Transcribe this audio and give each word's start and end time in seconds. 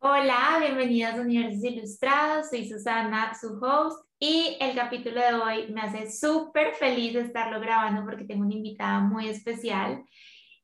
Hola, 0.00 0.58
bienvenidas 0.60 1.18
a 1.18 1.22
Universos 1.22 1.64
Ilustrados. 1.64 2.50
Soy 2.50 2.68
Susana, 2.68 3.34
su 3.34 3.58
host, 3.60 4.06
y 4.20 4.56
el 4.60 4.76
capítulo 4.76 5.20
de 5.20 5.34
hoy 5.34 5.72
me 5.72 5.80
hace 5.80 6.08
súper 6.08 6.72
feliz 6.74 7.14
de 7.14 7.22
estarlo 7.22 7.58
grabando 7.58 8.04
porque 8.04 8.24
tengo 8.24 8.44
una 8.44 8.54
invitada 8.54 9.00
muy 9.00 9.26
especial. 9.26 10.04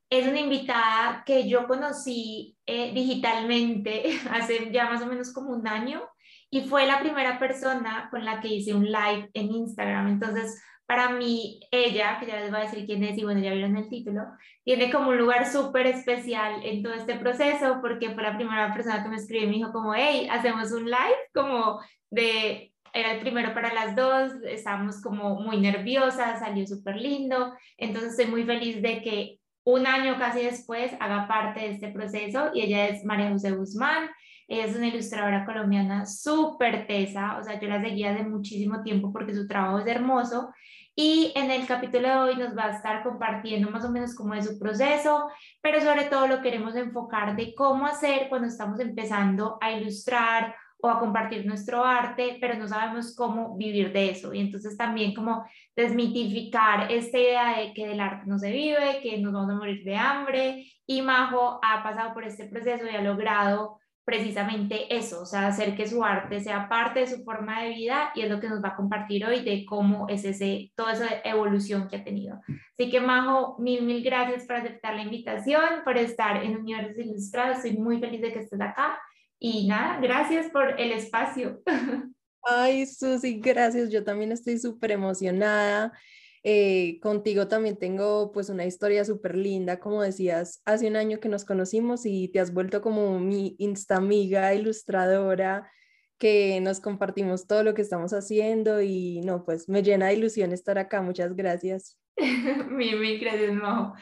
Es 0.09 0.29
una 0.29 0.39
invitada 0.39 1.25
que 1.27 1.49
yo 1.49 1.67
conocí 1.67 2.57
eh, 2.65 2.93
digitalmente 2.95 4.05
hace 4.31 4.71
ya 4.71 4.89
más 4.89 5.03
o 5.03 5.07
menos 5.07 5.33
como 5.33 5.51
un 5.51 5.67
año 5.67 6.01
y 6.49 6.61
fue 6.69 6.87
la 6.87 7.01
primera 7.01 7.37
persona 7.41 8.07
con 8.13 8.25
la 8.25 8.41
que 8.41 8.47
hice 8.47 8.73
un 8.73 8.85
live 8.85 9.31
en 9.35 9.51
Instagram. 9.51 10.11
Entonces, 10.11 10.63
para 10.87 11.11
mí, 11.11 11.61
ella, 11.71 12.19
que 12.21 12.27
ya 12.27 12.41
les 12.41 12.51
voy 12.51 12.61
a 12.61 12.65
decir 12.65 12.85
quién 12.87 13.03
es 13.05 13.17
y 13.17 13.25
bueno, 13.25 13.41
ya 13.41 13.53
vieron 13.53 13.77
el 13.77 13.89
título, 13.89 14.23
tiene 14.65 14.91
como 14.91 15.11
un 15.11 15.19
lugar 15.19 15.47
súper 15.51 15.87
especial 15.87 16.65
en 16.65 16.83
todo 16.83 16.95
este 16.95 17.15
proceso 17.17 17.79
porque 17.81 18.11
fue 18.11 18.23
la 18.23 18.37
primera 18.37 18.73
persona 18.75 19.03
que 19.03 19.09
me 19.09 19.17
escribió 19.17 19.45
y 19.45 19.51
me 19.51 19.57
dijo 19.57 19.73
como, 19.73 19.95
hey, 19.95 20.29
hacemos 20.31 20.73
un 20.73 20.85
live 20.85 21.17
como 21.33 21.81
de, 22.11 22.73
era 22.93 23.13
el 23.13 23.21
primero 23.21 23.55
para 23.55 23.73
las 23.73 23.97
dos, 23.97 24.33
estábamos 24.45 25.01
como 25.01 25.41
muy 25.41 25.59
nerviosas, 25.59 26.41
salió 26.41 26.67
súper 26.67 26.97
lindo, 26.97 27.55
entonces 27.79 28.11
estoy 28.11 28.27
muy 28.27 28.45
feliz 28.45 28.83
de 28.83 29.03
que 29.03 29.39
un 29.65 29.87
año 29.87 30.19
casi 30.19 30.43
después 30.43 30.93
haga 31.01 31.27
parte 31.27 31.61
de 31.61 31.71
este 31.71 31.89
proceso 31.89 32.51
y 32.55 32.61
ella 32.61 32.89
es 32.89 33.05
María 33.05 33.31
José 33.31 33.53
Guzmán. 33.53 34.11
Ella 34.49 34.65
es 34.67 34.77
una 34.77 34.89
ilustradora 34.89 35.45
colombiana 35.45 36.07
súper 36.07 36.87
tesa, 36.87 37.39
o 37.39 37.43
sea, 37.43 37.59
yo 37.61 37.69
la 37.69 37.81
seguía 37.81 38.13
de 38.13 38.25
muchísimo 38.25 38.83
tiempo 38.83 39.13
porque 39.13 39.35
su 39.35 39.47
trabajo 39.47 39.79
es 39.79 39.87
hermoso 39.87 40.51
y 40.97 41.33
en 41.35 41.51
el 41.51 41.67
capítulo 41.67 42.09
de 42.09 42.15
hoy 42.15 42.37
nos 42.37 42.57
va 42.57 42.67
a 42.67 42.77
estar 42.77 43.03
compartiendo 43.03 43.69
más 43.69 43.85
o 43.85 43.91
menos 43.91 44.15
cómo 44.15 44.35
es 44.35 44.47
su 44.47 44.59
proceso, 44.61 45.29
pero 45.61 45.81
sobre 45.81 46.05
todo 46.05 46.29
lo 46.29 46.41
queremos 46.41 46.77
enfocar 46.77 47.35
de 47.35 47.53
cómo 47.55 47.85
hacer 47.87 48.29
cuando 48.29 48.47
estamos 48.47 48.79
empezando 48.79 49.59
a 49.61 49.73
ilustrar 49.73 50.55
o 50.81 50.89
a 50.89 51.01
compartir 51.01 51.47
nuestro 51.47 51.83
arte, 51.83 52.39
pero 52.41 52.55
no 52.55 52.69
sabemos 52.69 53.17
cómo 53.17 53.57
vivir 53.57 53.93
de 53.93 54.11
eso. 54.11 54.33
Y 54.33 54.41
entonces 54.41 54.77
también 54.77 55.15
como 55.15 55.45
desmitificar 55.75 56.93
esta 56.93 57.19
idea 57.19 57.59
de 57.59 57.73
que 57.73 57.89
del 57.89 58.01
arte 58.01 58.27
no 58.27 58.39
se 58.39 58.53
vive, 58.53 59.01
que 59.03 59.19
nos 59.19 59.33
vamos 59.33 59.51
a 59.51 59.57
morir 59.57 59.83
de 59.83 59.97
hambre. 59.97 60.67
Y 60.87 61.03
Majo 61.03 61.59
ha 61.63 61.83
pasado 61.83 62.15
por 62.15 62.23
este 62.23 62.45
proceso 62.45 62.85
y 62.87 62.95
ha 62.95 63.03
logrado 63.03 63.81
precisamente 64.05 64.95
eso, 64.95 65.23
o 65.23 65.27
sea, 65.27 65.47
hacer 65.47 65.75
que 65.75 65.89
su 65.89 66.05
arte 66.05 66.41
sea 66.41 66.69
parte 66.69 67.01
de 67.01 67.07
su 67.07 67.25
forma 67.25 67.63
de 67.63 67.71
vida 67.71 68.11
y 68.15 68.21
es 68.21 68.31
lo 68.31 68.39
que 68.39 68.49
nos 68.49 68.63
va 68.63 68.71
a 68.71 68.77
compartir 68.77 69.25
hoy 69.25 69.43
de 69.43 69.65
cómo 69.65 70.09
es 70.09 70.25
ese, 70.25 70.73
toda 70.75 70.93
esa 70.93 71.09
evolución 71.25 71.89
que 71.89 71.97
ha 71.97 72.05
tenido. 72.05 72.41
Así 72.79 72.91
que 72.91 73.01
Majo, 73.01 73.57
mil, 73.59 73.83
mil 73.83 74.03
gracias 74.03 74.45
por 74.47 74.57
aceptar 74.57 74.95
la 74.95 75.03
invitación, 75.03 75.65
por 75.85 75.97
estar 75.97 76.43
en 76.45 76.57
Universos 76.57 76.99
Ilustrados, 76.99 77.59
estoy 77.59 77.79
muy 77.79 77.99
feliz 77.99 78.21
de 78.21 78.33
que 78.33 78.41
estés 78.41 78.61
acá 78.61 78.99
y 79.39 79.67
nada, 79.67 79.99
gracias 80.01 80.51
por 80.51 80.79
el 80.81 80.93
espacio. 80.93 81.63
Ay, 82.47 82.85
Susi, 82.85 83.41
gracias, 83.41 83.91
yo 83.91 84.05
también 84.05 84.33
estoy 84.33 84.59
súper 84.59 84.93
emocionada. 84.93 85.93
Eh, 86.47 87.01
contigo 87.01 87.49
también 87.49 87.79
tengo 87.79 88.31
pues 88.31 88.51
una 88.51 88.67
historia 88.67 89.03
súper 89.07 89.35
linda, 89.35 89.81
como 89.81 90.03
decías, 90.03 90.61
hace 90.67 90.87
un 90.87 90.97
año 90.97 91.19
que 91.19 91.31
nos 91.31 91.47
conocimos 91.47 92.05
y 92.05 92.29
te 92.29 92.39
has 92.39 92.53
vuelto 92.53 92.83
como 92.83 93.19
mi 93.19 93.57
insta 93.59 93.97
amiga 93.97 94.53
ilustradora, 94.53 95.71
que 96.19 96.61
nos 96.61 96.81
compartimos 96.81 97.47
todo 97.47 97.63
lo 97.63 97.73
que 97.73 97.81
estamos 97.81 98.13
haciendo 98.13 98.83
y 98.83 99.23
no, 99.23 99.43
pues 99.43 99.71
me 99.71 99.83
llena 99.83 100.09
de 100.09 100.15
ilusión 100.17 100.53
estar 100.53 100.77
acá, 100.77 101.01
muchas 101.01 101.35
gracias. 101.35 101.99
mi, 102.69 102.95
mi, 102.95 103.17
gracias, 103.19 103.55
no. 103.55 103.95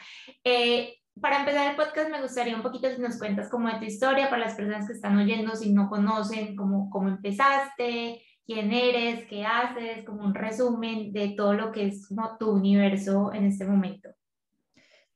Eh, 0.43 0.97
para 1.21 1.39
empezar 1.39 1.71
el 1.71 1.77
podcast 1.77 2.09
me 2.09 2.21
gustaría 2.21 2.57
un 2.57 2.61
poquito 2.61 2.93
si 2.93 2.99
nos 2.99 3.17
cuentas 3.17 3.49
como 3.49 3.69
de 3.69 3.79
tu 3.79 3.85
historia 3.85 4.29
para 4.29 4.45
las 4.45 4.55
personas 4.55 4.85
que 4.85 4.93
están 4.93 5.17
oyendo, 5.17 5.55
si 5.55 5.71
no 5.71 5.89
conocen 5.89 6.57
cómo, 6.57 6.89
cómo 6.89 7.07
empezaste, 7.07 8.21
quién 8.45 8.71
eres, 8.71 9.25
qué 9.27 9.45
haces, 9.45 10.05
como 10.05 10.23
un 10.23 10.35
resumen 10.35 11.13
de 11.13 11.29
todo 11.29 11.53
lo 11.53 11.71
que 11.71 11.87
es 11.87 12.07
tu 12.39 12.51
universo 12.51 13.31
en 13.33 13.45
este 13.45 13.65
momento. 13.65 14.09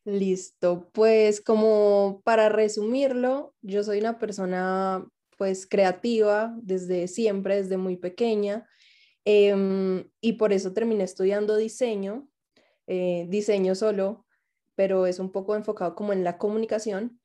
Listo, 0.06 0.90
pues 0.94 1.42
como 1.42 2.22
para 2.24 2.48
resumirlo, 2.48 3.54
yo 3.62 3.84
soy 3.84 4.00
una 4.00 4.18
persona 4.18 5.06
pues 5.38 5.68
creativa 5.68 6.56
desde 6.62 7.08
siempre, 7.08 7.58
desde 7.58 7.78
muy 7.78 7.98
pequeña, 7.98 8.66
em, 9.26 10.10
y 10.22 10.34
por 10.34 10.54
eso 10.54 10.74
terminé 10.74 11.04
estudiando 11.04 11.58
diseño, 11.58 12.30
eh, 12.88 13.26
diseño 13.28 13.76
solo, 13.76 14.26
pero 14.76 15.08
es 15.08 15.20
un 15.20 15.32
poco 15.32 15.56
enfocado 15.56 15.94
como 15.94 16.14
en 16.14 16.24
la 16.24 16.38
comunicación. 16.38 17.17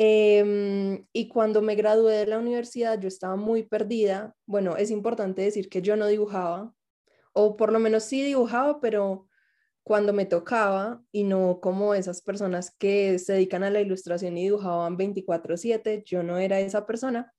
Em, 0.00 1.04
y 1.12 1.26
cuando 1.26 1.60
me 1.60 1.74
gradué 1.74 2.18
de 2.18 2.26
la 2.26 2.38
universidad 2.38 3.00
yo 3.00 3.08
estaba 3.08 3.34
muy 3.34 3.64
perdida. 3.64 4.32
Bueno, 4.46 4.76
es 4.76 4.92
importante 4.92 5.42
decir 5.42 5.68
que 5.68 5.82
yo 5.82 5.96
no 5.96 6.06
dibujaba, 6.06 6.72
o 7.32 7.56
por 7.56 7.72
lo 7.72 7.80
menos 7.80 8.04
sí 8.04 8.22
dibujaba, 8.22 8.80
pero 8.80 9.26
cuando 9.82 10.12
me 10.12 10.24
tocaba 10.24 11.02
y 11.10 11.24
no 11.24 11.58
como 11.60 11.94
esas 11.94 12.22
personas 12.22 12.70
que 12.78 13.18
se 13.18 13.32
dedican 13.32 13.64
a 13.64 13.70
la 13.70 13.80
ilustración 13.80 14.38
y 14.38 14.44
dibujaban 14.44 14.96
24/7, 14.96 16.04
yo 16.06 16.22
no 16.22 16.38
era 16.38 16.60
esa 16.60 16.86
persona. 16.86 17.34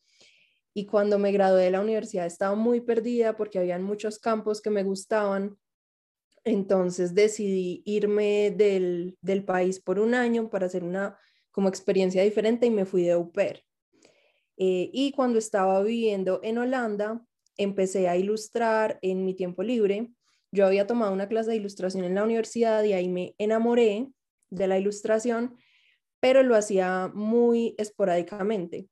Y 0.74 0.86
cuando 0.86 1.18
me 1.18 1.32
gradué 1.32 1.64
de 1.64 1.72
la 1.72 1.82
universidad 1.82 2.26
estaba 2.26 2.56
muy 2.56 2.82
perdida 2.82 3.38
porque 3.38 3.60
habían 3.60 3.84
muchos 3.84 4.20
campos 4.20 4.62
que 4.62 4.70
me 4.70 4.84
gustaban. 4.84 5.58
Entonces 6.44 7.16
decidí 7.16 7.84
irme 7.86 8.52
del, 8.52 9.18
del 9.22 9.46
país 9.46 9.80
por 9.80 10.00
un 10.00 10.14
año 10.14 10.50
para 10.50 10.66
hacer 10.66 10.84
una 10.84 11.18
como 11.60 11.68
experiencia 11.68 12.24
diferente 12.24 12.68
y 12.68 12.72
me 12.72 12.86
fui 12.86 13.04
de 13.04 13.12
au. 13.12 13.34
Eh, 13.36 14.90
y 14.94 15.12
cuando 15.12 15.40
estaba 15.40 15.84
viviendo 15.84 16.40
en 16.42 16.58
Holanda, 16.58 17.22
empecé 17.58 18.08
a 18.08 18.16
ilustrar 18.16 18.98
en 19.02 19.26
mi 19.26 19.34
tiempo 19.34 19.62
libre. 19.62 20.10
Yo 20.54 20.66
había 20.66 20.88
tomado 20.88 21.12
una 21.12 21.28
clase 21.28 21.50
de 21.50 21.58
ilustración 21.58 22.06
en 22.06 22.16
la 22.16 22.24
universidad 22.24 22.82
y 22.86 22.94
ahí 22.94 23.10
me 23.10 23.36
enamoré 23.38 24.08
de 24.50 24.68
la 24.68 24.80
ilustración, 24.80 25.58
pero 26.22 26.44
lo 26.44 26.56
hacía 26.56 27.12
muy 27.14 27.76
esporádicamente. 27.78 28.88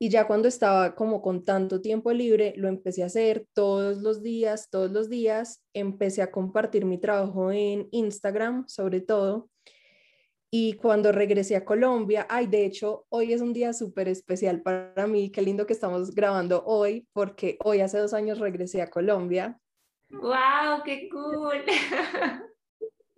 Y 0.00 0.08
ya 0.08 0.26
cuando 0.26 0.48
estaba 0.48 0.96
como 0.96 1.22
con 1.22 1.44
tanto 1.44 1.80
tiempo 1.80 2.12
libre, 2.12 2.52
lo 2.56 2.66
empecé 2.66 3.04
a 3.04 3.06
hacer 3.06 3.46
todos 3.52 3.98
los 3.98 4.24
días, 4.24 4.70
todos 4.70 4.90
los 4.90 5.08
días. 5.08 5.62
Empecé 5.72 6.22
a 6.22 6.32
compartir 6.32 6.84
mi 6.84 6.98
trabajo 6.98 7.52
en 7.52 7.86
Instagram, 7.92 8.66
sobre 8.66 9.02
todo. 9.02 9.48
Y 10.50 10.74
cuando 10.74 11.12
regresé 11.12 11.56
a 11.56 11.64
Colombia, 11.64 12.26
ay, 12.30 12.46
de 12.46 12.64
hecho, 12.64 13.06
hoy 13.08 13.32
es 13.32 13.40
un 13.40 13.52
día 13.52 13.72
súper 13.72 14.08
especial 14.08 14.62
para 14.62 15.06
mí, 15.06 15.30
qué 15.30 15.42
lindo 15.42 15.66
que 15.66 15.72
estamos 15.72 16.14
grabando 16.14 16.64
hoy, 16.64 17.06
porque 17.12 17.58
hoy 17.64 17.80
hace 17.80 17.98
dos 17.98 18.14
años 18.14 18.38
regresé 18.38 18.80
a 18.80 18.90
Colombia. 18.90 19.58
¡Wow! 20.10 20.82
¡Qué 20.84 21.08
cool! 21.10 21.64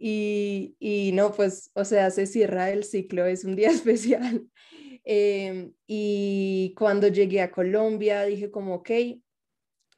Y, 0.00 0.76
y 0.78 1.10
no, 1.12 1.32
pues, 1.32 1.72
o 1.74 1.84
sea, 1.84 2.12
se 2.12 2.26
cierra 2.26 2.70
el 2.70 2.84
ciclo, 2.84 3.26
es 3.26 3.44
un 3.44 3.56
día 3.56 3.68
especial. 3.70 4.46
Em, 5.04 5.72
y 5.86 6.72
cuando 6.78 7.08
llegué 7.08 7.40
a 7.40 7.50
Colombia, 7.50 8.22
dije 8.22 8.50
como, 8.50 8.76
ok, 8.76 8.90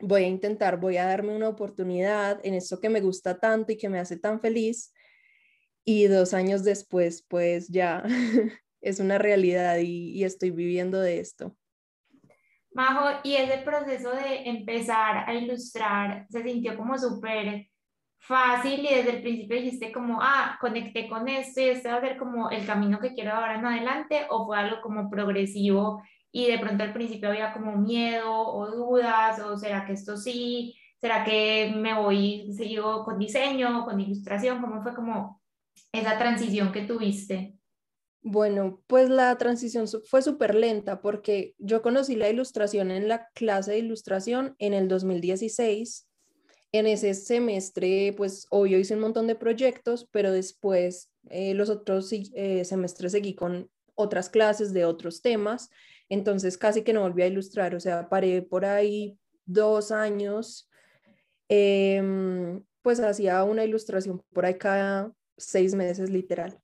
voy 0.01 0.25
a 0.25 0.29
intentar, 0.29 0.81
voy 0.81 0.97
a 0.97 1.07
darme 1.07 1.37
una 1.37 1.49
oportunidad 1.49 2.41
en 2.45 2.55
esto 2.55 2.81
que 2.81 2.89
me 2.89 3.01
gusta 3.03 3.39
tanto 3.39 3.73
y 3.73 3.77
que 3.77 3.89
me 3.89 3.99
hace 3.99 4.17
tan 4.17 4.41
feliz 4.41 4.93
y 5.85 6.07
dos 6.07 6.35
años 6.35 6.65
después, 6.65 7.25
pues 7.29 7.69
ya 7.69 8.03
es 8.81 9.01
una 9.01 9.19
realidad 9.19 9.79
y, 9.79 10.23
estoy 10.25 10.51
viviendo 10.51 11.01
de 11.01 11.21
esto. 11.21 11.55
Majo, 12.73 13.21
y 13.25 13.35
ese 13.35 13.59
proceso 13.59 14.13
de 14.13 14.49
empezar 14.49 15.29
a 15.29 15.35
ilustrar 15.35 16.27
se 16.31 16.43
sintió 16.43 16.77
como 16.77 16.97
súper 16.97 17.69
fácil 18.19 18.81
y 18.81 18.95
desde 18.95 19.17
el 19.17 19.23
principio 19.23 19.57
dijiste 19.57 19.91
como, 19.91 20.19
ah, 20.23 20.57
conecté 20.61 21.09
con 21.09 21.27
esto 21.27 21.61
y 21.61 21.65
este 21.65 21.89
va 21.89 21.97
a 21.97 22.01
ser 22.01 22.17
como 22.17 22.51
el 22.51 22.65
camino 22.67 23.01
que 23.01 23.15
quiero 23.15 23.33
ahora 23.33 23.57
en 23.57 23.65
adelante 23.65 24.27
o 24.31 24.47
fue 24.47 24.59
algo 24.59 24.81
como 24.83 25.11
progresivo 25.11 26.03
y 26.31 26.47
de 26.47 26.59
pronto 26.59 26.85
al 26.85 26.93
principio 26.93 27.31
había 27.31 27.53
como 27.53 27.77
miedo 27.77 28.31
o 28.31 28.71
dudas 28.71 29.41
o 29.41 29.57
será 29.57 29.85
que 29.85 29.95
esto 29.95 30.17
sí, 30.17 30.77
será 31.01 31.25
que 31.25 31.73
me 31.75 31.95
voy, 31.95 32.53
sigo 32.53 33.05
con 33.05 33.19
diseño, 33.19 33.85
con 33.85 33.99
ilustración, 34.01 34.61
cómo 34.61 34.83
fue 34.83 34.95
como 34.95 35.40
esa 35.93 36.19
transición 36.19 36.73
que 36.73 36.83
tuviste? 36.83 37.55
Bueno, 38.23 38.83
pues 38.87 39.09
la 39.09 39.37
transición 39.39 39.87
fue 40.05 40.21
súper 40.21 40.55
lenta 40.55 41.01
porque 41.01 41.55
yo 41.59 41.81
conocí 41.81 42.17
la 42.17 42.29
ilustración 42.29 42.91
en 42.91 43.09
la 43.09 43.29
clase 43.35 43.73
de 43.73 43.79
ilustración 43.79 44.55
en 44.59 44.75
el 44.75 44.89
2016. 44.89 46.07
En 46.73 46.87
ese 46.87 47.15
semestre, 47.15 48.13
pues 48.17 48.47
obvio 48.51 48.79
hice 48.79 48.95
un 48.95 49.01
montón 49.01 49.27
de 49.27 49.37
proyectos, 49.37 50.07
pero 50.13 50.33
después 50.33 51.11
eh, 51.31 51.55
los 51.55 51.71
otros 51.71 52.13
eh, 52.13 52.65
semestres 52.65 53.13
seguí 53.13 53.35
con 53.35 53.71
otras 53.95 54.29
clases 54.31 54.73
de 54.73 54.85
otros 54.85 55.23
temas, 55.23 55.71
entonces 56.09 56.59
casi 56.59 56.83
que 56.83 56.93
no 56.93 57.03
volví 57.03 57.23
a 57.23 57.27
ilustrar, 57.27 57.75
o 57.75 57.81
sea, 57.81 58.09
paré 58.09 58.43
por 58.43 58.65
ahí 58.65 59.19
dos 59.45 59.91
años, 59.93 60.69
em, 61.49 62.63
pues 62.83 63.01
hacía 63.01 63.45
una 63.45 63.65
ilustración 63.65 64.23
por 64.33 64.47
ahí 64.47 64.55
cada 64.55 65.13
seis 65.41 65.75
meses 65.75 66.11
literal. 66.11 66.61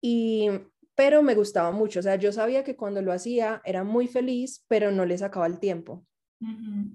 Y 0.00 0.48
pero 0.98 1.22
me 1.22 1.36
gustaba 1.36 1.70
mucho. 1.70 2.00
O 2.00 2.02
sea, 2.02 2.16
yo 2.16 2.32
sabía 2.32 2.64
que 2.64 2.74
cuando 2.74 3.02
lo 3.02 3.12
hacía 3.12 3.62
era 3.64 3.84
muy 3.84 4.08
feliz, 4.08 4.64
pero 4.66 4.90
no 4.90 5.04
le 5.04 5.16
sacaba 5.16 5.46
el 5.46 5.60
tiempo. 5.60 6.04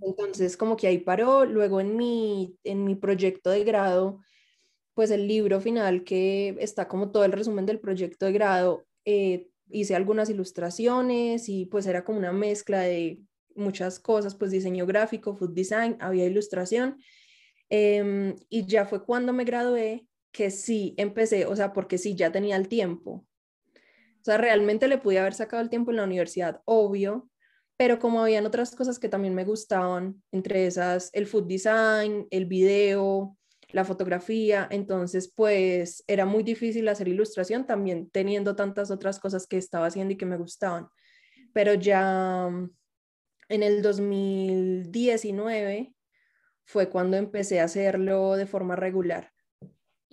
Entonces, 0.02 0.58
como 0.58 0.76
que 0.76 0.88
ahí 0.88 0.98
paró. 0.98 1.46
Luego 1.46 1.80
en 1.80 1.96
mi, 1.96 2.58
en 2.66 2.84
mi 2.84 2.96
proyecto 2.96 3.50
de 3.50 3.64
grado, 3.64 4.20
pues 4.94 5.10
el 5.10 5.26
libro 5.26 5.62
final, 5.62 6.04
que 6.04 6.58
está 6.60 6.90
como 6.90 7.12
todo 7.12 7.24
el 7.24 7.32
resumen 7.32 7.66
del 7.66 7.80
proyecto 7.80 8.26
de 8.26 8.34
grado, 8.34 8.86
eh, 9.06 9.48
hice 9.70 9.96
algunas 9.96 10.30
ilustraciones 10.30 11.48
y 11.48 11.66
pues 11.68 11.86
era 11.86 12.04
como 12.04 12.20
una 12.20 12.34
mezcla 12.34 12.82
de 12.82 13.22
muchas 13.56 14.00
cosas, 14.00 14.36
pues 14.36 14.52
diseño 14.52 14.86
gráfico, 14.86 15.34
food 15.34 15.54
design, 15.54 15.96
había 16.02 16.26
ilustración. 16.26 16.98
Em, 17.70 18.36
y 18.50 18.66
ya 18.66 18.86
fue 18.86 19.06
cuando 19.06 19.32
me 19.32 19.46
gradué 19.46 20.06
que 20.34 20.52
sí 20.52 20.96
empecé, 20.98 21.46
o 21.46 21.56
sea, 21.56 21.72
porque 21.72 21.98
sí 21.98 22.16
ya 22.16 22.32
tenía 22.32 22.58
el 22.58 22.68
tiempo. 22.68 23.26
O 23.76 24.24
sea, 24.24 24.38
realmente 24.38 24.90
le 24.90 24.98
pude 24.98 25.20
haber 25.20 25.34
sacado 25.34 25.62
el 25.62 25.70
tiempo 25.70 25.92
en 25.92 25.98
la 25.98 26.04
universidad, 26.04 26.62
obvio, 26.66 27.30
pero 27.78 28.00
como 28.00 28.22
habían 28.22 28.46
otras 28.46 28.76
cosas 28.76 29.00
que 29.00 29.10
también 29.10 29.36
me 29.36 29.46
gustaban, 29.46 30.24
entre 30.32 30.66
esas 30.66 31.10
el 31.14 31.28
food 31.28 31.48
design, 31.48 32.28
el 32.32 32.46
video, 32.46 33.38
la 33.70 33.84
fotografía, 33.84 34.68
entonces 34.72 35.32
pues 35.36 36.04
era 36.08 36.26
muy 36.26 36.44
difícil 36.44 36.88
hacer 36.88 37.08
ilustración 37.08 37.66
también 37.66 38.10
teniendo 38.12 38.56
tantas 38.56 38.92
otras 38.92 39.20
cosas 39.20 39.48
que 39.48 39.58
estaba 39.58 39.88
haciendo 39.88 40.14
y 40.14 40.18
que 40.18 40.26
me 40.26 40.38
gustaban. 40.38 40.88
Pero 41.54 41.74
ya 41.74 42.48
mm, 42.50 42.72
en 43.50 43.64
el 43.64 43.82
2019 43.82 45.94
fue 46.66 46.90
cuando 46.90 47.18
empecé 47.18 47.60
a 47.60 47.66
hacerlo 47.66 48.36
de 48.36 48.46
forma 48.46 48.76
regular. 48.76 49.33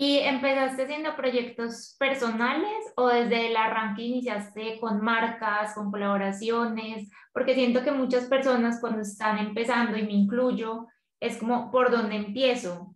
¿Y 0.03 0.17
empezaste 0.21 0.85
haciendo 0.85 1.15
proyectos 1.15 1.95
personales 1.99 2.73
o 2.97 3.09
desde 3.09 3.49
el 3.51 3.57
arranque 3.59 4.01
iniciaste 4.01 4.81
con 4.81 5.03
marcas, 5.03 5.75
con 5.75 5.91
colaboraciones? 5.91 7.11
Porque 7.35 7.53
siento 7.53 7.85
que 7.85 7.93
muchas 7.93 8.25
personas 8.25 8.81
cuando 8.81 9.03
están 9.03 9.37
empezando, 9.37 9.99
y 9.99 10.05
me 10.05 10.13
incluyo, 10.13 10.87
es 11.21 11.37
como, 11.37 11.71
¿por 11.71 11.91
dónde 11.91 12.17
empiezo? 12.17 12.95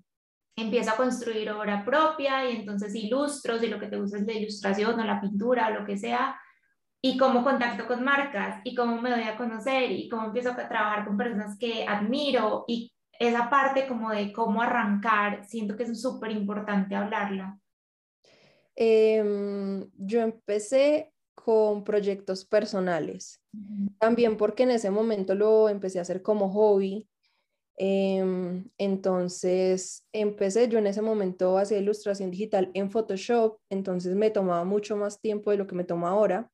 Empiezo 0.56 0.92
a 0.92 0.96
construir 0.96 1.50
obra 1.50 1.84
propia 1.84 2.48
y 2.48 2.56
entonces 2.56 2.94
ilustro, 2.94 3.58
si 3.58 3.66
lo 3.66 3.78
que 3.78 3.88
te 3.88 3.98
gusta 3.98 4.16
es 4.16 4.26
la 4.26 4.32
ilustración 4.32 4.98
o 4.98 5.04
la 5.04 5.20
pintura 5.20 5.68
o 5.68 5.80
lo 5.80 5.84
que 5.84 5.98
sea, 5.98 6.40
y 7.02 7.18
cómo 7.18 7.44
contacto 7.44 7.86
con 7.86 8.02
marcas 8.02 8.62
y 8.64 8.74
cómo 8.74 9.02
me 9.02 9.10
doy 9.10 9.24
a 9.24 9.36
conocer 9.36 9.92
y 9.92 10.08
cómo 10.08 10.28
empiezo 10.28 10.52
a 10.52 10.56
trabajar 10.56 11.04
con 11.04 11.18
personas 11.18 11.58
que 11.58 11.84
admiro 11.86 12.64
y 12.66 12.93
esa 13.18 13.48
parte 13.50 13.86
como 13.86 14.10
de 14.10 14.32
cómo 14.32 14.62
arrancar, 14.62 15.44
siento 15.46 15.76
que 15.76 15.84
es 15.84 16.00
súper 16.00 16.30
importante 16.32 16.94
hablarla. 16.94 17.58
Em, 18.76 19.88
yo 19.96 20.20
empecé 20.20 21.12
con 21.34 21.84
proyectos 21.84 22.44
personales, 22.44 23.40
también 23.98 24.36
porque 24.36 24.64
en 24.64 24.72
ese 24.72 24.90
momento 24.90 25.34
lo 25.34 25.68
empecé 25.68 25.98
a 25.98 26.02
hacer 26.02 26.22
como 26.22 26.50
hobby. 26.50 27.08
Em, 27.76 28.70
entonces 28.78 30.06
empecé, 30.12 30.68
yo 30.68 30.78
en 30.78 30.86
ese 30.86 31.02
momento 31.02 31.58
hacía 31.58 31.78
ilustración 31.78 32.30
digital 32.30 32.70
en 32.74 32.90
Photoshop, 32.90 33.58
entonces 33.68 34.14
me 34.14 34.30
tomaba 34.30 34.64
mucho 34.64 34.96
más 34.96 35.20
tiempo 35.20 35.50
de 35.50 35.56
lo 35.56 35.66
que 35.66 35.74
me 35.74 35.84
toma 35.84 36.10
ahora. 36.10 36.50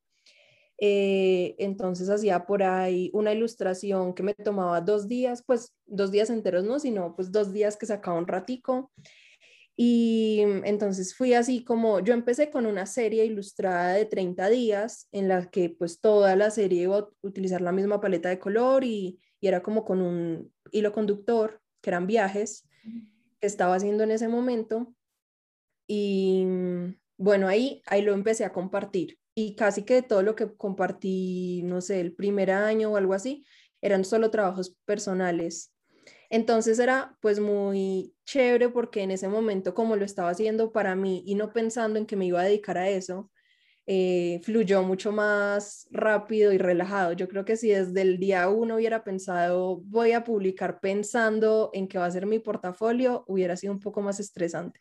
Eh, 0.82 1.56
entonces 1.58 2.08
hacía 2.08 2.46
por 2.46 2.62
ahí 2.62 3.10
una 3.12 3.34
ilustración 3.34 4.14
que 4.14 4.22
me 4.22 4.32
tomaba 4.32 4.80
dos 4.80 5.08
días, 5.08 5.44
pues 5.46 5.74
dos 5.84 6.10
días 6.10 6.30
enteros 6.30 6.64
no, 6.64 6.78
sino 6.78 7.14
pues 7.14 7.30
dos 7.30 7.52
días 7.52 7.76
que 7.76 7.84
sacaba 7.84 8.18
un 8.18 8.26
ratico. 8.26 8.90
Y 9.76 10.40
entonces 10.64 11.14
fui 11.14 11.34
así 11.34 11.64
como, 11.64 12.00
yo 12.00 12.14
empecé 12.14 12.50
con 12.50 12.64
una 12.66 12.86
serie 12.86 13.26
ilustrada 13.26 13.92
de 13.92 14.06
30 14.06 14.48
días 14.48 15.06
en 15.12 15.28
la 15.28 15.50
que 15.50 15.70
pues 15.70 16.00
toda 16.00 16.34
la 16.34 16.50
serie 16.50 16.82
iba 16.82 16.98
a 16.98 17.08
utilizar 17.22 17.60
la 17.60 17.72
misma 17.72 18.00
paleta 18.00 18.30
de 18.30 18.38
color 18.38 18.82
y, 18.82 19.20
y 19.38 19.48
era 19.48 19.62
como 19.62 19.84
con 19.84 20.00
un 20.00 20.52
hilo 20.72 20.92
conductor, 20.92 21.60
que 21.82 21.90
eran 21.90 22.06
viajes 22.06 22.66
que 23.38 23.46
estaba 23.46 23.74
haciendo 23.74 24.04
en 24.04 24.12
ese 24.12 24.28
momento. 24.28 24.94
Y 25.86 26.46
bueno, 27.18 27.48
ahí, 27.48 27.82
ahí 27.86 28.00
lo 28.02 28.14
empecé 28.14 28.44
a 28.44 28.52
compartir 28.52 29.19
y 29.34 29.54
casi 29.56 29.84
que 29.84 30.02
todo 30.02 30.22
lo 30.22 30.34
que 30.34 30.54
compartí, 30.56 31.62
no 31.64 31.80
sé, 31.80 32.00
el 32.00 32.14
primer 32.14 32.50
año 32.50 32.92
o 32.92 32.96
algo 32.96 33.14
así, 33.14 33.46
eran 33.80 34.04
solo 34.04 34.30
trabajos 34.30 34.76
personales. 34.84 35.72
Entonces 36.30 36.78
era 36.78 37.16
pues 37.20 37.40
muy 37.40 38.14
chévere 38.24 38.68
porque 38.68 39.02
en 39.02 39.10
ese 39.10 39.28
momento 39.28 39.74
como 39.74 39.96
lo 39.96 40.04
estaba 40.04 40.30
haciendo 40.30 40.72
para 40.72 40.94
mí 40.94 41.22
y 41.26 41.34
no 41.34 41.52
pensando 41.52 41.98
en 41.98 42.06
que 42.06 42.16
me 42.16 42.26
iba 42.26 42.40
a 42.40 42.44
dedicar 42.44 42.78
a 42.78 42.88
eso, 42.88 43.30
eh, 43.86 44.40
fluyó 44.44 44.82
mucho 44.84 45.12
más 45.12 45.88
rápido 45.90 46.52
y 46.52 46.58
relajado. 46.58 47.12
Yo 47.14 47.28
creo 47.28 47.44
que 47.44 47.56
si 47.56 47.70
desde 47.70 48.02
el 48.02 48.18
día 48.18 48.48
uno 48.48 48.76
hubiera 48.76 49.02
pensado 49.04 49.80
voy 49.86 50.12
a 50.12 50.24
publicar 50.24 50.80
pensando 50.80 51.70
en 51.72 51.88
que 51.88 51.98
va 51.98 52.06
a 52.06 52.10
ser 52.10 52.26
mi 52.26 52.38
portafolio, 52.38 53.24
hubiera 53.26 53.56
sido 53.56 53.72
un 53.72 53.80
poco 53.80 54.00
más 54.02 54.20
estresante 54.20 54.80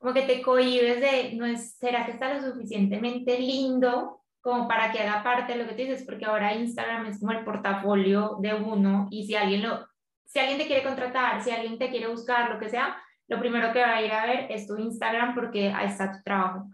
como 0.00 0.14
que 0.14 0.22
te 0.22 0.40
cohibes 0.40 1.00
de, 1.00 1.34
no 1.36 1.44
es, 1.44 1.76
¿será 1.76 2.06
que 2.06 2.12
está 2.12 2.32
lo 2.32 2.40
suficientemente 2.40 3.38
lindo 3.38 4.22
como 4.40 4.66
para 4.66 4.90
que 4.90 5.00
haga 5.00 5.22
parte 5.22 5.52
de 5.52 5.58
lo 5.58 5.68
que 5.68 5.74
tú 5.74 5.82
dices? 5.82 6.04
Porque 6.04 6.24
ahora 6.24 6.54
Instagram 6.54 7.06
es 7.06 7.20
como 7.20 7.32
el 7.32 7.44
portafolio 7.44 8.38
de 8.40 8.54
uno 8.54 9.08
y 9.10 9.26
si 9.26 9.36
alguien 9.36 9.62
lo, 9.62 9.86
si 10.24 10.38
alguien 10.38 10.56
te 10.56 10.66
quiere 10.66 10.82
contratar, 10.82 11.42
si 11.42 11.50
alguien 11.50 11.78
te 11.78 11.90
quiere 11.90 12.08
buscar, 12.08 12.50
lo 12.50 12.58
que 12.58 12.70
sea, 12.70 12.96
lo 13.28 13.38
primero 13.38 13.72
que 13.74 13.80
va 13.80 13.96
a 13.96 14.02
ir 14.02 14.10
a 14.10 14.24
ver 14.24 14.46
es 14.50 14.66
tu 14.66 14.78
Instagram 14.78 15.34
porque 15.34 15.70
ahí 15.70 15.88
está 15.88 16.10
tu 16.10 16.22
trabajo. 16.22 16.70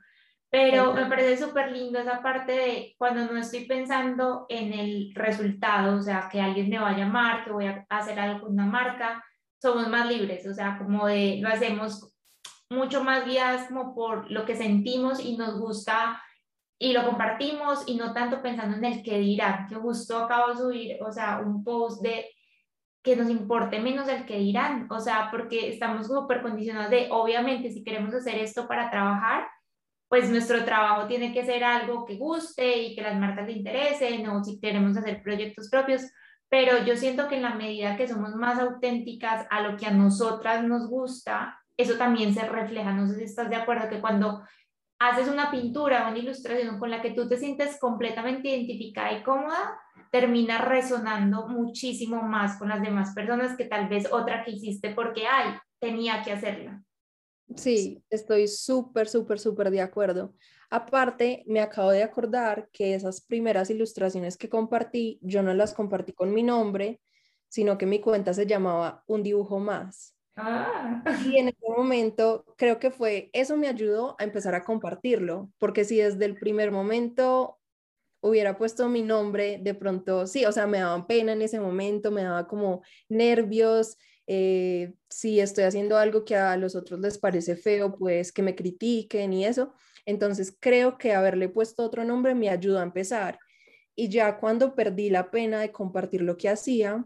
Pero 0.49 0.95
me 0.95 1.07
parece 1.07 1.45
súper 1.45 1.73
lindo 1.73 1.99
esa 1.99 2.23
parte 2.23 2.53
de 2.53 2.95
cuando 2.97 3.27
no 3.31 3.37
estoy 3.37 3.67
pensando 3.67 4.47
en 4.49 4.73
el 4.73 5.13
resultado, 5.15 5.99
o 5.99 6.01
sea, 6.01 6.29
que 6.31 6.41
alguien 6.41 6.71
me 6.71 6.79
va 6.79 6.91
a 6.91 6.97
llamar, 6.97 7.45
que 7.45 7.51
voy 7.51 7.67
a 7.67 7.85
hacer 7.91 8.21
algo 8.21 8.43
con 8.43 8.53
una 8.53 8.67
marca, 8.67 9.23
somos 9.61 9.89
más 9.89 10.09
libres, 10.09 10.47
o 10.47 10.55
sea, 10.55 10.79
como 10.79 11.09
de 11.09 11.41
lo 11.43 11.49
hacemos 11.49 12.16
mucho 12.71 13.05
más 13.05 13.25
guiadas 13.25 13.69
como 13.69 13.95
por 13.95 14.31
lo 14.31 14.45
que 14.45 14.57
sentimos 14.57 15.21
y 15.21 15.37
nos 15.37 15.59
gusta 15.59 16.23
y 16.79 16.93
lo 16.93 17.05
compartimos 17.05 17.85
y 17.87 17.97
no 17.97 18.13
tanto 18.13 18.43
pensando 18.43 18.77
en 18.77 18.85
el 18.85 19.03
que 19.03 19.19
dirán, 19.19 19.67
que 19.67 19.77
justo 19.77 20.19
acabo 20.19 20.51
de 20.51 20.59
subir, 20.59 20.99
o 21.03 21.11
sea, 21.11 21.39
un 21.39 21.65
post 21.65 22.03
de 22.03 22.27
que 23.03 23.17
nos 23.17 23.31
importe 23.31 23.79
menos 23.79 24.09
el 24.09 24.27
que 24.27 24.39
dirán, 24.39 24.89
o 24.91 25.01
sea, 25.01 25.29
porque 25.31 25.69
estamos 25.69 26.09
súper 26.09 26.43
condicionados 26.43 26.91
de, 26.91 27.09
obviamente, 27.11 27.71
si 27.71 27.85
queremos 27.85 28.13
hacer 28.13 28.35
esto 28.37 28.67
para 28.67 28.91
trabajar, 28.91 29.47
pues 30.09 30.29
nuestro 30.29 30.65
trabajo 30.65 31.07
tiene 31.07 31.33
que 31.33 31.45
ser 31.45 31.65
algo 31.65 32.05
que 32.05 32.17
guste 32.17 32.79
y 32.79 32.95
que 32.95 33.03
las 33.03 33.19
marcas 33.19 33.47
le 33.47 33.53
interesen, 33.53 34.29
o 34.29 34.43
si 34.45 34.61
queremos 34.61 34.97
hacer 34.97 35.23
proyectos 35.23 35.71
propios, 35.71 36.03
pero 36.49 36.85
yo 36.85 36.97
siento 36.97 37.29
que 37.29 37.37
en 37.37 37.43
la 37.43 37.55
medida 37.55 37.97
que 37.97 38.09
somos 38.09 38.35
más 38.35 38.59
auténticas 38.59 39.47
a 39.51 39.63
lo 39.63 39.77
que 39.77 39.87
a 39.87 39.91
nosotras 39.91 40.65
nos 40.65 40.89
gusta, 40.89 41.61
eso 41.77 41.97
también 41.97 42.35
se 42.35 42.47
refleja. 42.47 42.93
No 42.93 43.07
sé 43.07 43.17
si 43.17 43.25
estás 43.25 43.51
de 43.51 43.57
acuerdo 43.57 43.89
que 43.89 44.01
cuando 44.01 44.43
haces 44.99 45.29
una 45.29 45.51
pintura 45.51 46.07
o 46.07 46.11
una 46.11 46.19
ilustración 46.19 46.79
con 46.79 46.91
la 46.91 47.03
que 47.03 47.11
tú 47.11 47.29
te 47.29 47.37
sientes 47.37 47.79
completamente 47.79 48.49
identificada 48.49 49.13
y 49.13 49.23
cómoda, 49.23 49.79
termina 50.11 50.59
resonando 50.59 51.49
muchísimo 51.49 52.23
más 52.23 52.59
con 52.59 52.69
las 52.69 52.81
demás 52.81 53.13
personas 53.15 53.57
que 53.57 53.67
tal 53.67 53.89
vez 53.89 54.11
otra 54.11 54.45
que 54.45 54.53
hiciste 54.53 54.95
porque, 54.95 55.27
ay, 55.27 55.55
tenía 55.79 56.23
que 56.23 56.33
hacerla. 56.33 56.83
Sí, 57.55 58.03
estoy 58.11 58.49
súper, 58.49 59.09
súper, 59.09 59.39
súper 59.39 59.71
de 59.71 59.81
acuerdo. 59.81 60.35
Aparte, 60.69 61.45
me 61.47 61.61
acabo 61.61 61.91
de 61.91 62.03
acordar 62.03 62.69
que 62.73 62.95
esas 62.95 63.21
primeras 63.21 63.71
ilustraciones 63.71 64.37
que 64.37 64.49
compartí, 64.49 65.21
yo 65.23 65.43
no 65.43 65.55
las 65.55 65.73
compartí 65.73 66.13
con 66.13 66.33
mi 66.35 66.43
nombre, 66.43 67.01
sino 67.49 67.79
que 67.79 67.87
mi 67.87 68.01
cuenta 68.01 68.35
se 68.35 68.47
llamaba 68.47 69.05
Un 69.07 69.23
dibujo 69.23 69.61
más. 69.61 70.16
Ah. 70.37 71.03
Y 71.25 71.39
en 71.39 71.49
ese 71.49 71.59
momento 71.67 72.45
creo 72.57 72.79
que 72.79 72.91
fue, 72.91 73.31
eso 73.33 73.57
me 73.57 73.69
ayudó 73.69 74.17
a 74.19 74.25
empezar 74.25 74.55
a 74.55 74.65
compartirlo, 74.65 75.51
porque 75.59 75.85
si 75.85 75.97
desde 75.97 76.27
el 76.27 76.37
primer 76.37 76.71
momento 76.71 77.59
hubiera 78.21 78.59
puesto 78.59 78.89
mi 78.89 79.03
nombre, 79.03 79.59
de 79.63 79.75
pronto, 79.75 80.27
sí, 80.27 80.45
o 80.45 80.53
sea, 80.53 80.67
me 80.67 80.81
daban 80.81 81.07
pena 81.07 81.33
en 81.33 81.43
ese 81.43 81.61
momento, 81.61 82.11
me 82.11 82.23
daba 82.25 82.47
como 82.47 82.83
nervios, 83.09 83.97
eh, 84.27 84.95
si 85.09 85.41
estoy 85.41 85.65
haciendo 85.65 85.97
algo 85.97 86.25
que 86.25 86.37
a 86.37 86.57
los 86.57 86.75
otros 86.75 87.01
les 87.01 87.19
parece 87.19 87.57
feo, 87.57 87.97
pues 87.97 88.33
que 88.33 88.43
me 88.43 88.57
critiquen 88.57 89.33
y 89.33 89.45
eso. 89.45 89.73
Entonces 90.05 90.57
creo 90.59 90.99
que 90.99 91.15
haberle 91.15 91.49
puesto 91.49 91.85
otro 91.85 92.05
nombre 92.05 92.35
me 92.35 92.51
ayudó 92.51 92.81
a 92.81 92.83
empezar. 92.83 93.39
Y 93.95 94.09
ya 94.11 94.39
cuando 94.39 94.75
perdí 94.75 95.11
la 95.11 95.31
pena 95.31 95.61
de 95.61 95.73
compartir 95.73 96.23
lo 96.23 96.37
que 96.37 96.49
hacía, 96.49 97.05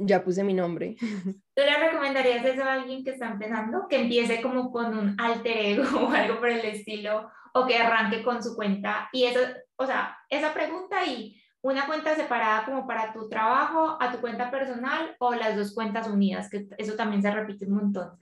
ya 0.00 0.24
puse 0.24 0.42
mi 0.42 0.54
nombre. 0.54 0.96
¿Tú 1.54 1.62
le 1.62 1.78
recomendarías 1.78 2.44
eso 2.44 2.64
a 2.64 2.74
alguien 2.74 3.04
que 3.04 3.10
está 3.10 3.28
empezando? 3.28 3.86
Que 3.88 4.00
empiece 4.00 4.40
como 4.40 4.70
con 4.70 4.96
un 4.96 5.20
alter 5.20 5.56
ego 5.58 5.84
o 6.06 6.10
algo 6.10 6.38
por 6.38 6.48
el 6.48 6.64
estilo, 6.64 7.30
o 7.54 7.66
que 7.66 7.76
arranque 7.76 8.22
con 8.22 8.42
su 8.42 8.54
cuenta. 8.54 9.08
Y 9.12 9.24
eso, 9.24 9.40
o 9.76 9.86
sea, 9.86 10.16
esa 10.28 10.54
pregunta 10.54 11.04
y 11.06 11.36
una 11.62 11.86
cuenta 11.86 12.14
separada 12.14 12.64
como 12.64 12.86
para 12.86 13.12
tu 13.12 13.28
trabajo, 13.28 13.96
a 14.00 14.10
tu 14.12 14.20
cuenta 14.20 14.50
personal 14.50 15.14
o 15.18 15.34
las 15.34 15.56
dos 15.56 15.74
cuentas 15.74 16.08
unidas, 16.08 16.48
que 16.48 16.68
eso 16.78 16.94
también 16.94 17.22
se 17.22 17.30
repite 17.30 17.66
un 17.66 17.74
montón. 17.74 18.18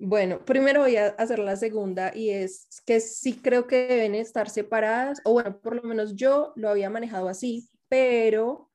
Bueno, 0.00 0.44
primero 0.44 0.82
voy 0.82 0.96
a 0.96 1.08
hacer 1.08 1.40
la 1.40 1.56
segunda 1.56 2.12
y 2.14 2.30
es 2.30 2.68
que 2.86 3.00
sí 3.00 3.40
creo 3.42 3.66
que 3.66 3.88
deben 3.88 4.14
estar 4.14 4.48
separadas, 4.48 5.20
o 5.24 5.32
bueno, 5.32 5.58
por 5.58 5.74
lo 5.74 5.82
menos 5.82 6.14
yo 6.14 6.52
lo 6.54 6.68
había 6.68 6.88
manejado 6.88 7.28
así, 7.28 7.68
pero 7.88 8.67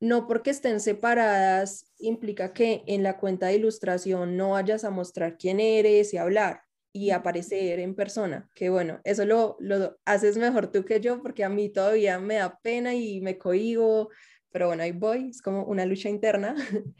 no 0.00 0.26
porque 0.26 0.50
estén 0.50 0.80
separadas 0.80 1.92
implica 1.98 2.52
que 2.52 2.82
en 2.86 3.02
la 3.02 3.18
cuenta 3.18 3.46
de 3.46 3.56
ilustración 3.56 4.36
no 4.36 4.50
vayas 4.50 4.84
a 4.84 4.90
mostrar 4.90 5.36
quién 5.38 5.60
eres 5.60 6.14
y 6.14 6.18
hablar 6.18 6.62
y 6.92 7.10
aparecer 7.10 7.80
en 7.80 7.94
persona, 7.94 8.48
que 8.54 8.70
bueno, 8.70 9.00
eso 9.04 9.24
lo, 9.24 9.56
lo 9.60 9.98
haces 10.04 10.36
mejor 10.36 10.72
tú 10.72 10.84
que 10.84 11.00
yo 11.00 11.22
porque 11.22 11.44
a 11.44 11.48
mí 11.48 11.68
todavía 11.68 12.18
me 12.18 12.36
da 12.36 12.58
pena 12.62 12.94
y 12.94 13.20
me 13.20 13.38
cohibo, 13.38 14.10
pero 14.50 14.68
bueno, 14.68 14.82
ahí 14.82 14.92
voy, 14.92 15.28
es 15.30 15.42
como 15.42 15.64
una 15.64 15.86
lucha 15.86 16.08
interna. 16.08 16.54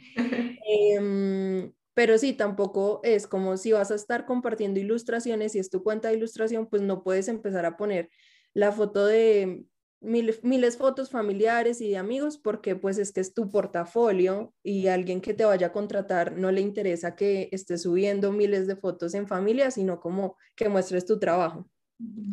Em, 0.71 1.73
pero 1.95 2.19
sí, 2.19 2.35
tampoco 2.35 3.01
es 3.03 3.27
como 3.27 3.57
si 3.57 3.73
vas 3.73 3.91
a 3.91 3.95
estar 3.95 4.27
compartiendo 4.27 4.79
ilustraciones 4.79 5.55
y 5.55 5.59
es 5.59 5.71
tu 5.71 5.83
cuenta 5.83 6.09
de 6.09 6.15
ilustración, 6.15 6.69
pues 6.69 6.83
no 6.83 7.03
puedes 7.03 7.27
empezar 7.29 7.65
a 7.65 7.77
poner 7.77 8.11
la 8.53 8.71
foto 8.71 9.07
de 9.07 9.65
miles, 10.01 10.43
miles 10.45 10.77
fotos 10.77 11.11
familiares 11.11 11.81
y 11.81 11.91
de 11.91 11.97
amigos 11.97 12.39
porque 12.39 12.77
pues 12.77 12.99
es 12.99 13.13
que 13.13 13.21
es 13.21 13.35
tu 13.35 13.51
portafolio 13.51 14.55
y 14.63 14.87
alguien 14.87 15.21
que 15.21 15.35
te 15.35 15.45
vaya 15.45 15.69
a 15.69 15.73
contratar 15.73 16.33
no 16.33 16.53
le 16.53 16.61
interesa 16.61 17.17
que 17.17 17.49
estés 17.53 17.83
subiendo 17.83 18.33
miles 18.33 18.67
de 18.67 18.77
fotos 18.77 19.15
en 19.15 19.27
familia, 19.27 19.71
sino 19.71 20.01
como 20.01 20.37
que 20.55 20.69
muestres 20.69 21.05
tu 21.05 21.19
trabajo. 21.19 21.69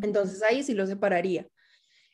Entonces 0.02 0.44
ahí 0.44 0.64
sí 0.64 0.74
lo 0.74 0.86
separaría. 0.86 1.48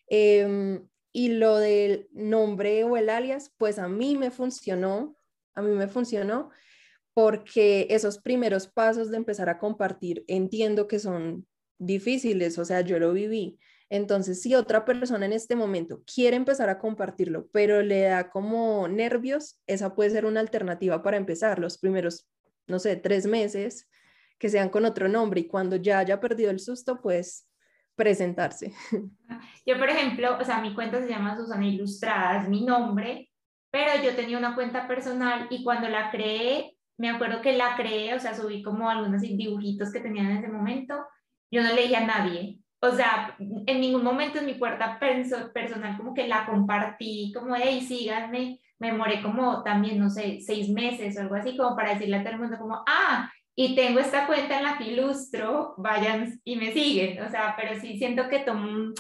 Em, 0.07 0.87
y 1.13 1.29
lo 1.29 1.57
del 1.57 2.07
nombre 2.13 2.83
o 2.83 2.95
el 2.95 3.09
alias, 3.09 3.53
pues 3.57 3.77
a 3.79 3.87
mí 3.89 4.15
me 4.15 4.31
funcionó, 4.31 5.17
a 5.55 5.61
mí 5.61 5.71
me 5.71 5.87
funcionó 5.87 6.49
porque 7.13 7.87
esos 7.89 8.19
primeros 8.19 8.67
pasos 8.67 9.11
de 9.11 9.17
empezar 9.17 9.49
a 9.49 9.57
compartir 9.57 10.23
entiendo 10.27 10.87
que 10.87 10.99
son 10.99 11.45
difíciles, 11.77 12.57
o 12.57 12.65
sea, 12.65 12.81
yo 12.81 12.99
lo 12.99 13.11
viví. 13.11 13.59
Entonces, 13.93 14.41
si 14.41 14.55
otra 14.55 14.85
persona 14.85 15.25
en 15.25 15.33
este 15.33 15.53
momento 15.53 16.01
quiere 16.05 16.37
empezar 16.37 16.69
a 16.69 16.79
compartirlo, 16.79 17.49
pero 17.51 17.81
le 17.81 18.03
da 18.03 18.29
como 18.29 18.87
nervios, 18.87 19.59
esa 19.67 19.93
puede 19.93 20.11
ser 20.11 20.25
una 20.25 20.39
alternativa 20.39 21.03
para 21.03 21.17
empezar 21.17 21.59
los 21.59 21.77
primeros, 21.77 22.25
no 22.67 22.79
sé, 22.79 22.95
tres 22.95 23.27
meses, 23.27 23.89
que 24.39 24.47
sean 24.47 24.69
con 24.69 24.85
otro 24.85 25.09
nombre 25.09 25.41
y 25.41 25.47
cuando 25.47 25.75
ya 25.75 25.99
haya 25.99 26.21
perdido 26.21 26.51
el 26.51 26.61
susto, 26.61 27.01
pues 27.01 27.49
presentarse. 27.97 28.73
Yo, 29.65 29.77
por 29.77 29.89
ejemplo, 29.89 30.37
o 30.39 30.45
sea, 30.45 30.61
mi 30.61 30.73
cuenta 30.73 31.01
se 31.01 31.09
llama 31.09 31.35
Susana 31.35 31.67
Ilustrada, 31.67 32.43
es 32.43 32.47
mi 32.47 32.63
nombre, 32.63 33.29
pero 33.71 34.01
yo 34.01 34.15
tenía 34.15 34.37
una 34.37 34.55
cuenta 34.55 34.87
personal 34.87 35.47
y 35.49 35.63
cuando 35.63 35.89
la 35.89 36.11
creé, 36.11 36.77
me 36.97 37.09
acuerdo 37.09 37.41
que 37.41 37.57
la 37.57 37.75
creé, 37.75 38.15
o 38.15 38.19
sea, 38.19 38.33
subí 38.35 38.63
como 38.63 38.89
algunos 38.89 39.21
dibujitos 39.21 39.91
que 39.91 39.99
tenía 39.99 40.23
en 40.23 40.37
ese 40.37 40.47
momento, 40.47 41.05
yo 41.51 41.61
no 41.61 41.73
le 41.73 41.81
dije 41.83 41.97
a 41.97 42.05
nadie, 42.05 42.60
o 42.83 42.91
sea, 42.91 43.35
en 43.39 43.79
ningún 43.79 44.03
momento 44.03 44.39
en 44.39 44.47
mi 44.47 44.57
cuenta 44.57 44.99
personal 44.99 45.97
como 45.97 46.13
que 46.15 46.27
la 46.27 46.45
compartí, 46.47 47.31
como, 47.33 47.55
hey, 47.55 47.81
síganme, 47.81 48.59
me 48.79 48.91
moré 48.91 49.21
como 49.21 49.61
también, 49.61 49.99
no 49.99 50.09
sé, 50.09 50.39
seis 50.41 50.67
meses 50.69 51.15
o 51.15 51.21
algo 51.21 51.35
así, 51.35 51.55
como 51.55 51.75
para 51.75 51.93
decirle 51.93 52.17
a 52.17 52.23
todo 52.23 52.33
el 52.33 52.39
mundo 52.39 52.57
como, 52.57 52.83
ah, 52.87 53.31
y 53.55 53.75
tengo 53.75 53.99
esta 53.99 54.25
cuenta 54.25 54.57
en 54.57 54.63
la 54.63 54.77
que 54.79 54.85
ilustro, 54.85 55.75
vayan 55.77 56.39
y 56.43 56.55
me 56.55 56.71
siguen, 56.71 57.21
o 57.21 57.29
sea, 57.29 57.55
pero 57.55 57.79
sí 57.79 57.97
siento 57.99 58.27
que 58.27 58.39
tomo, 58.39 58.93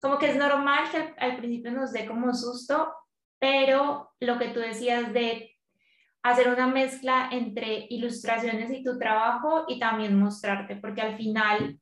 como 0.00 0.18
que 0.18 0.30
es 0.30 0.36
normal 0.36 0.90
que 0.90 0.96
al, 0.96 1.14
al 1.18 1.36
principio 1.36 1.70
nos 1.70 1.92
dé 1.92 2.06
como 2.06 2.34
susto, 2.34 2.92
pero 3.38 4.10
lo 4.18 4.38
que 4.40 4.48
tú 4.48 4.58
decías 4.58 5.12
de 5.12 5.49
hacer 6.22 6.48
una 6.48 6.66
mezcla 6.66 7.28
entre 7.32 7.86
ilustraciones 7.88 8.70
y 8.70 8.84
tu 8.84 8.98
trabajo 8.98 9.64
y 9.68 9.78
también 9.78 10.18
mostrarte, 10.18 10.76
porque 10.76 11.00
al 11.00 11.16
final, 11.16 11.78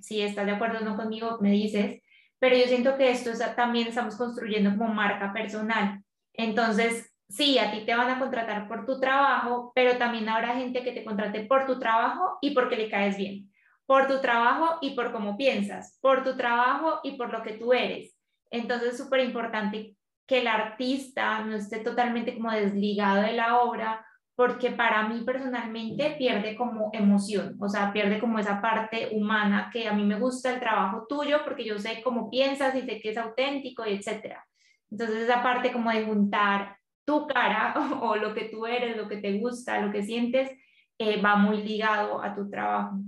si 0.00 0.22
estás 0.22 0.46
de 0.46 0.52
acuerdo 0.52 0.78
o 0.78 0.84
no 0.84 0.96
conmigo, 0.96 1.38
me 1.40 1.50
dices, 1.50 2.00
pero 2.38 2.56
yo 2.56 2.64
siento 2.64 2.96
que 2.96 3.10
esto 3.10 3.30
es, 3.30 3.40
también 3.56 3.88
estamos 3.88 4.16
construyendo 4.16 4.70
como 4.76 4.94
marca 4.94 5.32
personal. 5.32 6.02
Entonces, 6.32 7.12
sí, 7.28 7.58
a 7.58 7.70
ti 7.72 7.84
te 7.84 7.94
van 7.94 8.10
a 8.10 8.18
contratar 8.18 8.68
por 8.68 8.86
tu 8.86 9.00
trabajo, 9.00 9.72
pero 9.74 9.98
también 9.98 10.28
habrá 10.28 10.54
gente 10.54 10.82
que 10.82 10.92
te 10.92 11.04
contrate 11.04 11.44
por 11.46 11.66
tu 11.66 11.78
trabajo 11.78 12.38
y 12.40 12.50
porque 12.52 12.76
le 12.76 12.88
caes 12.88 13.16
bien, 13.16 13.50
por 13.86 14.06
tu 14.06 14.20
trabajo 14.20 14.78
y 14.80 14.90
por 14.94 15.12
cómo 15.12 15.36
piensas, 15.36 15.98
por 16.00 16.22
tu 16.22 16.36
trabajo 16.36 17.00
y 17.02 17.16
por 17.16 17.32
lo 17.32 17.42
que 17.42 17.54
tú 17.54 17.72
eres. 17.72 18.16
Entonces, 18.50 18.92
es 18.92 18.98
súper 18.98 19.20
importante 19.20 19.96
que 20.30 20.38
el 20.38 20.46
artista 20.46 21.44
no 21.44 21.56
esté 21.56 21.80
totalmente 21.80 22.36
como 22.36 22.52
desligado 22.52 23.22
de 23.22 23.32
la 23.32 23.58
obra, 23.62 24.06
porque 24.36 24.70
para 24.70 25.08
mí 25.08 25.24
personalmente 25.24 26.14
pierde 26.16 26.54
como 26.54 26.88
emoción, 26.92 27.56
o 27.58 27.68
sea, 27.68 27.92
pierde 27.92 28.20
como 28.20 28.38
esa 28.38 28.62
parte 28.62 29.08
humana 29.10 29.70
que 29.72 29.88
a 29.88 29.92
mí 29.92 30.04
me 30.04 30.20
gusta 30.20 30.52
el 30.54 30.60
trabajo 30.60 31.04
tuyo 31.08 31.38
porque 31.44 31.64
yo 31.64 31.80
sé 31.80 32.00
cómo 32.04 32.30
piensas 32.30 32.76
y 32.76 32.82
sé 32.82 33.00
que 33.00 33.10
es 33.10 33.16
auténtico 33.16 33.84
y 33.84 33.94
etcétera. 33.94 34.46
Entonces 34.88 35.16
esa 35.24 35.42
parte 35.42 35.72
como 35.72 35.90
de 35.90 36.04
juntar 36.04 36.76
tu 37.04 37.26
cara 37.26 37.74
o, 38.00 38.14
lo 38.14 38.32
que 38.32 38.44
tú 38.44 38.66
eres, 38.66 38.96
lo 38.96 39.08
que 39.08 39.16
te 39.16 39.36
gusta, 39.40 39.80
lo 39.80 39.90
que 39.90 40.04
sientes, 40.04 40.48
eh, 40.96 41.20
va 41.20 41.34
muy 41.34 41.64
ligado 41.64 42.22
a 42.22 42.36
tu 42.36 42.48
trabajo. 42.48 43.00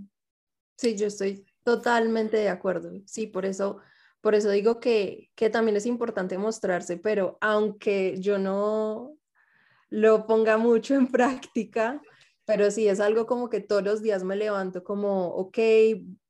Sí, 0.77 0.97
yo 0.97 1.07
estoy 1.07 1.45
totalmente 1.63 2.39
de 2.39 2.49
acuerdo. 2.49 2.91
Sí, 3.07 3.29
por 3.29 3.47
eso 3.47 3.79
por 4.23 4.35
eso 4.37 4.51
digo 4.51 4.81
que, 4.81 5.31
que 5.35 5.51
también 5.51 5.77
es 5.77 5.85
importante 5.85 6.39
mostrarse, 6.39 6.97
pero 6.97 7.37
aunque 7.41 8.17
yo 8.21 8.39
no 8.39 9.17
lo 9.91 10.27
ponga 10.27 10.57
mucho 10.57 10.95
en 10.95 11.07
práctica, 11.13 12.01
pero 12.45 12.71
sí 12.71 12.89
es 12.89 13.01
algo 13.01 13.27
como 13.27 13.49
que 13.49 13.61
todos 13.61 13.83
los 13.83 14.01
días 14.01 14.25
me 14.25 14.37
levanto 14.37 14.85
como, 14.85 15.29
ok, 15.29 15.59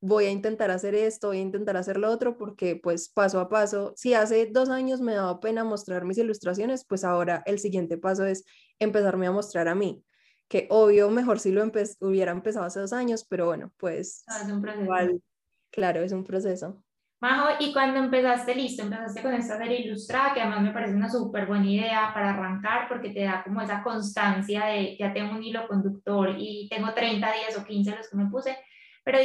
voy 0.00 0.24
a 0.24 0.30
intentar 0.30 0.70
hacer 0.70 0.94
esto, 0.94 1.28
voy 1.28 1.38
a 1.38 1.42
intentar 1.42 1.76
hacer 1.76 1.98
lo 1.98 2.10
otro, 2.10 2.36
porque 2.36 2.76
pues 2.76 3.10
paso 3.10 3.40
a 3.40 3.48
paso, 3.48 3.92
si 3.96 4.14
hace 4.14 4.46
dos 4.46 4.70
años 4.70 5.00
me 5.00 5.14
daba 5.14 5.38
pena 5.40 5.62
mostrar 5.62 6.04
mis 6.04 6.18
ilustraciones, 6.18 6.84
pues 6.86 7.04
ahora 7.04 7.42
el 7.44 7.58
siguiente 7.58 7.98
paso 7.98 8.24
es 8.24 8.44
empezarme 8.78 9.26
a 9.26 9.32
mostrar 9.32 9.68
a 9.68 9.74
mí, 9.74 10.02
que 10.48 10.66
obvio 10.70 11.10
mejor 11.10 11.40
si 11.40 11.52
lo 11.52 11.70
hubiera 12.00 12.32
empezado 12.32 12.64
hace 12.64 12.80
dos 12.80 12.92
años, 12.94 13.26
pero 13.28 13.46
bueno, 13.46 13.70
pues 13.76 14.24
ah, 14.28 14.42
es 14.44 14.50
un 14.50 14.62
proceso. 14.62 14.82
igual, 14.82 15.22
claro, 15.70 16.02
es 16.02 16.12
un 16.12 16.24
proceso. 16.24 16.82
Majo, 17.22 17.50
y 17.60 17.72
cuando 17.72 18.00
empezaste, 18.00 18.52
listo, 18.52 18.82
empezaste 18.82 19.22
con 19.22 19.32
esta 19.32 19.56
serie 19.56 19.82
ilustrada, 19.82 20.34
que 20.34 20.40
además 20.40 20.60
me 20.60 20.72
parece 20.72 20.96
una 20.96 21.08
súper 21.08 21.46
buena 21.46 21.70
idea 21.70 22.10
para 22.12 22.30
arrancar, 22.30 22.88
porque 22.88 23.10
te 23.10 23.22
da 23.22 23.44
como 23.44 23.60
esa 23.60 23.80
constancia 23.84 24.64
de 24.64 24.96
ya 24.98 25.12
tengo 25.12 25.30
un 25.30 25.44
hilo 25.44 25.68
conductor 25.68 26.34
y 26.36 26.68
tengo 26.68 26.92
30 26.92 27.32
días 27.32 27.56
o 27.56 27.64
15 27.64 27.94
los 27.96 28.10
que 28.10 28.16
me 28.16 28.28
puse, 28.28 28.58
pero 29.04 29.18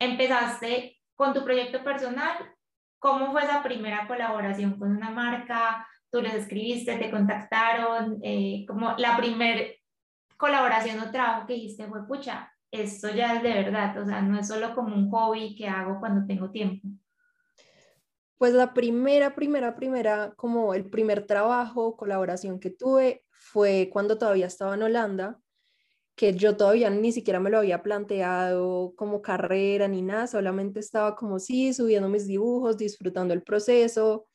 empezaste 0.00 0.98
con 1.14 1.32
tu 1.32 1.44
proyecto 1.44 1.84
personal, 1.84 2.32
¿cómo 2.98 3.30
fue 3.30 3.44
esa 3.44 3.62
primera 3.62 4.08
colaboración 4.08 4.76
con 4.76 4.90
una 4.90 5.10
marca? 5.10 5.86
¿Tú 6.10 6.22
les 6.22 6.34
escribiste, 6.34 6.96
te 6.96 7.08
contactaron? 7.08 8.18
Eh, 8.24 8.64
como 8.66 8.96
la 8.98 9.16
primera 9.16 9.62
colaboración 10.36 10.98
o 10.98 11.12
trabajo 11.12 11.46
que 11.46 11.54
dijiste 11.54 11.86
fue, 11.86 12.04
pucha, 12.04 12.52
esto 12.72 13.10
ya 13.10 13.36
es 13.36 13.44
de 13.44 13.54
verdad, 13.54 13.96
o 13.96 14.04
sea, 14.04 14.22
no 14.22 14.40
es 14.40 14.48
solo 14.48 14.74
como 14.74 14.96
un 14.96 15.08
hobby 15.08 15.54
que 15.54 15.68
hago 15.68 16.00
cuando 16.00 16.26
tengo 16.26 16.50
tiempo. 16.50 16.88
Pues 18.38 18.52
la 18.52 18.74
primera, 18.74 19.34
primera, 19.34 19.76
primera, 19.76 20.34
como 20.36 20.74
el 20.74 20.90
primer 20.90 21.26
trabajo, 21.26 21.96
colaboración 21.96 22.58
que 22.58 22.70
tuve 22.70 23.24
fue 23.30 23.90
cuando 23.92 24.18
todavía 24.18 24.46
estaba 24.46 24.74
en 24.74 24.82
Holanda, 24.82 25.40
que 26.16 26.34
yo 26.34 26.56
todavía 26.56 26.90
ni 26.90 27.12
siquiera 27.12 27.40
me 27.40 27.50
lo 27.50 27.58
había 27.58 27.82
planteado 27.82 28.94
como 28.96 29.22
carrera 29.22 29.88
ni 29.88 30.02
nada, 30.02 30.26
solamente 30.26 30.80
estaba 30.80 31.16
como 31.16 31.38
sí, 31.38 31.74
subiendo 31.74 32.08
mis 32.08 32.26
dibujos, 32.26 32.78
disfrutando 32.78 33.34
el 33.34 33.42
proceso. 33.42 34.28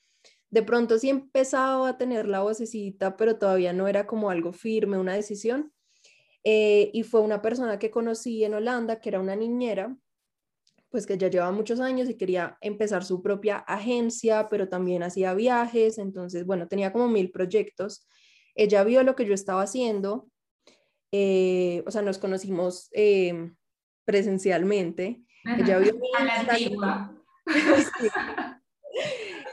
De 0.50 0.64
pronto 0.64 1.00
sí 1.00 1.10
empezaba 1.10 1.90
a 1.90 1.98
tener 1.98 2.28
la 2.28 2.42
vocecita, 2.42 3.18
pero 3.18 3.38
todavía 3.38 3.74
no 3.74 3.88
era 3.88 4.08
como 4.08 4.30
algo 4.30 4.54
firme, 4.54 4.98
una 5.00 5.14
decisión. 5.14 5.74
Eh, 6.44 6.92
y 6.94 7.04
fue 7.04 7.22
una 7.22 7.42
persona 7.42 7.80
que 7.80 7.92
conocí 7.92 8.44
en 8.44 8.56
Holanda, 8.56 9.02
que 9.02 9.10
era 9.10 9.20
una 9.20 9.36
niñera, 9.36 9.98
pues 10.90 11.06
que 11.06 11.18
ya 11.18 11.30
lleva 11.30 11.52
muchos 11.52 11.80
años 11.80 12.10
y 12.10 12.16
quería 12.16 12.58
empezar 12.62 13.04
su 13.04 13.22
propia 13.22 13.58
agencia, 13.58 14.50
pero 14.50 14.70
también 14.70 15.04
hacía 15.04 15.34
viajes, 15.34 15.98
entonces, 15.98 16.46
bueno, 16.46 16.68
tenía 16.68 16.92
como 16.92 17.08
mil 17.08 17.32
proyectos. 17.32 18.08
Ella 18.56 18.84
vio 18.84 19.04
lo 19.04 19.16
que 19.16 19.26
yo 19.26 19.34
estaba 19.34 19.62
haciendo, 19.62 20.30
eh, 21.12 21.84
o 21.86 21.92
sea, 21.92 22.02
nos 22.02 22.18
conocimos 22.18 22.90
eh, 22.94 23.52
presencialmente. 24.06 25.22
Ella 25.58 25.80
vio 25.80 25.94
A 26.18 26.24
la 26.24 27.16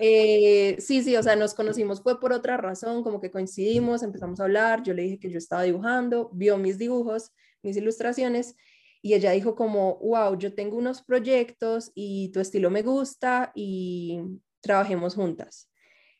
eh, 0.00 0.76
sí, 0.78 1.02
sí, 1.02 1.16
o 1.16 1.22
sea, 1.22 1.36
nos 1.36 1.54
conocimos 1.54 2.02
fue 2.02 2.20
por 2.20 2.32
otra 2.32 2.56
razón, 2.56 3.02
como 3.02 3.20
que 3.20 3.30
coincidimos, 3.30 4.02
empezamos 4.02 4.40
a 4.40 4.44
hablar, 4.44 4.82
yo 4.82 4.92
le 4.92 5.02
dije 5.02 5.18
que 5.18 5.30
yo 5.30 5.38
estaba 5.38 5.62
dibujando, 5.62 6.30
vio 6.32 6.58
mis 6.58 6.76
dibujos, 6.76 7.32
mis 7.62 7.76
ilustraciones 7.76 8.56
y 9.02 9.14
ella 9.14 9.32
dijo 9.32 9.54
como, 9.54 9.96
wow, 9.98 10.36
yo 10.38 10.54
tengo 10.54 10.76
unos 10.76 11.02
proyectos 11.02 11.92
y 11.94 12.30
tu 12.32 12.40
estilo 12.40 12.70
me 12.70 12.82
gusta 12.82 13.52
y 13.54 14.20
trabajemos 14.60 15.14
juntas. 15.14 15.70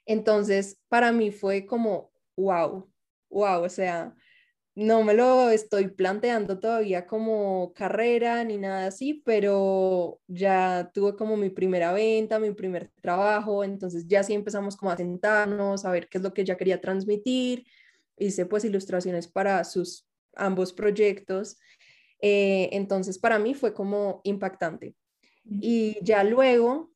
Entonces, 0.06 0.78
para 0.88 1.12
mí 1.12 1.30
fue 1.30 1.66
como, 1.66 2.12
wow, 2.36 2.88
wow, 3.28 3.62
o 3.62 3.68
sea, 3.68 4.14
no 4.76 5.02
me 5.02 5.14
lo 5.14 5.48
estoy 5.48 5.88
planteando 5.88 6.60
todavía 6.60 7.06
como 7.06 7.72
carrera 7.74 8.44
ni 8.44 8.58
nada 8.58 8.88
así, 8.88 9.22
pero 9.24 10.20
ya 10.28 10.90
tuve 10.92 11.16
como 11.16 11.36
mi 11.38 11.48
primera 11.48 11.92
venta, 11.92 12.38
mi 12.38 12.52
primer 12.52 12.90
trabajo, 13.00 13.64
entonces 13.64 14.06
ya 14.06 14.22
sí 14.22 14.34
empezamos 14.34 14.76
como 14.76 14.92
a 14.92 14.96
sentarnos, 14.98 15.86
a 15.86 15.90
ver 15.90 16.08
qué 16.08 16.18
es 16.18 16.24
lo 16.24 16.34
que 16.34 16.42
ella 16.42 16.58
quería 16.58 16.80
transmitir. 16.80 17.64
Hice 18.18 18.44
pues 18.44 18.64
ilustraciones 18.66 19.28
para 19.28 19.64
sus 19.64 20.06
ambos 20.34 20.74
proyectos. 20.74 21.58
Eh, 22.28 22.70
entonces 22.72 23.20
para 23.20 23.38
mí 23.38 23.54
fue 23.54 23.72
como 23.72 24.20
impactante. 24.24 24.96
Y 25.48 25.96
ya 26.02 26.24
luego 26.24 26.90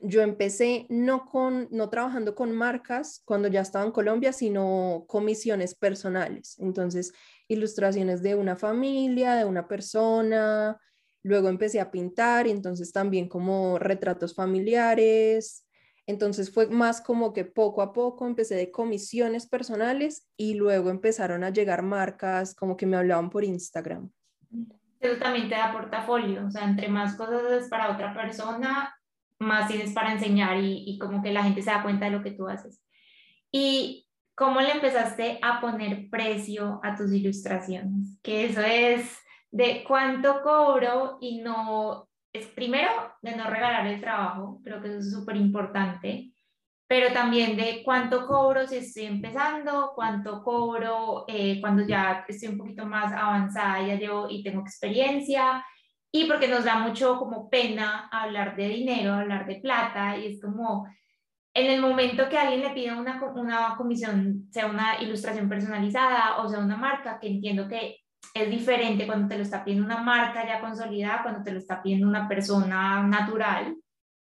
yo 0.00 0.20
empecé 0.22 0.86
no 0.88 1.26
con 1.26 1.68
no 1.70 1.90
trabajando 1.90 2.34
con 2.34 2.50
marcas 2.50 3.22
cuando 3.24 3.46
ya 3.46 3.60
estaba 3.60 3.84
en 3.84 3.92
Colombia, 3.92 4.32
sino 4.32 5.04
comisiones 5.06 5.76
personales. 5.76 6.58
Entonces, 6.58 7.12
ilustraciones 7.46 8.20
de 8.20 8.34
una 8.34 8.56
familia, 8.56 9.36
de 9.36 9.44
una 9.44 9.68
persona. 9.68 10.80
Luego 11.22 11.48
empecé 11.48 11.78
a 11.78 11.92
pintar 11.92 12.48
y 12.48 12.50
entonces 12.50 12.90
también 12.92 13.28
como 13.28 13.78
retratos 13.78 14.34
familiares. 14.34 15.64
Entonces 16.06 16.50
fue 16.50 16.66
más 16.68 17.00
como 17.00 17.32
que 17.32 17.44
poco 17.44 17.80
a 17.82 17.92
poco 17.92 18.26
empecé 18.26 18.56
de 18.56 18.72
comisiones 18.72 19.46
personales 19.46 20.26
y 20.36 20.54
luego 20.54 20.90
empezaron 20.90 21.44
a 21.44 21.50
llegar 21.50 21.82
marcas 21.82 22.56
como 22.56 22.76
que 22.76 22.86
me 22.86 22.96
hablaban 22.96 23.30
por 23.30 23.44
Instagram. 23.44 24.10
Eso 25.00 25.18
también 25.20 25.48
te 25.48 25.54
da 25.54 25.72
portafolio, 25.72 26.46
o 26.46 26.50
sea, 26.50 26.64
entre 26.64 26.88
más 26.88 27.16
cosas 27.16 27.42
es 27.52 27.68
para 27.68 27.92
otra 27.92 28.14
persona, 28.14 28.94
más 29.38 29.68
tienes 29.68 29.92
para 29.92 30.12
enseñar 30.12 30.58
y, 30.58 30.84
y, 30.86 30.98
como 30.98 31.22
que 31.22 31.32
la 31.32 31.44
gente 31.44 31.62
se 31.62 31.70
da 31.70 31.82
cuenta 31.82 32.06
de 32.06 32.10
lo 32.10 32.22
que 32.22 32.32
tú 32.32 32.48
haces. 32.48 32.82
¿Y 33.52 34.08
cómo 34.34 34.60
le 34.60 34.72
empezaste 34.72 35.38
a 35.42 35.60
poner 35.60 36.10
precio 36.10 36.80
a 36.82 36.96
tus 36.96 37.12
ilustraciones? 37.12 38.18
Que 38.22 38.46
eso 38.46 38.60
es 38.60 39.18
de 39.50 39.84
cuánto 39.86 40.42
cobro 40.42 41.18
y 41.20 41.40
no, 41.40 42.08
es 42.32 42.46
primero 42.46 42.90
de 43.22 43.36
no 43.36 43.48
regalar 43.48 43.86
el 43.86 44.00
trabajo, 44.00 44.60
creo 44.62 44.80
que 44.82 44.88
eso 44.88 44.98
es 44.98 45.12
súper 45.12 45.36
importante, 45.36 46.32
pero 46.88 47.12
también 47.12 47.54
de 47.56 47.82
cuánto 47.84 48.26
cobro 48.26 48.66
si 48.66 48.78
estoy 48.78 49.04
empezando, 49.04 49.92
cuánto 49.94 50.42
cobro 50.42 51.26
eh, 51.28 51.60
cuando 51.60 51.86
ya 51.86 52.24
estoy 52.26 52.48
un 52.48 52.58
poquito 52.58 52.86
más 52.86 53.12
avanzada, 53.12 53.86
ya 53.86 53.96
llevo 53.96 54.26
y 54.30 54.42
tengo 54.42 54.62
experiencia, 54.62 55.64
y 56.10 56.24
porque 56.24 56.48
nos 56.48 56.64
da 56.64 56.78
mucho 56.78 57.18
como 57.18 57.50
pena 57.50 58.08
hablar 58.10 58.56
de 58.56 58.68
dinero, 58.70 59.12
hablar 59.12 59.46
de 59.46 59.56
plata, 59.56 60.16
y 60.16 60.32
es 60.32 60.40
como 60.40 60.88
en 61.52 61.70
el 61.70 61.82
momento 61.82 62.26
que 62.30 62.38
alguien 62.38 62.62
le 62.62 62.70
pida 62.70 62.96
una, 62.96 63.22
una 63.34 63.76
comisión, 63.76 64.46
sea 64.50 64.66
una 64.66 65.02
ilustración 65.02 65.46
personalizada 65.46 66.38
o 66.38 66.48
sea 66.48 66.60
una 66.60 66.76
marca, 66.78 67.18
que 67.20 67.28
entiendo 67.28 67.68
que 67.68 67.98
es 68.32 68.50
diferente 68.50 69.06
cuando 69.06 69.28
te 69.28 69.36
lo 69.36 69.42
está 69.42 69.62
pidiendo 69.62 69.84
una 69.84 70.02
marca 70.02 70.46
ya 70.46 70.60
consolidada, 70.60 71.22
cuando 71.22 71.42
te 71.42 71.52
lo 71.52 71.58
está 71.58 71.82
pidiendo 71.82 72.08
una 72.08 72.26
persona 72.26 73.02
natural, 73.02 73.76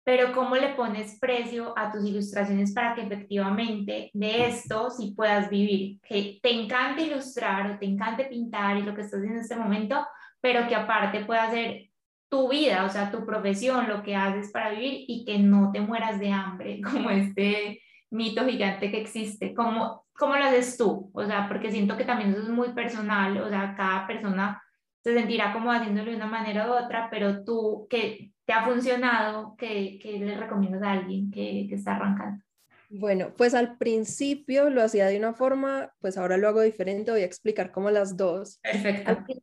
pero 0.06 0.32
cómo 0.34 0.56
le 0.56 0.76
pones 0.76 1.18
precio 1.20 1.74
a 1.76 1.92
tus 1.92 2.06
ilustraciones 2.06 2.74
para 2.74 2.94
que 2.94 3.02
efectivamente 3.02 4.12
de 4.14 4.46
esto 4.46 4.92
sí 4.92 5.16
puedas 5.18 5.50
vivir, 5.50 6.00
que 6.08 6.40
te 6.44 6.54
encante 6.54 7.02
ilustrar 7.02 7.72
o 7.72 7.80
te 7.80 7.88
encante 7.88 8.26
pintar 8.26 8.78
y 8.78 8.84
lo 8.84 8.94
que 8.94 9.02
estás 9.02 9.18
haciendo 9.18 9.40
en 9.40 9.44
este 9.44 9.56
momento, 9.56 10.06
pero 10.40 10.68
que 10.68 10.76
aparte 10.76 11.26
pueda 11.26 11.50
ser 11.50 11.90
tu 12.30 12.50
vida, 12.50 12.86
o 12.86 12.90
sea, 12.90 13.12
tu 13.12 13.26
profesión, 13.26 13.90
lo 13.90 14.04
que 14.04 14.16
haces 14.16 14.52
para 14.52 14.70
vivir 14.70 15.06
y 15.08 15.26
que 15.26 15.40
no 15.40 15.72
te 15.72 15.82
mueras 15.82 16.20
de 16.20 16.32
hambre, 16.32 16.82
como 16.84 17.10
este 17.10 17.82
mito 18.12 18.46
gigante 18.46 18.92
que 18.92 19.02
existe. 19.02 19.56
¿Cómo, 19.56 20.06
cómo 20.14 20.36
lo 20.36 20.46
haces 20.46 20.78
tú? 20.78 21.10
O 21.16 21.26
sea, 21.26 21.48
porque 21.48 21.72
siento 21.72 21.98
que 21.98 22.06
también 22.06 22.30
eso 22.30 22.44
es 22.44 22.50
muy 22.50 22.74
personal, 22.74 23.42
o 23.42 23.50
sea, 23.50 23.74
cada 23.76 24.06
persona 24.06 24.62
se 25.04 25.16
sentirá 25.16 25.52
como 25.52 25.72
haciéndolo 25.72 26.12
de 26.12 26.18
una 26.18 26.28
manera 26.28 26.70
u 26.70 26.74
otra, 26.74 27.10
pero 27.10 27.44
tú, 27.44 27.88
que 27.90 28.35
te 28.46 28.54
ha 28.54 28.66
funcionado, 28.66 29.56
que, 29.58 30.00
que 30.00 30.20
le 30.20 30.38
recomiendas 30.38 30.84
a 30.84 30.92
alguien 30.92 31.32
que, 31.32 31.66
que 31.68 31.76
está 31.76 31.96
arrancando? 31.96 32.44
Bueno, 32.90 33.34
pues 33.36 33.54
al 33.54 33.78
principio 33.78 34.70
lo 34.70 34.84
hacía 34.84 35.08
de 35.08 35.18
una 35.18 35.34
forma, 35.34 35.92
pues 36.00 36.18
ahora 36.18 36.38
lo 36.38 36.48
hago 36.48 36.62
diferente, 36.62 37.12
voy 37.12 37.22
a 37.22 37.26
explicar 37.26 37.72
cómo 37.72 37.90
las 37.90 38.16
dos. 38.16 38.60
Perfecto 38.62 39.42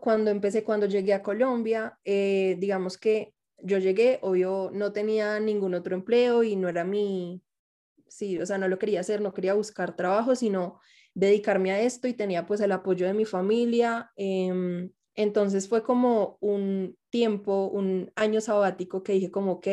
cuando 0.00 0.30
empecé, 0.30 0.64
cuando 0.64 0.86
llegué 0.86 1.14
a 1.14 1.22
Colombia, 1.22 1.98
eh, 2.04 2.56
digamos 2.58 2.98
que 2.98 3.34
yo 3.58 3.78
llegué, 3.78 4.18
obvio, 4.22 4.70
no 4.72 4.92
tenía 4.92 5.38
ningún 5.38 5.74
otro 5.74 5.94
empleo 5.94 6.42
y 6.42 6.56
no 6.56 6.68
era 6.68 6.84
mi, 6.84 7.42
sí, 8.08 8.38
o 8.38 8.46
sea, 8.46 8.58
no 8.58 8.68
lo 8.68 8.78
quería 8.78 9.00
hacer, 9.00 9.20
no 9.20 9.32
quería 9.32 9.54
buscar 9.54 9.94
trabajo, 9.94 10.34
sino 10.34 10.80
dedicarme 11.14 11.70
a 11.72 11.80
esto 11.80 12.08
y 12.08 12.14
tenía 12.14 12.46
pues 12.46 12.60
el 12.60 12.72
apoyo 12.72 13.06
de 13.06 13.14
mi 13.14 13.24
familia. 13.24 14.10
Em, 14.16 14.90
entonces 15.22 15.68
fue 15.68 15.82
como 15.82 16.38
un 16.40 16.96
tiempo, 17.10 17.66
un 17.68 18.10
año 18.16 18.40
sabático 18.40 19.02
que 19.02 19.12
dije 19.12 19.30
como, 19.30 19.52
ok, 19.52 19.68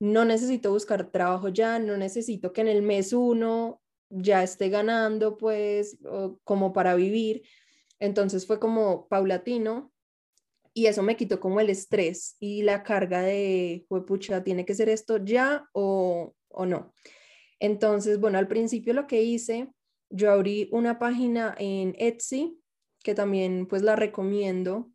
no 0.00 0.24
necesito 0.24 0.72
buscar 0.72 1.10
trabajo 1.12 1.48
ya, 1.48 1.78
no 1.78 1.96
necesito 1.96 2.52
que 2.52 2.62
en 2.62 2.68
el 2.68 2.82
mes 2.82 3.12
uno 3.12 3.80
ya 4.08 4.42
esté 4.42 4.68
ganando 4.68 5.36
pues 5.36 5.98
como 6.44 6.72
para 6.72 6.96
vivir, 6.96 7.42
entonces 8.00 8.46
fue 8.46 8.58
como 8.58 9.06
paulatino 9.08 9.92
y 10.74 10.86
eso 10.86 11.02
me 11.02 11.16
quitó 11.16 11.38
como 11.38 11.60
el 11.60 11.70
estrés 11.70 12.36
y 12.40 12.62
la 12.62 12.82
carga 12.82 13.22
de, 13.22 13.86
pucha, 14.06 14.42
tiene 14.42 14.66
que 14.66 14.74
ser 14.74 14.88
esto 14.88 15.24
ya 15.24 15.68
o, 15.72 16.34
o 16.48 16.66
no. 16.66 16.92
Entonces, 17.60 18.20
bueno, 18.20 18.36
al 18.36 18.48
principio 18.48 18.92
lo 18.92 19.06
que 19.06 19.22
hice, 19.22 19.70
yo 20.10 20.30
abrí 20.30 20.68
una 20.72 20.98
página 20.98 21.54
en 21.58 21.94
Etsy, 21.98 22.60
que 23.06 23.14
también 23.14 23.68
pues 23.68 23.82
la 23.82 23.94
recomiendo 23.94 24.90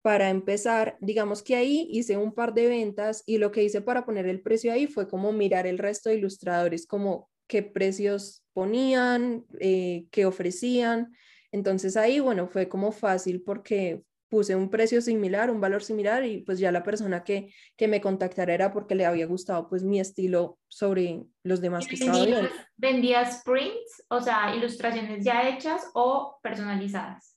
para 0.00 0.30
empezar. 0.30 0.96
Digamos 1.00 1.42
que 1.42 1.56
ahí 1.56 1.88
hice 1.90 2.16
un 2.16 2.32
par 2.32 2.54
de 2.54 2.68
ventas 2.68 3.24
y 3.26 3.38
lo 3.38 3.50
que 3.50 3.64
hice 3.64 3.80
para 3.80 4.04
poner 4.04 4.28
el 4.28 4.40
precio 4.42 4.72
ahí 4.72 4.86
fue 4.86 5.08
como 5.08 5.32
mirar 5.32 5.66
el 5.66 5.78
resto 5.78 6.08
de 6.08 6.18
ilustradores, 6.18 6.86
como 6.86 7.28
qué 7.48 7.64
precios 7.64 8.44
ponían, 8.52 9.44
eh, 9.58 10.06
qué 10.12 10.24
ofrecían. 10.24 11.12
Entonces 11.50 11.96
ahí, 11.96 12.20
bueno, 12.20 12.46
fue 12.46 12.68
como 12.68 12.92
fácil 12.92 13.42
porque 13.42 14.04
puse 14.32 14.54
un 14.54 14.70
precio 14.70 15.02
similar, 15.02 15.50
un 15.50 15.60
valor 15.60 15.82
similar 15.82 16.24
y 16.24 16.42
pues 16.42 16.60
ya 16.60 16.70
la 16.70 16.84
persona 16.84 17.22
que, 17.22 17.52
que 17.76 17.86
me 17.86 18.00
contactara 18.00 18.54
era 18.54 18.72
porque 18.72 18.94
le 18.94 19.04
había 19.04 19.26
gustado 19.26 19.68
pues 19.68 19.82
mi 19.82 19.98
estilo 19.98 20.60
sobre 20.68 21.24
los 21.42 21.60
demás 21.60 21.88
que 21.88 21.96
estaba 21.96 22.24
viendo. 22.24 22.48
¿Vendías 22.76 23.42
prints, 23.44 24.02
o 24.08 24.20
sea, 24.22 24.54
ilustraciones 24.56 25.22
ya 25.22 25.50
hechas 25.50 25.82
o 25.92 26.38
personalizadas? 26.42 27.31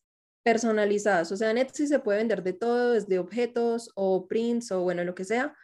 Personalizadas, 0.45 1.31
o 1.31 1.37
sea, 1.37 1.51
en 1.51 1.67
se 1.73 1.99
puede 1.99 2.19
vender 2.19 2.43
de 2.43 2.53
todo, 2.53 2.93
desde 2.93 3.19
objetos 3.19 3.89
o 3.95 4.27
prints 4.27 4.71
o 4.71 4.81
bueno, 4.81 5.03
lo 5.03 5.15
que 5.15 5.25
sea, 5.25 5.55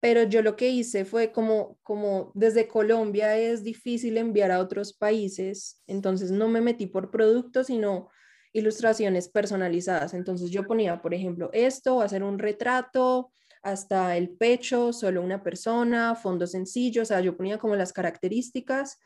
pero 0.00 0.22
yo 0.22 0.42
lo 0.42 0.54
que 0.54 0.68
hice 0.68 1.04
fue 1.04 1.32
como, 1.32 1.78
como 1.82 2.30
desde 2.34 2.68
Colombia 2.68 3.36
es 3.36 3.64
difícil 3.64 4.16
enviar 4.16 4.52
a 4.52 4.60
otros 4.60 4.92
países, 4.92 5.82
entonces 5.88 6.30
no 6.30 6.48
me 6.48 6.60
metí 6.60 6.86
por 6.86 7.10
productos, 7.10 7.66
sino 7.66 8.08
ilustraciones 8.52 9.28
personalizadas. 9.28 10.14
Entonces 10.14 10.50
yo 10.50 10.64
ponía, 10.64 11.02
por 11.02 11.14
ejemplo, 11.14 11.50
esto, 11.52 12.00
hacer 12.00 12.22
un 12.22 12.38
retrato, 12.38 13.32
hasta 13.62 14.16
el 14.16 14.30
pecho, 14.30 14.92
solo 14.92 15.20
una 15.20 15.42
persona, 15.42 16.14
fondo 16.14 16.46
sencillo, 16.46 17.02
o 17.02 17.04
sea, 17.04 17.20
yo 17.20 17.36
ponía 17.36 17.58
como 17.58 17.74
las 17.74 17.92
características 17.92 18.98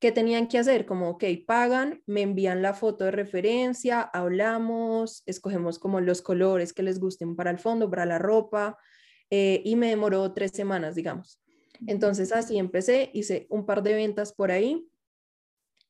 que 0.00 0.12
tenían 0.12 0.48
que 0.48 0.58
hacer, 0.58 0.86
como, 0.86 1.10
ok, 1.10 1.24
pagan, 1.46 2.02
me 2.06 2.22
envían 2.22 2.62
la 2.62 2.72
foto 2.72 3.04
de 3.04 3.10
referencia, 3.10 4.00
hablamos, 4.00 5.22
escogemos 5.26 5.78
como 5.78 6.00
los 6.00 6.22
colores 6.22 6.72
que 6.72 6.82
les 6.82 6.98
gusten 6.98 7.36
para 7.36 7.50
el 7.50 7.58
fondo, 7.58 7.90
para 7.90 8.06
la 8.06 8.18
ropa, 8.18 8.78
eh, 9.28 9.60
y 9.62 9.76
me 9.76 9.90
demoró 9.90 10.32
tres 10.32 10.52
semanas, 10.52 10.94
digamos. 10.94 11.42
Entonces 11.86 12.32
así 12.32 12.58
empecé, 12.58 13.10
hice 13.12 13.46
un 13.50 13.66
par 13.66 13.82
de 13.82 13.94
ventas 13.94 14.32
por 14.32 14.50
ahí. 14.50 14.86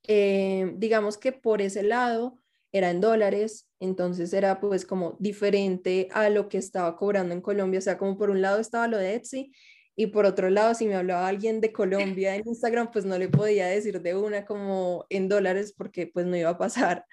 Eh, 0.09 0.73
digamos 0.77 1.17
que 1.17 1.31
por 1.31 1.63
ese 1.63 1.85
lado 1.85 2.37
era 2.73 2.91
en 2.91 3.01
dólares, 3.01 3.69
entonces 3.79 4.33
era 4.33 4.61
pues 4.61 4.85
como 4.85 5.17
diferente 5.21 6.09
a 6.13 6.29
lo 6.31 6.49
que 6.49 6.59
estaba 6.59 6.97
cobrando 6.97 7.33
en 7.33 7.41
Colombia, 7.41 7.79
o 7.79 7.83
sea, 7.83 7.97
como 7.97 8.19
por 8.19 8.31
un 8.31 8.43
lado 8.43 8.61
estaba 8.61 8.89
lo 8.89 8.97
de 8.97 9.15
Etsy 9.15 9.53
y 10.01 10.07
por 10.07 10.25
otro 10.25 10.49
lado 10.49 10.75
si 10.75 10.87
me 10.87 10.95
hablaba 10.95 11.29
alguien 11.29 11.61
de 11.61 11.73
Colombia 12.19 12.35
en 12.35 12.49
Instagram, 12.49 12.91
pues 12.91 13.05
no 13.05 13.19
le 13.19 13.29
podía 13.29 13.67
decir 13.67 14.01
de 14.01 14.15
una 14.15 14.47
como 14.47 15.05
en 15.11 15.29
dólares 15.29 15.75
porque 15.77 16.07
pues 16.07 16.25
no 16.25 16.37
iba 16.37 16.51
a 16.51 16.59
pasar. 16.59 17.05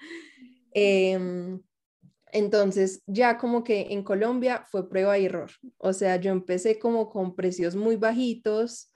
Eh, 0.73 1.59
entonces, 2.31 3.01
ya 3.05 3.37
como 3.37 3.63
que 3.63 3.87
en 3.89 4.03
Colombia 4.03 4.63
fue 4.69 4.89
prueba 4.89 5.17
y 5.17 5.25
error. 5.25 5.51
O 5.77 5.91
sea, 5.91 6.17
yo 6.17 6.31
empecé 6.31 6.79
como 6.79 7.09
con 7.09 7.35
precios 7.35 7.75
muy 7.75 7.95
bajitos, 7.95 8.91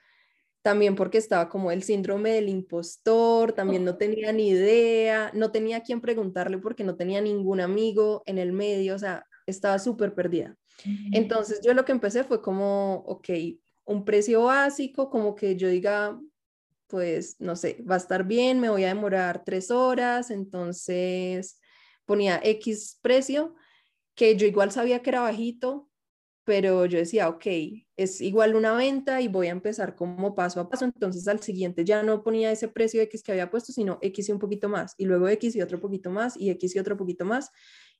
también 0.61 0.95
porque 0.95 1.17
estaba 1.17 1.49
como 1.49 1.71
el 1.71 1.83
síndrome 1.83 2.31
del 2.31 2.49
impostor, 2.49 3.51
también 3.53 3.83
no 3.83 3.97
tenía 3.97 4.31
ni 4.31 4.49
idea, 4.49 5.31
no 5.33 5.51
tenía 5.51 5.77
a 5.77 5.81
quién 5.81 6.01
preguntarle 6.01 6.59
porque 6.59 6.83
no 6.83 6.95
tenía 6.95 7.19
ningún 7.19 7.59
amigo 7.59 8.21
en 8.25 8.37
el 8.37 8.53
medio, 8.53 8.95
o 8.95 8.99
sea, 8.99 9.25
estaba 9.47 9.79
súper 9.79 10.13
perdida. 10.13 10.55
Entonces, 11.11 11.61
yo 11.63 11.73
lo 11.73 11.85
que 11.85 11.91
empecé 11.91 12.23
fue 12.23 12.41
como, 12.41 13.03
ok, 13.05 13.29
un 13.91 14.05
precio 14.05 14.43
básico, 14.43 15.09
como 15.09 15.35
que 15.35 15.55
yo 15.55 15.67
diga, 15.67 16.19
pues 16.87 17.35
no 17.39 17.55
sé, 17.55 17.83
va 17.89 17.95
a 17.95 17.97
estar 17.97 18.25
bien, 18.25 18.59
me 18.59 18.69
voy 18.69 18.83
a 18.83 18.89
demorar 18.89 19.43
tres 19.45 19.71
horas, 19.71 20.31
entonces 20.31 21.59
ponía 22.05 22.41
X 22.43 22.99
precio, 23.01 23.55
que 24.15 24.35
yo 24.35 24.45
igual 24.45 24.71
sabía 24.71 25.01
que 25.01 25.09
era 25.09 25.21
bajito, 25.21 25.89
pero 26.43 26.85
yo 26.85 26.97
decía, 26.97 27.29
ok, 27.29 27.45
es 27.95 28.19
igual 28.19 28.55
una 28.55 28.73
venta 28.73 29.21
y 29.21 29.27
voy 29.27 29.47
a 29.47 29.51
empezar 29.51 29.95
como 29.95 30.35
paso 30.35 30.59
a 30.59 30.69
paso, 30.69 30.85
entonces 30.85 31.27
al 31.27 31.39
siguiente 31.41 31.85
ya 31.85 32.03
no 32.03 32.23
ponía 32.23 32.51
ese 32.51 32.67
precio 32.67 33.01
X 33.03 33.23
que 33.23 33.31
había 33.31 33.51
puesto, 33.51 33.71
sino 33.71 33.99
X 34.01 34.29
y 34.29 34.31
un 34.31 34.39
poquito 34.39 34.67
más, 34.67 34.95
y 34.97 35.05
luego 35.05 35.29
X 35.29 35.55
y 35.55 35.61
otro 35.61 35.79
poquito 35.79 36.09
más, 36.09 36.35
y 36.35 36.49
X 36.49 36.75
y 36.75 36.79
otro 36.79 36.97
poquito 36.97 37.25
más, 37.25 37.51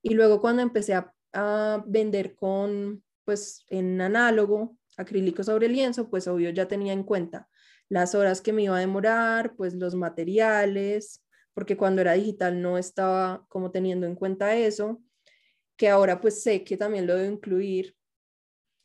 y 0.02 0.16
luego 0.16 0.42
cuando 0.42 0.64
empecé 0.64 0.96
a, 0.96 1.14
a 1.34 1.84
vender 1.88 2.36
con, 2.36 3.04
pues 3.24 3.64
en 3.70 4.02
análogo, 4.02 4.76
acrílico 5.02 5.44
sobre 5.44 5.68
lienzo, 5.68 6.10
pues 6.10 6.28
obvio 6.28 6.50
ya 6.52 6.68
tenía 6.68 6.94
en 6.94 7.04
cuenta 7.04 7.50
las 7.90 8.16
horas 8.16 8.40
que 8.42 8.54
me 8.54 8.64
iba 8.64 8.78
a 8.78 8.80
demorar, 8.80 9.56
pues 9.58 9.74
los 9.74 9.96
materiales, 9.96 11.22
porque 11.54 11.76
cuando 11.76 12.02
era 12.02 12.14
digital 12.14 12.62
no 12.62 12.78
estaba 12.78 13.46
como 13.50 13.72
teniendo 13.72 14.08
en 14.08 14.16
cuenta 14.16 14.56
eso, 14.56 15.04
que 15.76 15.90
ahora 15.90 16.22
pues 16.22 16.42
sé 16.42 16.64
que 16.64 16.78
también 16.78 17.06
lo 17.06 17.16
debo 17.16 17.34
incluir, 17.34 17.98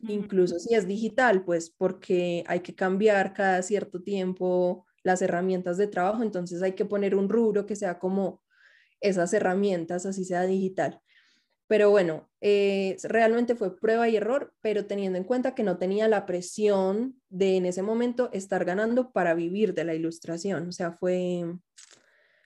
incluso 0.00 0.59
si 0.59 0.74
es 0.74 0.88
digital, 0.88 1.44
pues 1.44 1.70
porque 1.70 2.42
hay 2.48 2.61
que 2.61 2.74
cambiar 2.74 3.33
cada 3.33 3.62
cierto 3.62 4.02
tiempo 4.02 4.87
las 5.05 5.22
herramientas 5.22 5.76
de 5.76 5.87
trabajo, 5.87 6.24
entonces 6.24 6.61
hay 6.62 6.72
que 6.72 6.85
poner 6.85 7.14
un 7.14 7.29
rubro 7.29 7.64
que 7.64 7.76
sea 7.76 8.00
como 8.00 8.42
esas 9.00 9.33
herramientas, 9.35 10.05
así 10.05 10.24
sea 10.24 10.42
digital. 10.42 11.00
Pero 11.68 11.90
bueno, 11.90 12.31
eh, 12.40 12.96
realmente 13.02 13.57
fue 13.57 13.76
prueba 13.76 14.09
y 14.09 14.16
error, 14.16 14.55
pero 14.61 14.87
teniendo 14.87 15.18
en 15.18 15.24
cuenta 15.24 15.55
que 15.55 15.64
no 15.64 15.79
tenía 15.79 16.07
la 16.07 16.24
presión 16.24 17.20
de 17.29 17.57
en 17.57 17.66
ese 17.66 17.83
momento 17.83 18.31
estar 18.33 18.64
ganando 18.64 19.11
para 19.11 19.35
vivir 19.35 19.74
de 19.74 19.85
la 19.85 19.94
ilustración, 19.94 20.68
o 20.68 20.72
sea, 20.72 20.92
fue 20.92 21.44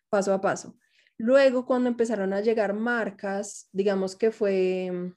paso 0.09 0.33
a 0.33 0.41
paso. 0.41 0.77
Luego, 1.19 1.67
cuando 1.67 1.91
empezaron 1.91 2.33
a 2.33 2.41
llegar 2.41 2.73
marcas, 2.73 3.69
digamos 3.73 4.17
que 4.17 4.31
fue 4.31 5.13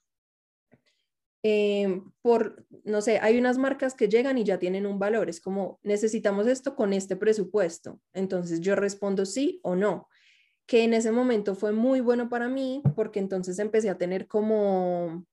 eh, 1.45 2.01
por, 2.21 2.65
no 2.85 3.01
sé, 3.01 3.19
hay 3.19 3.37
unas 3.37 3.57
marcas 3.57 3.93
que 3.93 4.07
llegan 4.07 4.37
y 4.37 4.45
ya 4.45 4.59
tienen 4.59 4.85
un 4.85 4.97
valor, 4.97 5.29
es 5.29 5.41
como 5.41 5.77
necesitamos 5.83 6.47
esto 6.47 6.73
con 6.73 6.93
este 6.93 7.17
presupuesto, 7.17 7.99
entonces 8.13 8.61
yo 8.61 8.75
respondo 8.77 9.25
sí 9.25 9.59
o 9.61 9.75
no 9.75 10.07
que 10.65 10.83
en 10.83 10.93
ese 10.93 11.11
momento 11.11 11.55
fue 11.55 11.71
muy 11.71 11.99
bueno 11.99 12.29
para 12.29 12.47
mí 12.47 12.81
porque 12.95 13.19
entonces 13.19 13.59
empecé 13.59 13.89
a 13.89 13.97
tener 13.97 14.27
como 14.27 15.25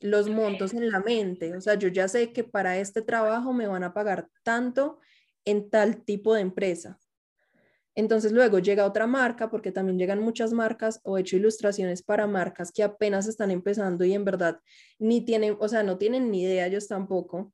los 0.00 0.28
montos 0.28 0.74
en 0.74 0.90
la 0.90 1.00
mente, 1.00 1.56
o 1.56 1.60
sea, 1.60 1.74
yo 1.74 1.88
ya 1.88 2.06
sé 2.06 2.32
que 2.32 2.44
para 2.44 2.78
este 2.78 3.02
trabajo 3.02 3.52
me 3.52 3.66
van 3.66 3.82
a 3.82 3.92
pagar 3.92 4.28
tanto 4.44 5.00
en 5.44 5.70
tal 5.70 6.04
tipo 6.04 6.34
de 6.34 6.42
empresa. 6.42 6.98
Entonces 7.98 8.30
luego 8.30 8.60
llega 8.60 8.86
otra 8.86 9.08
marca, 9.08 9.50
porque 9.50 9.72
también 9.72 9.98
llegan 9.98 10.20
muchas 10.20 10.52
marcas 10.52 11.00
o 11.02 11.18
he 11.18 11.22
hecho 11.22 11.34
ilustraciones 11.34 12.00
para 12.00 12.28
marcas 12.28 12.70
que 12.70 12.84
apenas 12.84 13.26
están 13.26 13.50
empezando 13.50 14.04
y 14.04 14.14
en 14.14 14.24
verdad 14.24 14.60
ni 15.00 15.24
tienen, 15.24 15.56
o 15.58 15.68
sea, 15.68 15.82
no 15.82 15.98
tienen 15.98 16.30
ni 16.30 16.42
idea 16.42 16.66
ellos 16.66 16.86
tampoco. 16.86 17.52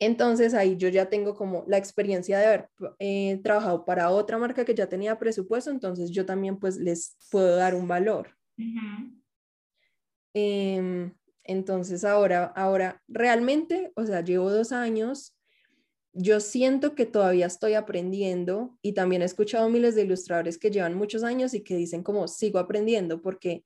Entonces 0.00 0.54
ahí 0.54 0.78
yo 0.78 0.88
ya 0.88 1.10
tengo 1.10 1.34
como 1.34 1.62
la 1.68 1.76
experiencia 1.76 2.38
de 2.38 2.46
haber 2.46 2.70
eh, 2.98 3.38
trabajado 3.44 3.84
para 3.84 4.08
otra 4.08 4.38
marca 4.38 4.64
que 4.64 4.74
ya 4.74 4.88
tenía 4.88 5.18
presupuesto, 5.18 5.70
entonces 5.70 6.10
yo 6.10 6.24
también 6.24 6.58
pues 6.58 6.78
les 6.78 7.16
puedo 7.30 7.54
dar 7.54 7.74
un 7.74 7.86
valor. 7.86 8.34
Em, 10.32 11.12
entonces 11.44 12.04
ahora, 12.04 12.46
ahora 12.46 13.02
realmente, 13.08 13.92
o 13.94 14.06
sea, 14.06 14.22
llevo 14.22 14.50
dos 14.50 14.72
años, 14.72 15.36
yo 16.14 16.40
siento 16.40 16.94
que 16.94 17.04
todavía 17.04 17.46
estoy 17.46 17.74
aprendiendo 17.74 18.78
y 18.80 18.94
también 18.94 19.20
he 19.20 19.26
escuchado 19.26 19.68
miles 19.68 19.94
de 19.94 20.02
ilustradores 20.02 20.56
que 20.56 20.70
llevan 20.70 20.94
muchos 20.94 21.22
años 21.24 21.52
y 21.52 21.62
que 21.62 21.76
dicen 21.76 22.02
como 22.02 22.26
sigo 22.26 22.58
aprendiendo 22.58 23.20
porque 23.20 23.64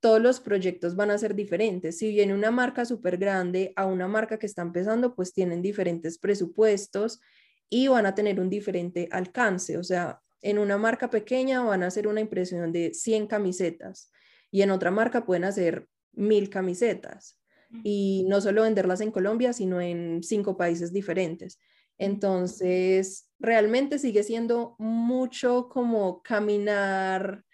todos 0.00 0.20
los 0.20 0.40
proyectos 0.40 0.96
van 0.96 1.10
a 1.10 1.18
ser 1.18 1.34
diferentes. 1.34 1.98
Si 1.98 2.10
viene 2.10 2.34
una 2.34 2.50
marca 2.50 2.84
súper 2.84 3.18
grande 3.18 3.72
a 3.76 3.84
una 3.84 4.08
marca 4.08 4.38
que 4.38 4.46
está 4.46 4.62
empezando, 4.62 5.14
pues 5.14 5.32
tienen 5.32 5.62
diferentes 5.62 6.18
presupuestos 6.18 7.20
y 7.68 7.88
van 7.88 8.06
a 8.06 8.14
tener 8.14 8.40
un 8.40 8.50
diferente 8.50 9.08
alcance. 9.12 9.76
O 9.76 9.84
sea, 9.84 10.20
en 10.40 10.58
una 10.58 10.78
marca 10.78 11.10
pequeña 11.10 11.62
van 11.62 11.82
a 11.82 11.88
hacer 11.88 12.08
una 12.08 12.20
impresión 12.20 12.72
de 12.72 12.94
100 12.94 13.26
camisetas 13.26 14.10
y 14.50 14.62
en 14.62 14.70
otra 14.70 14.90
marca 14.90 15.24
pueden 15.24 15.44
hacer 15.44 15.86
mil 16.12 16.48
camisetas 16.50 17.38
y 17.84 18.24
no 18.26 18.40
solo 18.40 18.62
venderlas 18.62 19.00
en 19.00 19.12
Colombia, 19.12 19.52
sino 19.52 19.80
en 19.80 20.22
cinco 20.22 20.56
países 20.56 20.92
diferentes. 20.92 21.60
Entonces, 21.98 23.28
realmente 23.38 23.98
sigue 23.98 24.22
siendo 24.22 24.74
mucho 24.78 25.68
como 25.68 26.22
caminar 26.22 27.44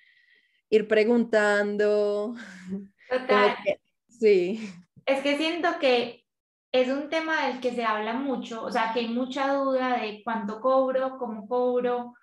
ir 0.70 0.88
preguntando. 0.88 2.34
Total. 3.10 3.56
sí. 4.08 4.68
Es 5.04 5.22
que 5.22 5.36
siento 5.36 5.68
que 5.80 6.24
es 6.72 6.88
un 6.88 7.08
tema 7.08 7.46
del 7.46 7.60
que 7.60 7.72
se 7.72 7.84
habla 7.84 8.12
mucho, 8.12 8.64
o 8.64 8.70
sea, 8.70 8.92
que 8.92 9.00
hay 9.00 9.08
mucha 9.08 9.54
duda 9.54 9.98
de 9.98 10.22
cuánto 10.24 10.60
cobro, 10.60 11.16
cómo 11.18 11.46
cobro, 11.46 12.14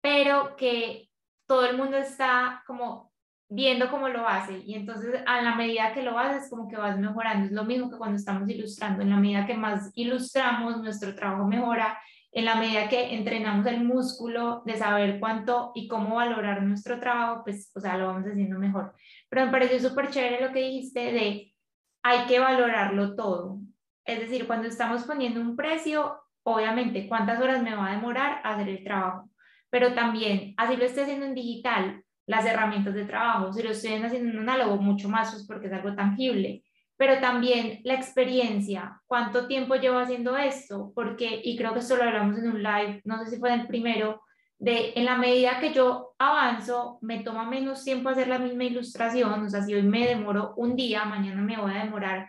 pero 0.00 0.56
que 0.56 1.10
todo 1.46 1.66
el 1.66 1.76
mundo 1.76 1.96
está 1.96 2.62
como 2.66 3.10
viendo 3.52 3.90
cómo 3.90 4.08
lo 4.08 4.28
hace 4.28 4.58
y 4.64 4.74
entonces 4.74 5.20
a 5.26 5.42
la 5.42 5.56
medida 5.56 5.92
que 5.92 6.04
lo 6.04 6.16
haces 6.16 6.48
como 6.48 6.68
que 6.68 6.76
vas 6.76 6.96
mejorando. 6.98 7.46
Es 7.46 7.52
lo 7.52 7.64
mismo 7.64 7.90
que 7.90 7.98
cuando 7.98 8.16
estamos 8.16 8.48
ilustrando, 8.48 9.02
en 9.02 9.10
la 9.10 9.16
medida 9.16 9.46
que 9.46 9.54
más 9.54 9.90
ilustramos, 9.94 10.80
nuestro 10.80 11.14
trabajo 11.14 11.44
mejora 11.46 11.98
en 12.32 12.44
la 12.44 12.54
medida 12.54 12.88
que 12.88 13.14
entrenamos 13.14 13.66
el 13.66 13.82
músculo 13.82 14.62
de 14.64 14.76
saber 14.76 15.18
cuánto 15.18 15.72
y 15.74 15.88
cómo 15.88 16.16
valorar 16.16 16.62
nuestro 16.62 17.00
trabajo, 17.00 17.42
pues, 17.44 17.72
o 17.74 17.80
sea, 17.80 17.98
lo 17.98 18.06
vamos 18.06 18.26
haciendo 18.26 18.58
mejor. 18.58 18.94
Pero 19.28 19.46
me 19.46 19.52
pareció 19.52 19.80
súper 19.80 20.10
chévere 20.10 20.40
lo 20.40 20.52
que 20.52 20.60
dijiste 20.60 21.12
de 21.12 21.54
hay 22.02 22.26
que 22.26 22.38
valorarlo 22.38 23.16
todo. 23.16 23.58
Es 24.04 24.20
decir, 24.20 24.46
cuando 24.46 24.68
estamos 24.68 25.04
poniendo 25.04 25.40
un 25.40 25.56
precio, 25.56 26.18
obviamente, 26.44 27.08
cuántas 27.08 27.40
horas 27.40 27.62
me 27.62 27.74
va 27.74 27.88
a 27.88 27.96
demorar 27.96 28.40
hacer 28.44 28.68
el 28.68 28.84
trabajo. 28.84 29.28
Pero 29.68 29.94
también, 29.94 30.54
así 30.56 30.76
lo 30.76 30.84
estoy 30.84 31.04
haciendo 31.04 31.26
en 31.26 31.34
digital, 31.34 32.04
las 32.26 32.46
herramientas 32.46 32.94
de 32.94 33.04
trabajo. 33.04 33.52
Si 33.52 33.62
lo 33.62 33.70
estoy 33.70 33.94
haciendo 33.94 34.30
en 34.30 34.38
análogo, 34.38 34.76
mucho 34.76 35.08
más, 35.08 35.32
pues 35.32 35.46
porque 35.46 35.66
es 35.66 35.72
algo 35.72 35.94
tangible 35.94 36.62
pero 37.00 37.18
también 37.18 37.80
la 37.84 37.94
experiencia, 37.94 39.00
cuánto 39.06 39.46
tiempo 39.46 39.74
llevo 39.74 39.96
haciendo 39.96 40.36
esto, 40.36 40.92
porque, 40.94 41.40
y 41.42 41.56
creo 41.56 41.72
que 41.72 41.78
esto 41.78 41.96
lo 41.96 42.02
hablamos 42.02 42.36
en 42.36 42.50
un 42.50 42.62
live, 42.62 43.00
no 43.06 43.24
sé 43.24 43.30
si 43.30 43.38
fue 43.38 43.54
en 43.54 43.60
el 43.60 43.66
primero, 43.66 44.20
de 44.58 44.92
en 44.94 45.06
la 45.06 45.16
medida 45.16 45.60
que 45.60 45.72
yo 45.72 46.12
avanzo, 46.18 46.98
me 47.00 47.20
toma 47.20 47.48
menos 47.48 47.84
tiempo 47.84 48.10
hacer 48.10 48.28
la 48.28 48.38
misma 48.38 48.64
ilustración, 48.64 49.32
o 49.32 49.48
sea, 49.48 49.62
si 49.62 49.72
hoy 49.72 49.82
me 49.82 50.06
demoro 50.06 50.52
un 50.58 50.76
día, 50.76 51.06
mañana 51.06 51.40
me 51.40 51.56
voy 51.56 51.72
a 51.72 51.84
demorar 51.84 52.28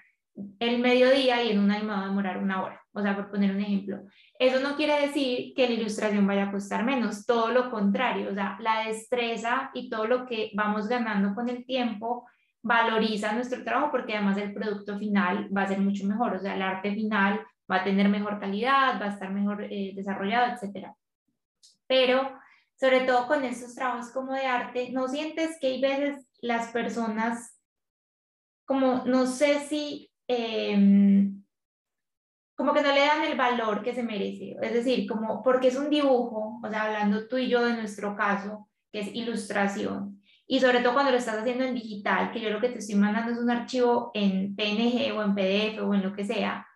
el 0.60 0.80
mediodía 0.80 1.44
y 1.44 1.52
en 1.52 1.60
un 1.60 1.70
año 1.70 1.84
me 1.84 1.92
va 1.92 2.04
a 2.04 2.08
demorar 2.08 2.38
una 2.38 2.64
hora, 2.64 2.82
o 2.94 3.02
sea, 3.02 3.14
por 3.14 3.30
poner 3.30 3.52
un 3.52 3.60
ejemplo. 3.60 4.04
Eso 4.40 4.62
no 4.62 4.78
quiere 4.78 5.06
decir 5.06 5.54
que 5.54 5.68
la 5.68 5.74
ilustración 5.74 6.26
vaya 6.26 6.44
a 6.44 6.52
costar 6.54 6.86
menos, 6.86 7.26
todo 7.26 7.52
lo 7.52 7.70
contrario, 7.72 8.30
o 8.32 8.34
sea, 8.34 8.56
la 8.62 8.88
destreza 8.88 9.70
y 9.74 9.90
todo 9.90 10.08
lo 10.08 10.26
que 10.26 10.52
vamos 10.54 10.88
ganando 10.88 11.36
con 11.36 11.50
el 11.50 11.66
tiempo 11.66 12.26
valoriza 12.63 13.34
nuestro 13.34 13.63
trabajo 13.63 13.91
porque 13.91 14.15
además 14.15 14.38
el 14.38 14.54
producto 14.54 14.97
final 14.97 15.50
va 15.56 15.63
a 15.63 15.67
ser 15.67 15.80
mucho 15.80 16.06
mejor, 16.06 16.36
o 16.36 16.39
sea, 16.39 16.56
el 16.56 16.62
arte 16.62 16.93
final 16.93 17.45
va 17.69 17.78
a 17.78 17.84
tener 17.84 18.10
mejor 18.10 18.39
calidad, 18.39 19.00
va 19.02 19.06
a 19.06 19.13
estar 19.13 19.32
mejor 19.32 19.63
eh, 19.69 19.93
desarrollado, 19.95 20.56
etc. 20.56 20.89
Pero 21.88 22.39
sobre 22.82 23.02
todo 23.02 23.28
con 23.28 23.43
estos 23.43 23.76
trabajos 23.76 24.10
como 24.12 24.34
de 24.34 24.45
arte, 24.45 24.89
¿no 24.91 25.08
sientes 25.08 25.58
que 25.60 25.67
hay 25.67 25.82
veces 25.82 26.26
las 26.41 26.71
personas, 26.71 27.60
como 28.65 29.04
no 29.06 29.28
sé 29.28 29.60
si, 29.60 30.12
em, 30.28 31.43
como 32.56 32.74
que 32.74 32.82
no 32.82 32.91
le 32.91 33.02
dan 33.02 33.24
el 33.24 33.38
valor 33.38 33.84
que 33.84 33.93
se 33.93 34.02
merece? 34.02 34.56
Es 34.62 34.74
decir, 34.74 35.08
como 35.08 35.43
porque 35.43 35.67
es 35.67 35.76
un 35.78 35.91
dibujo, 35.91 36.60
o 36.63 36.69
sea, 36.69 36.86
hablando 36.86 37.28
tú 37.28 37.38
y 37.38 37.50
yo 37.50 37.63
de 37.63 37.74
nuestro 37.74 38.15
caso, 38.15 38.67
que 38.91 39.02
es 39.02 39.15
ilustración, 39.15 40.11
y 40.52 40.60
sobre 40.60 40.82
todo 40.82 40.92
cuando 40.92 41.14
lo 41.14 41.18
estás 41.18 41.38
haciendo 41.38 41.64
en 41.64 41.74
digital, 41.74 42.30
que 42.34 42.42
yo 42.42 42.50
lo 42.50 42.60
que 42.60 42.68
te 42.68 42.80
estoy 42.80 42.96
mandando 42.96 43.32
es 43.32 43.38
un 43.38 43.50
archivo 43.50 44.12
en 44.14 44.54
PNG 44.54 45.16
o 45.16 45.24
en 45.24 45.34
PDF 45.34 45.80
o 45.82 45.94
en 45.94 46.04
lo 46.04 46.14
que 46.14 46.26
sea, 46.26 46.68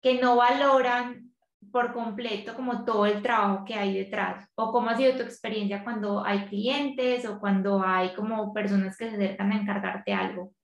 que 0.00 0.20
no 0.20 0.36
valoran 0.36 1.32
por 1.72 1.92
completo 1.92 2.54
como 2.54 2.84
todo 2.84 3.04
el 3.04 3.22
trabajo 3.22 3.64
que 3.64 3.74
hay 3.74 3.98
detrás 3.98 4.48
o 4.54 4.70
cómo 4.70 4.90
ha 4.90 4.96
sido 4.96 5.16
tu 5.16 5.24
experiencia 5.24 5.82
cuando 5.82 6.24
hay 6.24 6.46
clientes 6.46 7.26
o 7.26 7.40
cuando 7.40 7.82
hay 7.82 8.14
como 8.14 8.54
personas 8.54 8.96
que 8.96 9.10
se 9.10 9.16
acercan 9.16 9.50
a 9.50 9.60
encargarte 9.60 10.12
algo. 10.12 10.54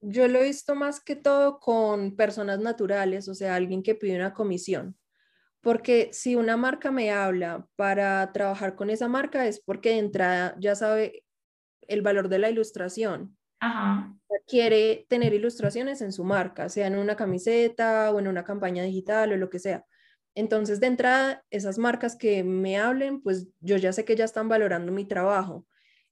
Yo 0.00 0.26
lo 0.26 0.40
he 0.40 0.44
visto 0.46 0.74
más 0.74 0.98
que 0.98 1.14
todo 1.14 1.60
con 1.60 2.16
personas 2.16 2.58
naturales, 2.58 3.28
o 3.28 3.34
sea, 3.34 3.54
alguien 3.54 3.84
que 3.84 3.94
pide 3.94 4.16
una 4.16 4.34
comisión. 4.34 4.96
Porque 5.60 6.10
si 6.12 6.34
una 6.34 6.56
marca 6.56 6.90
me 6.90 7.12
habla 7.12 7.66
para 7.76 8.32
trabajar 8.32 8.74
con 8.74 8.90
esa 8.90 9.06
marca 9.06 9.46
es 9.46 9.60
porque 9.60 9.90
de 9.90 9.98
entrada 9.98 10.56
ya 10.58 10.74
sabe 10.74 11.23
el 11.88 12.02
valor 12.02 12.28
de 12.28 12.38
la 12.38 12.50
ilustración. 12.50 13.36
Quiere 14.46 15.06
tener 15.08 15.32
ilustraciones 15.32 16.02
en 16.02 16.12
su 16.12 16.24
marca, 16.24 16.68
sea 16.68 16.86
en 16.86 16.96
una 16.96 17.16
camiseta 17.16 18.10
o 18.12 18.18
en 18.18 18.28
una 18.28 18.44
campaña 18.44 18.82
digital 18.82 19.32
o 19.32 19.36
lo 19.36 19.48
que 19.48 19.58
sea. 19.58 19.86
Entonces, 20.34 20.80
de 20.80 20.88
entrada, 20.88 21.44
esas 21.50 21.78
marcas 21.78 22.16
que 22.16 22.42
me 22.42 22.76
hablen, 22.78 23.22
pues 23.22 23.48
yo 23.60 23.76
ya 23.76 23.92
sé 23.92 24.04
que 24.04 24.16
ya 24.16 24.24
están 24.24 24.48
valorando 24.48 24.92
mi 24.92 25.04
trabajo. 25.04 25.66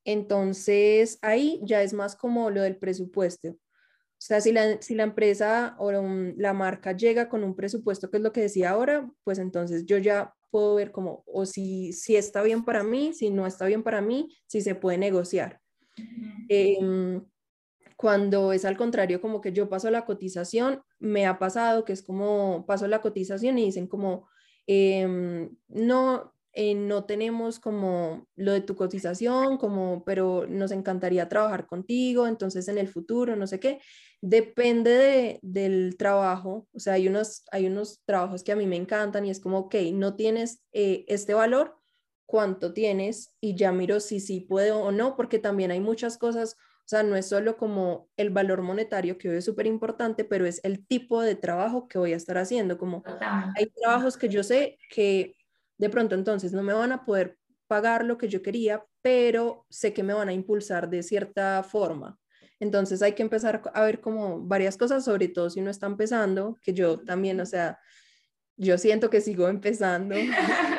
Entonces, 0.04 1.18
ahí 1.22 1.60
ya 1.64 1.82
es 1.82 1.92
más 1.92 2.16
como 2.16 2.50
lo 2.50 2.62
del 2.62 2.76
presupuesto. 2.76 3.48
O 3.50 4.24
sea, 4.24 4.40
si 4.40 4.52
la, 4.52 4.80
si 4.80 4.94
la 4.94 5.02
empresa 5.02 5.74
o 5.78 5.90
la 5.90 6.52
marca 6.52 6.92
llega 6.92 7.28
con 7.28 7.42
un 7.42 7.56
presupuesto, 7.56 8.08
que 8.08 8.18
es 8.18 8.22
lo 8.22 8.32
que 8.32 8.42
decía 8.42 8.70
ahora, 8.70 9.10
pues 9.24 9.38
entonces 9.38 9.84
yo 9.84 9.98
ya 9.98 10.32
puedo 10.50 10.76
ver 10.76 10.92
como, 10.92 11.24
o 11.26 11.44
si, 11.46 11.92
si 11.92 12.14
está 12.14 12.42
bien 12.42 12.64
para 12.64 12.84
mí, 12.84 13.12
si 13.14 13.30
no 13.30 13.46
está 13.48 13.66
bien 13.66 13.82
para 13.82 14.00
mí, 14.00 14.36
si 14.46 14.60
se 14.60 14.76
puede 14.76 14.98
negociar. 14.98 15.61
Em, 16.48 17.24
cuando 17.96 18.52
es 18.52 18.64
al 18.64 18.76
contrario, 18.76 19.20
como 19.20 19.40
que 19.40 19.52
yo 19.52 19.68
paso 19.68 19.90
la 19.90 20.04
cotización, 20.04 20.82
me 20.98 21.26
ha 21.26 21.38
pasado 21.38 21.84
que 21.84 21.92
es 21.92 22.02
como 22.02 22.64
paso 22.66 22.88
la 22.88 23.00
cotización 23.00 23.58
y 23.58 23.66
dicen 23.66 23.86
como, 23.86 24.28
em, 24.66 25.50
no, 25.68 26.34
eh, 26.54 26.74
no 26.74 27.04
tenemos 27.04 27.58
como 27.60 28.26
lo 28.36 28.52
de 28.52 28.60
tu 28.60 28.76
cotización, 28.76 29.56
como, 29.56 30.04
pero 30.04 30.46
nos 30.48 30.70
encantaría 30.72 31.28
trabajar 31.28 31.66
contigo, 31.66 32.26
entonces 32.26 32.68
en 32.68 32.78
el 32.78 32.88
futuro, 32.88 33.36
no 33.36 33.46
sé 33.46 33.58
qué, 33.60 33.80
depende 34.20 34.90
de, 34.90 35.38
del 35.42 35.96
trabajo, 35.96 36.68
o 36.72 36.78
sea, 36.78 36.94
hay 36.94 37.08
unos, 37.08 37.44
hay 37.52 37.66
unos 37.66 38.02
trabajos 38.04 38.42
que 38.44 38.52
a 38.52 38.56
mí 38.56 38.66
me 38.66 38.76
encantan 38.76 39.24
y 39.24 39.30
es 39.30 39.40
como, 39.40 39.58
ok, 39.60 39.76
no 39.94 40.14
tienes 40.16 40.62
eh, 40.72 41.04
este 41.08 41.34
valor, 41.34 41.76
¿cuánto 42.26 42.72
tienes? 42.72 43.34
Y 43.40 43.56
ya 43.56 43.72
miro 43.72 44.00
si 44.00 44.20
sí 44.20 44.40
puedo 44.40 44.80
o 44.80 44.92
no, 44.92 45.16
porque 45.16 45.38
también 45.38 45.70
hay 45.70 45.80
muchas 45.80 46.18
cosas, 46.18 46.56
o 46.84 46.88
sea, 46.88 47.02
no 47.02 47.16
es 47.16 47.26
solo 47.26 47.56
como 47.56 48.08
el 48.16 48.30
valor 48.30 48.62
monetario, 48.62 49.18
que 49.18 49.28
hoy 49.28 49.36
es 49.36 49.44
súper 49.44 49.66
importante, 49.66 50.24
pero 50.24 50.46
es 50.46 50.60
el 50.64 50.86
tipo 50.86 51.22
de 51.22 51.34
trabajo 51.34 51.88
que 51.88 51.98
voy 51.98 52.12
a 52.12 52.16
estar 52.16 52.38
haciendo, 52.38 52.78
como 52.78 53.02
hay 53.56 53.66
trabajos 53.80 54.16
que 54.16 54.28
yo 54.28 54.42
sé 54.42 54.78
que 54.90 55.36
de 55.78 55.90
pronto 55.90 56.14
entonces 56.14 56.52
no 56.52 56.62
me 56.62 56.72
van 56.72 56.92
a 56.92 57.04
poder 57.04 57.38
pagar 57.66 58.04
lo 58.04 58.18
que 58.18 58.28
yo 58.28 58.42
quería, 58.42 58.84
pero 59.00 59.66
sé 59.70 59.92
que 59.92 60.02
me 60.02 60.12
van 60.12 60.28
a 60.28 60.32
impulsar 60.32 60.90
de 60.90 61.02
cierta 61.02 61.62
forma. 61.62 62.18
Entonces 62.60 63.02
hay 63.02 63.14
que 63.14 63.22
empezar 63.22 63.62
a 63.74 63.82
ver 63.82 64.00
como 64.00 64.40
varias 64.40 64.76
cosas, 64.76 65.04
sobre 65.04 65.28
todo 65.28 65.50
si 65.50 65.60
uno 65.60 65.70
está 65.70 65.86
empezando, 65.86 66.58
que 66.62 66.72
yo 66.72 67.00
también, 67.00 67.40
o 67.40 67.46
sea, 67.46 67.80
yo 68.56 68.78
siento 68.78 69.10
que 69.10 69.20
sigo 69.20 69.48
empezando. 69.48 70.14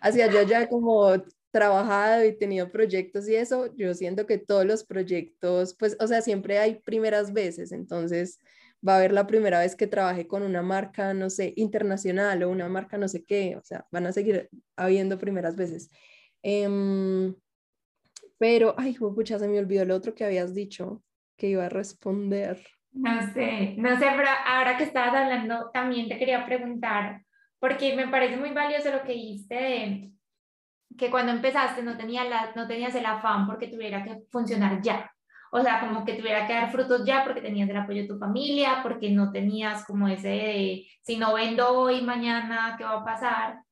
Hacia 0.00 0.30
yo 0.30 0.42
ya 0.42 0.68
como 0.68 1.12
trabajado 1.50 2.24
y 2.24 2.36
tenido 2.36 2.70
proyectos 2.70 3.28
y 3.28 3.34
eso, 3.34 3.74
yo 3.74 3.94
siento 3.94 4.26
que 4.26 4.38
todos 4.38 4.64
los 4.64 4.84
proyectos, 4.84 5.74
pues, 5.78 5.96
o 6.00 6.06
sea, 6.06 6.20
siempre 6.20 6.58
hay 6.58 6.76
primeras 6.76 7.32
veces, 7.32 7.72
entonces 7.72 8.38
va 8.86 8.94
a 8.94 8.96
haber 8.98 9.12
la 9.12 9.26
primera 9.26 9.60
vez 9.60 9.74
que 9.74 9.86
trabaje 9.86 10.26
con 10.26 10.42
una 10.42 10.62
marca, 10.62 11.14
no 11.14 11.30
sé, 11.30 11.54
internacional 11.56 12.42
o 12.42 12.50
una 12.50 12.68
marca 12.68 12.98
no 12.98 13.08
sé 13.08 13.24
qué, 13.24 13.56
o 13.56 13.62
sea, 13.64 13.86
van 13.90 14.06
a 14.06 14.12
seguir 14.12 14.48
habiendo 14.76 15.18
primeras 15.18 15.56
veces. 15.56 15.90
Em, 16.42 17.34
pero, 18.38 18.74
ay, 18.78 18.96
pucha, 18.96 19.38
se 19.38 19.48
me 19.48 19.58
olvidó 19.58 19.84
lo 19.84 19.96
otro 19.96 20.14
que 20.14 20.24
habías 20.24 20.54
dicho 20.54 21.02
que 21.36 21.48
iba 21.48 21.66
a 21.66 21.68
responder. 21.68 22.64
No 22.92 23.32
sé, 23.32 23.74
no 23.76 23.98
sé, 23.98 24.06
pero 24.16 24.28
ahora 24.46 24.76
que 24.76 24.84
estabas 24.84 25.14
hablando, 25.14 25.70
también 25.72 26.08
te 26.08 26.18
quería 26.18 26.44
preguntar, 26.46 27.22
porque 27.58 27.96
me 27.96 28.08
parece 28.08 28.36
muy 28.36 28.50
valioso 28.50 28.90
lo 28.90 29.02
que 29.02 29.12
dijiste 29.12 29.54
de 29.54 30.12
que 30.96 31.10
cuando 31.10 31.32
empezaste 31.32 31.82
no, 31.82 31.96
tenía 31.96 32.24
la, 32.24 32.52
no 32.54 32.66
tenías 32.66 32.94
el 32.94 33.06
afán 33.06 33.46
porque 33.46 33.68
tuviera 33.68 34.02
que 34.02 34.22
funcionar 34.30 34.80
ya. 34.82 35.10
O 35.50 35.62
sea, 35.62 35.80
como 35.80 36.04
que 36.04 36.14
tuviera 36.14 36.46
que 36.46 36.52
dar 36.52 36.70
frutos 36.70 37.04
ya 37.06 37.24
porque 37.24 37.40
tenías 37.40 37.68
el 37.70 37.76
apoyo 37.76 38.02
de 38.02 38.08
tu 38.08 38.18
familia, 38.18 38.80
porque 38.82 39.10
no 39.10 39.32
tenías 39.32 39.84
como 39.86 40.06
ese 40.08 40.28
de, 40.28 40.86
si 41.02 41.16
no 41.16 41.34
vendo 41.34 41.70
hoy, 41.70 42.02
mañana, 42.02 42.74
¿qué 42.76 42.84
va 42.84 43.00
a 43.00 43.04
pasar? 43.04 43.62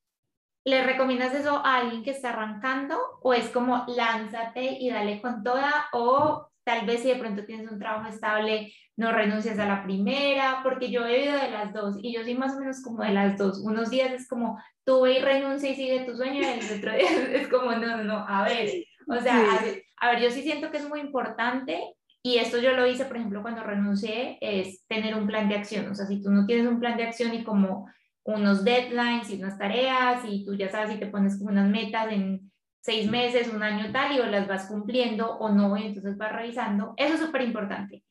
¿Le 0.64 0.82
recomiendas 0.84 1.34
eso 1.34 1.64
a 1.64 1.76
alguien 1.76 2.02
que 2.02 2.10
está 2.10 2.30
arrancando 2.30 2.98
o 3.22 3.34
es 3.34 3.50
como 3.50 3.84
lánzate 3.88 4.78
y 4.80 4.90
dale 4.90 5.20
con 5.20 5.42
toda 5.42 5.86
o 5.92 6.48
tal 6.66 6.84
vez 6.84 7.02
si 7.02 7.08
de 7.08 7.16
pronto 7.16 7.44
tienes 7.44 7.70
un 7.70 7.78
trabajo 7.78 8.08
estable, 8.08 8.72
no 8.96 9.12
renuncias 9.12 9.56
a 9.60 9.68
la 9.68 9.84
primera, 9.84 10.60
porque 10.64 10.90
yo 10.90 11.06
he 11.06 11.18
vivido 11.18 11.38
de 11.38 11.50
las 11.52 11.72
dos 11.72 11.96
y 12.02 12.12
yo 12.12 12.24
soy 12.24 12.34
más 12.34 12.56
o 12.56 12.58
menos 12.58 12.82
como 12.82 13.04
de 13.04 13.12
las 13.12 13.38
dos. 13.38 13.60
Unos 13.60 13.88
días 13.88 14.10
es 14.12 14.28
como 14.28 14.58
tuve 14.84 15.18
y 15.18 15.22
renuncia 15.22 15.70
y 15.70 15.76
sigue 15.76 16.04
tu 16.04 16.16
sueño 16.16 16.40
y 16.40 16.44
el 16.44 16.78
otro 16.78 16.92
día 16.96 17.08
es 17.34 17.46
como 17.46 17.70
no, 17.70 17.96
no, 17.96 18.02
no, 18.02 18.26
a 18.28 18.42
ver, 18.42 18.68
o 19.06 19.20
sea, 19.20 19.60
a 20.00 20.10
ver, 20.10 20.20
yo 20.20 20.30
sí 20.30 20.42
siento 20.42 20.72
que 20.72 20.78
es 20.78 20.88
muy 20.88 20.98
importante 20.98 21.80
y 22.20 22.38
esto 22.38 22.58
yo 22.58 22.72
lo 22.72 22.84
hice, 22.84 23.04
por 23.04 23.16
ejemplo, 23.16 23.42
cuando 23.42 23.62
renuncié, 23.62 24.36
es 24.40 24.84
tener 24.88 25.14
un 25.14 25.28
plan 25.28 25.48
de 25.48 25.54
acción. 25.54 25.88
O 25.88 25.94
sea, 25.94 26.06
si 26.06 26.20
tú 26.20 26.32
no 26.32 26.44
tienes 26.46 26.66
un 26.66 26.80
plan 26.80 26.96
de 26.96 27.04
acción 27.04 27.32
y 27.32 27.44
como 27.44 27.86
unos 28.24 28.64
deadlines 28.64 29.30
y 29.30 29.36
unas 29.36 29.56
tareas 29.56 30.24
y 30.28 30.44
tú 30.44 30.56
ya 30.56 30.68
sabes 30.68 30.90
si 30.90 30.98
te 30.98 31.06
pones 31.06 31.38
como 31.38 31.50
unas 31.50 31.70
metas 31.70 32.10
en 32.10 32.50
seis 32.86 33.10
meses, 33.10 33.52
un 33.52 33.64
año 33.64 33.90
tal 33.92 34.16
y 34.16 34.20
o 34.20 34.26
las 34.26 34.46
vas 34.46 34.66
cumpliendo 34.66 35.36
o 35.38 35.48
no, 35.48 35.76
y 35.76 35.86
entonces 35.86 36.16
vas 36.16 36.32
revisando, 36.32 36.94
eso 36.96 37.14
es 37.14 37.20
súper 37.20 37.42
importante. 37.42 38.04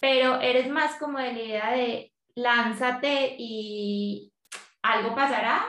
Pero 0.00 0.40
eres 0.40 0.70
más 0.70 0.96
como 0.96 1.18
de 1.18 1.32
la 1.34 1.42
idea 1.42 1.70
de 1.72 2.12
lánzate 2.34 3.36
y 3.38 4.32
algo 4.82 5.14
pasará 5.14 5.66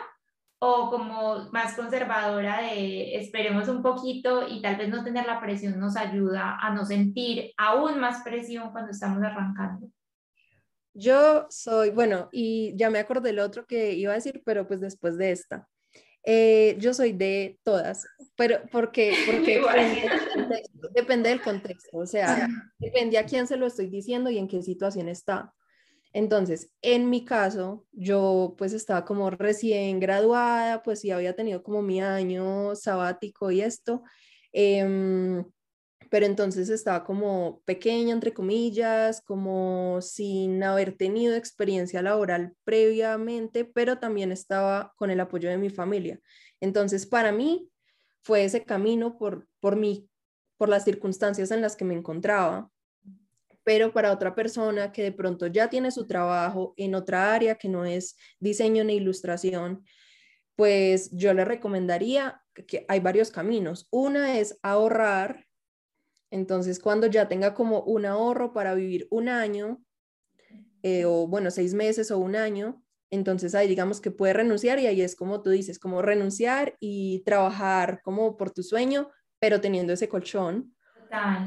o 0.59 0.89
como 0.89 1.49
más 1.51 1.75
conservadora 1.75 2.61
de 2.61 3.17
esperemos 3.17 3.67
un 3.67 3.83
poquito 3.83 4.47
y 4.47 4.61
tal 4.61 4.77
vez 4.77 4.87
no 4.87 5.03
tener 5.03 5.25
la 5.25 5.41
presión 5.41 5.77
nos 5.77 5.97
ayuda 5.97 6.57
a 6.59 6.73
no 6.73 6.85
sentir 6.85 7.51
aún 7.57 7.99
más 7.99 8.23
presión 8.23 8.71
cuando 8.71 8.91
estamos 8.91 9.21
arrancando. 9.21 9.89
Yo 10.93 11.45
soy, 11.49 11.89
bueno, 11.89 12.29
y 12.31 12.73
ya 12.77 12.89
me 12.89 12.99
acordé 12.99 13.31
el 13.31 13.39
otro 13.39 13.65
que 13.65 13.93
iba 13.95 14.13
a 14.13 14.15
decir, 14.15 14.41
pero 14.45 14.65
pues 14.65 14.79
después 14.79 15.17
de 15.17 15.31
esta. 15.31 15.67
Eh, 16.27 16.75
yo 16.79 16.93
soy 16.93 17.11
de 17.13 17.59
todas, 17.63 18.07
pero 18.35 18.59
porque, 18.71 19.13
porque 19.27 19.61
depende 20.91 21.29
del 21.29 21.41
contexto, 21.41 21.97
o 21.97 22.05
sea, 22.07 22.47
depende 22.79 23.17
a 23.19 23.25
quién 23.25 23.45
se 23.45 23.57
lo 23.57 23.67
estoy 23.67 23.87
diciendo 23.87 24.31
y 24.31 24.39
en 24.39 24.47
qué 24.47 24.61
situación 24.63 25.07
está. 25.07 25.53
Entonces, 26.13 26.71
en 26.81 27.09
mi 27.09 27.25
caso, 27.25 27.85
yo 27.91 28.55
pues 28.57 28.73
estaba 28.73 29.03
como 29.05 29.29
recién 29.29 29.99
graduada, 29.99 30.81
pues 30.81 31.01
sí 31.01 31.11
había 31.11 31.35
tenido 31.35 31.61
como 31.61 31.81
mi 31.81 32.01
año 32.01 32.73
sabático 32.75 33.51
y 33.51 33.61
esto, 33.61 34.01
em, 34.53 35.43
pero 36.15 36.27
entonces 36.27 36.69
estaba 36.69 37.03
como 37.03 37.61
pequeña, 37.65 38.13
entre 38.13 38.33
comillas, 38.33 39.19
como 39.19 39.99
sin 40.01 40.63
haber 40.63 40.93
tenido 40.93 41.35
experiencia 41.35 42.01
laboral 42.01 42.55
previamente, 42.63 43.65
pero 43.65 43.99
también 43.99 44.31
estaba 44.31 44.93
con 44.95 45.11
el 45.11 45.19
apoyo 45.19 45.49
de 45.49 45.57
mi 45.57 45.69
familia. 45.69 46.21
Entonces, 46.61 47.05
para 47.05 47.33
mí 47.33 47.69
fue 48.21 48.45
ese 48.45 48.63
camino 48.63 49.17
por, 49.17 49.45
por 49.59 49.75
mí, 49.75 50.07
por 50.55 50.69
las 50.69 50.85
circunstancias 50.85 51.51
en 51.51 51.59
las 51.59 51.75
que 51.75 51.83
me 51.83 51.93
encontraba 51.93 52.71
pero 53.65 53.91
para 53.91 54.13
otra 54.13 54.35
persona 54.35 54.93
que 54.93 55.03
de 55.03 55.11
pronto 55.11 55.47
ya 55.47 55.69
tiene 55.69 55.91
su 55.91 56.07
trabajo 56.07 56.75
en 56.77 56.95
otra 56.95 57.33
área 57.33 57.55
que 57.55 57.67
no 57.67 57.83
es 57.83 58.15
diseño 58.39 58.85
ni 58.85 58.93
ilustración, 58.93 59.83
pues 60.55 61.09
yo 61.11 61.33
le 61.33 61.43
recomendaría 61.43 62.41
que 62.67 62.85
hay 62.87 63.01
varios 63.01 63.31
caminos. 63.31 63.87
Una 63.91 64.39
es 64.39 64.57
ahorrar, 64.61 65.44
entonces 66.31 66.79
cuando 66.79 67.07
ya 67.07 67.27
tenga 67.27 67.53
como 67.53 67.81
un 67.81 68.05
ahorro 68.05 68.53
para 68.53 68.73
vivir 68.73 69.07
un 69.09 69.29
año, 69.29 69.81
eh, 70.83 71.05
o 71.05 71.27
bueno, 71.27 71.51
seis 71.51 71.73
meses 71.73 72.11
o 72.11 72.19
un 72.19 72.35
año, 72.35 72.83
entonces 73.09 73.55
ahí 73.55 73.67
digamos 73.67 74.01
que 74.01 74.11
puede 74.11 74.33
renunciar 74.33 74.79
y 74.79 74.87
ahí 74.87 75.01
es 75.01 75.15
como 75.15 75.41
tú 75.41 75.49
dices, 75.49 75.79
como 75.79 76.01
renunciar 76.01 76.75
y 76.79 77.23
trabajar 77.25 78.01
como 78.03 78.37
por 78.37 78.51
tu 78.51 78.63
sueño, 78.63 79.09
pero 79.39 79.61
teniendo 79.61 79.93
ese 79.93 80.09
colchón 80.09 80.75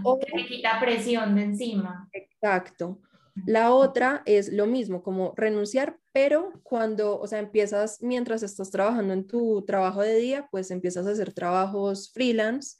o, 0.03 0.19
que 0.19 0.47
quita 0.47 0.81
presión 0.81 1.35
de 1.35 1.43
encima. 1.43 2.09
Exacto. 2.12 3.01
La 3.47 3.73
otra 3.73 4.23
es 4.27 4.53
lo 4.53 4.67
mismo, 4.67 5.03
como 5.03 5.33
renunciar, 5.37 5.97
pero 6.12 6.53
cuando, 6.64 7.21
o 7.21 7.27
sea, 7.27 7.38
empiezas, 7.38 8.03
mientras 8.03 8.43
estás 8.43 8.71
trabajando 8.71 9.12
en 9.12 9.27
tu 9.27 9.64
trabajo 9.64 10.03
de 10.03 10.17
día, 10.17 10.49
pues 10.51 10.71
empiezas 10.73 11.07
a 11.07 11.11
hacer 11.11 11.33
trabajos 11.33 12.11
freelance 12.12 12.77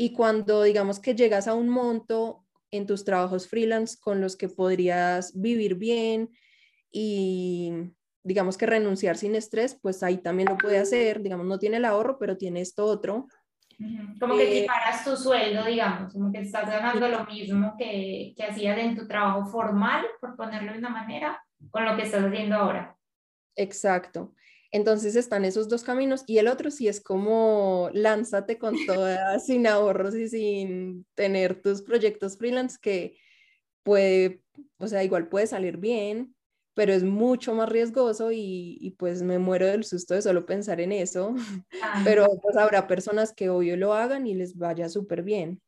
y 0.00 0.12
cuando 0.12 0.62
digamos 0.62 1.00
que 1.00 1.16
llegas 1.16 1.48
a 1.48 1.54
un 1.54 1.68
monto 1.68 2.46
en 2.70 2.86
tus 2.86 3.04
trabajos 3.04 3.48
freelance 3.48 3.98
con 4.00 4.20
los 4.20 4.36
que 4.36 4.48
podrías 4.48 5.32
vivir 5.34 5.74
bien 5.74 6.30
y 6.92 7.72
digamos 8.22 8.56
que 8.56 8.66
renunciar 8.66 9.16
sin 9.16 9.34
estrés, 9.34 9.74
pues 9.74 10.04
ahí 10.04 10.18
también 10.18 10.50
lo 10.50 10.56
puede 10.56 10.78
hacer, 10.78 11.20
digamos, 11.20 11.46
no 11.46 11.58
tiene 11.58 11.78
el 11.78 11.84
ahorro, 11.84 12.16
pero 12.16 12.36
tiene 12.36 12.60
esto 12.60 12.84
otro. 12.84 13.26
Como 14.20 14.36
que 14.36 14.44
eh, 14.44 14.58
equiparas 14.58 15.02
tu 15.02 15.16
sueldo, 15.16 15.64
digamos, 15.64 16.12
como 16.12 16.30
que 16.30 16.42
estás 16.42 16.70
ganando 16.70 17.08
lo 17.08 17.24
mismo 17.26 17.74
que, 17.76 18.34
que 18.36 18.44
hacías 18.44 18.78
en 18.78 18.94
tu 18.94 19.08
trabajo 19.08 19.46
formal, 19.46 20.06
por 20.20 20.36
ponerlo 20.36 20.72
de 20.74 20.78
una 20.78 20.90
manera, 20.90 21.42
con 21.70 21.84
lo 21.84 21.96
que 21.96 22.02
estás 22.02 22.24
haciendo 22.24 22.54
ahora. 22.54 22.96
Exacto. 23.56 24.32
Entonces 24.70 25.16
están 25.16 25.44
esos 25.44 25.68
dos 25.68 25.82
caminos 25.82 26.24
y 26.26 26.38
el 26.38 26.48
otro 26.48 26.70
sí 26.70 26.88
es 26.88 27.00
como 27.00 27.90
lánzate 27.94 28.58
con 28.58 28.74
toda, 28.86 29.38
sin 29.40 29.66
ahorros 29.66 30.14
y 30.14 30.28
sin 30.28 31.06
tener 31.14 31.62
tus 31.62 31.82
proyectos 31.82 32.36
freelance 32.36 32.78
que 32.80 33.16
puede, 33.82 34.42
o 34.78 34.86
sea, 34.86 35.02
igual 35.04 35.28
puede 35.28 35.46
salir 35.46 35.78
bien, 35.78 36.34
pero 36.74 36.92
es 36.92 37.02
mucho 37.02 37.54
más 37.54 37.68
riesgoso 37.68 38.30
y, 38.30 38.94
pues 38.98 39.22
me 39.22 39.38
muero 39.38 39.66
del 39.66 39.82
susto 39.84 40.14
de 40.14 40.22
solo 40.22 40.46
pensar 40.46 40.80
en 40.80 40.92
eso, 40.92 41.34
pero 42.04 42.28
pues 42.40 42.56
habrá 42.56 42.86
personas 42.86 43.32
que 43.32 43.48
obvio 43.48 43.76
lo 43.76 43.94
hagan 43.94 44.26
y 44.26 44.34
les 44.34 44.56
vaya 44.56 44.88
súper 44.88 45.22
bien. 45.22 45.60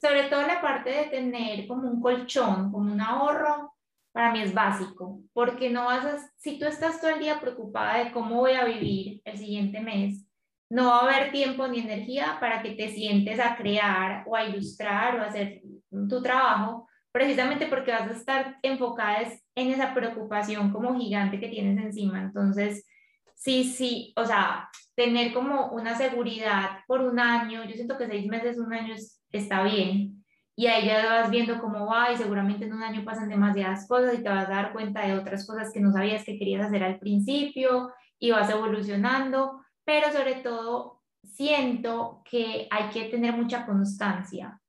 Sobre 0.00 0.24
todo 0.24 0.42
la 0.42 0.62
parte 0.62 0.90
de 0.90 1.04
tener 1.06 1.66
como 1.66 1.90
un 1.90 2.00
colchón, 2.00 2.70
como 2.72 2.92
un 2.92 3.00
ahorro, 3.00 3.73
para 4.14 4.30
mí 4.30 4.40
es 4.40 4.54
básico, 4.54 5.20
porque 5.32 5.70
no 5.70 5.86
vas 5.86 6.06
a, 6.06 6.30
si 6.36 6.56
tú 6.56 6.66
estás 6.66 7.00
todo 7.00 7.10
el 7.10 7.18
día 7.18 7.40
preocupada 7.40 7.98
de 7.98 8.12
cómo 8.12 8.36
voy 8.36 8.52
a 8.52 8.64
vivir 8.64 9.20
el 9.24 9.36
siguiente 9.36 9.80
mes, 9.80 10.24
no 10.70 10.86
va 10.86 11.00
a 11.00 11.16
haber 11.16 11.32
tiempo 11.32 11.66
ni 11.66 11.80
energía 11.80 12.36
para 12.38 12.62
que 12.62 12.76
te 12.76 12.90
sientes 12.90 13.40
a 13.40 13.56
crear 13.56 14.22
o 14.28 14.36
a 14.36 14.44
ilustrar 14.44 15.16
o 15.18 15.22
a 15.22 15.26
hacer 15.26 15.62
tu 16.08 16.22
trabajo, 16.22 16.88
precisamente 17.10 17.66
porque 17.66 17.90
vas 17.90 18.08
a 18.08 18.12
estar 18.12 18.56
enfocada 18.62 19.18
en 19.56 19.70
esa 19.72 19.92
preocupación 19.92 20.70
como 20.70 20.96
gigante 20.96 21.40
que 21.40 21.48
tienes 21.48 21.76
encima. 21.84 22.22
Entonces, 22.22 22.86
sí, 23.34 23.64
sí, 23.64 24.12
o 24.16 24.24
sea, 24.24 24.68
tener 24.94 25.34
como 25.34 25.72
una 25.72 25.96
seguridad 25.96 26.84
por 26.86 27.00
un 27.00 27.18
año, 27.18 27.64
yo 27.64 27.72
siento 27.74 27.98
que 27.98 28.06
seis 28.06 28.28
meses, 28.28 28.58
un 28.58 28.72
año 28.72 28.94
está 29.32 29.64
bien. 29.64 30.23
Y 30.56 30.66
ahí 30.66 30.86
ya 30.86 31.04
vas 31.06 31.30
viendo 31.30 31.60
cómo 31.60 31.86
va 31.86 32.12
y 32.12 32.16
seguramente 32.16 32.64
en 32.64 32.74
un 32.74 32.82
año 32.82 33.04
pasan 33.04 33.28
demasiadas 33.28 33.88
cosas 33.88 34.14
y 34.14 34.22
te 34.22 34.28
vas 34.28 34.46
a 34.46 34.52
dar 34.52 34.72
cuenta 34.72 35.06
de 35.06 35.14
otras 35.14 35.46
cosas 35.46 35.72
que 35.72 35.80
no 35.80 35.90
sabías 35.90 36.24
que 36.24 36.38
querías 36.38 36.66
hacer 36.66 36.84
al 36.84 36.98
principio 36.98 37.92
y 38.18 38.30
vas 38.30 38.48
evolucionando, 38.50 39.64
pero 39.84 40.12
sobre 40.12 40.36
todo 40.36 41.02
siento 41.24 42.22
que 42.24 42.68
hay 42.70 42.90
que 42.90 43.04
tener 43.06 43.34
mucha 43.34 43.66
constancia, 43.66 44.60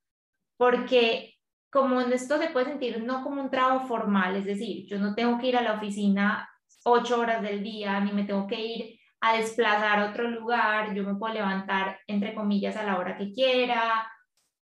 porque 0.58 1.36
como 1.72 2.00
esto 2.02 2.38
se 2.40 2.50
puede 2.50 2.68
sentir 2.68 3.04
no 3.04 3.24
como 3.24 3.42
un 3.42 3.52
trabajo 3.52 3.86
formal, 3.86 4.36
es 4.38 4.46
decir, 4.46 4.86
yo 4.88 4.98
no 4.98 5.14
tengo 5.14 5.38
que 5.38 5.48
ir 5.48 5.58
a 5.58 5.62
la 5.62 5.74
oficina 5.74 6.50
ocho 6.86 7.20
horas 7.20 7.42
del 7.42 7.62
día, 7.64 8.00
ni 8.00 8.12
me 8.14 8.24
tengo 8.24 8.48
que 8.48 8.62
ir 8.62 9.00
a 9.20 9.38
desplazar 9.38 10.00
a 10.00 10.10
otro 10.10 10.30
lugar, 10.30 10.94
yo 10.94 11.04
me 11.04 11.16
puedo 11.16 11.34
levantar, 11.34 12.00
entre 12.08 12.34
comillas, 12.34 12.78
a 12.78 12.84
la 12.84 12.98
hora 12.98 13.18
que 13.18 13.32
quiera, 13.34 14.10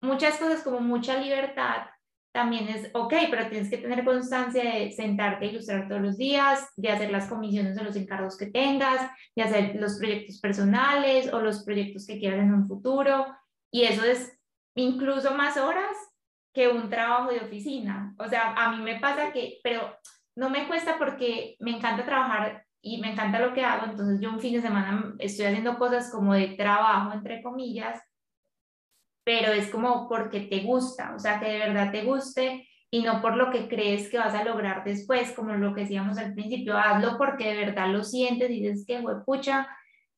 muchas 0.03 0.37
cosas 0.37 0.61
como 0.63 0.79
mucha 0.79 1.17
libertad, 1.17 1.87
también 2.33 2.67
es 2.67 2.89
ok, 2.93 3.13
pero 3.29 3.47
tienes 3.47 3.69
que 3.69 3.77
tener 3.77 4.03
constancia 4.03 4.63
de 4.63 4.91
sentarte 4.91 5.45
a 5.45 5.49
ilustrar 5.49 5.87
todos 5.87 6.01
los 6.01 6.17
días, 6.17 6.67
de 6.75 6.89
hacer 6.89 7.11
las 7.11 7.27
comisiones 7.27 7.75
de 7.75 7.83
los 7.83 7.95
encargos 7.95 8.37
que 8.37 8.47
tengas, 8.47 9.09
de 9.35 9.43
hacer 9.43 9.75
los 9.75 9.97
proyectos 9.99 10.39
personales 10.39 11.31
o 11.31 11.39
los 11.39 11.63
proyectos 11.63 12.07
que 12.07 12.19
quieras 12.19 12.39
en 12.39 12.53
un 12.53 12.67
futuro. 12.67 13.27
Y 13.71 13.83
eso 13.83 14.03
es 14.03 14.35
incluso 14.75 15.35
más 15.35 15.57
horas 15.57 15.95
que 16.53 16.67
un 16.67 16.89
trabajo 16.89 17.31
de 17.31 17.41
oficina. 17.41 18.15
O 18.17 18.27
sea, 18.27 18.53
a 18.53 18.75
mí 18.75 18.83
me 18.83 18.99
pasa 18.99 19.31
que, 19.31 19.59
pero 19.63 19.95
no 20.35 20.49
me 20.49 20.67
cuesta 20.67 20.97
porque 20.97 21.55
me 21.59 21.77
encanta 21.77 22.03
trabajar 22.03 22.65
y 22.81 22.99
me 22.99 23.11
encanta 23.11 23.39
lo 23.39 23.53
que 23.53 23.63
hago, 23.63 23.85
entonces 23.85 24.19
yo 24.19 24.29
un 24.29 24.41
fin 24.41 24.55
de 24.55 24.61
semana 24.61 25.13
estoy 25.19 25.45
haciendo 25.45 25.77
cosas 25.77 26.11
como 26.11 26.33
de 26.33 26.47
trabajo, 26.49 27.13
entre 27.13 27.41
comillas, 27.41 28.01
pero 29.23 29.51
es 29.53 29.69
como 29.69 30.07
porque 30.09 30.41
te 30.41 30.61
gusta, 30.61 31.13
o 31.15 31.19
sea, 31.19 31.39
que 31.39 31.49
de 31.49 31.59
verdad 31.59 31.91
te 31.91 32.03
guste 32.03 32.67
y 32.91 33.01
no 33.01 33.21
por 33.21 33.37
lo 33.37 33.49
que 33.49 33.67
crees 33.67 34.09
que 34.09 34.17
vas 34.17 34.35
a 34.35 34.43
lograr 34.43 34.83
después, 34.83 35.31
como 35.31 35.53
lo 35.53 35.73
que 35.73 35.81
decíamos 35.81 36.17
al 36.17 36.33
principio, 36.33 36.77
hazlo 36.77 37.17
porque 37.17 37.49
de 37.49 37.65
verdad 37.65 37.89
lo 37.89 38.03
sientes 38.03 38.51
y 38.51 38.61
dices 38.61 38.85
que, 38.85 39.03
pucha, 39.25 39.67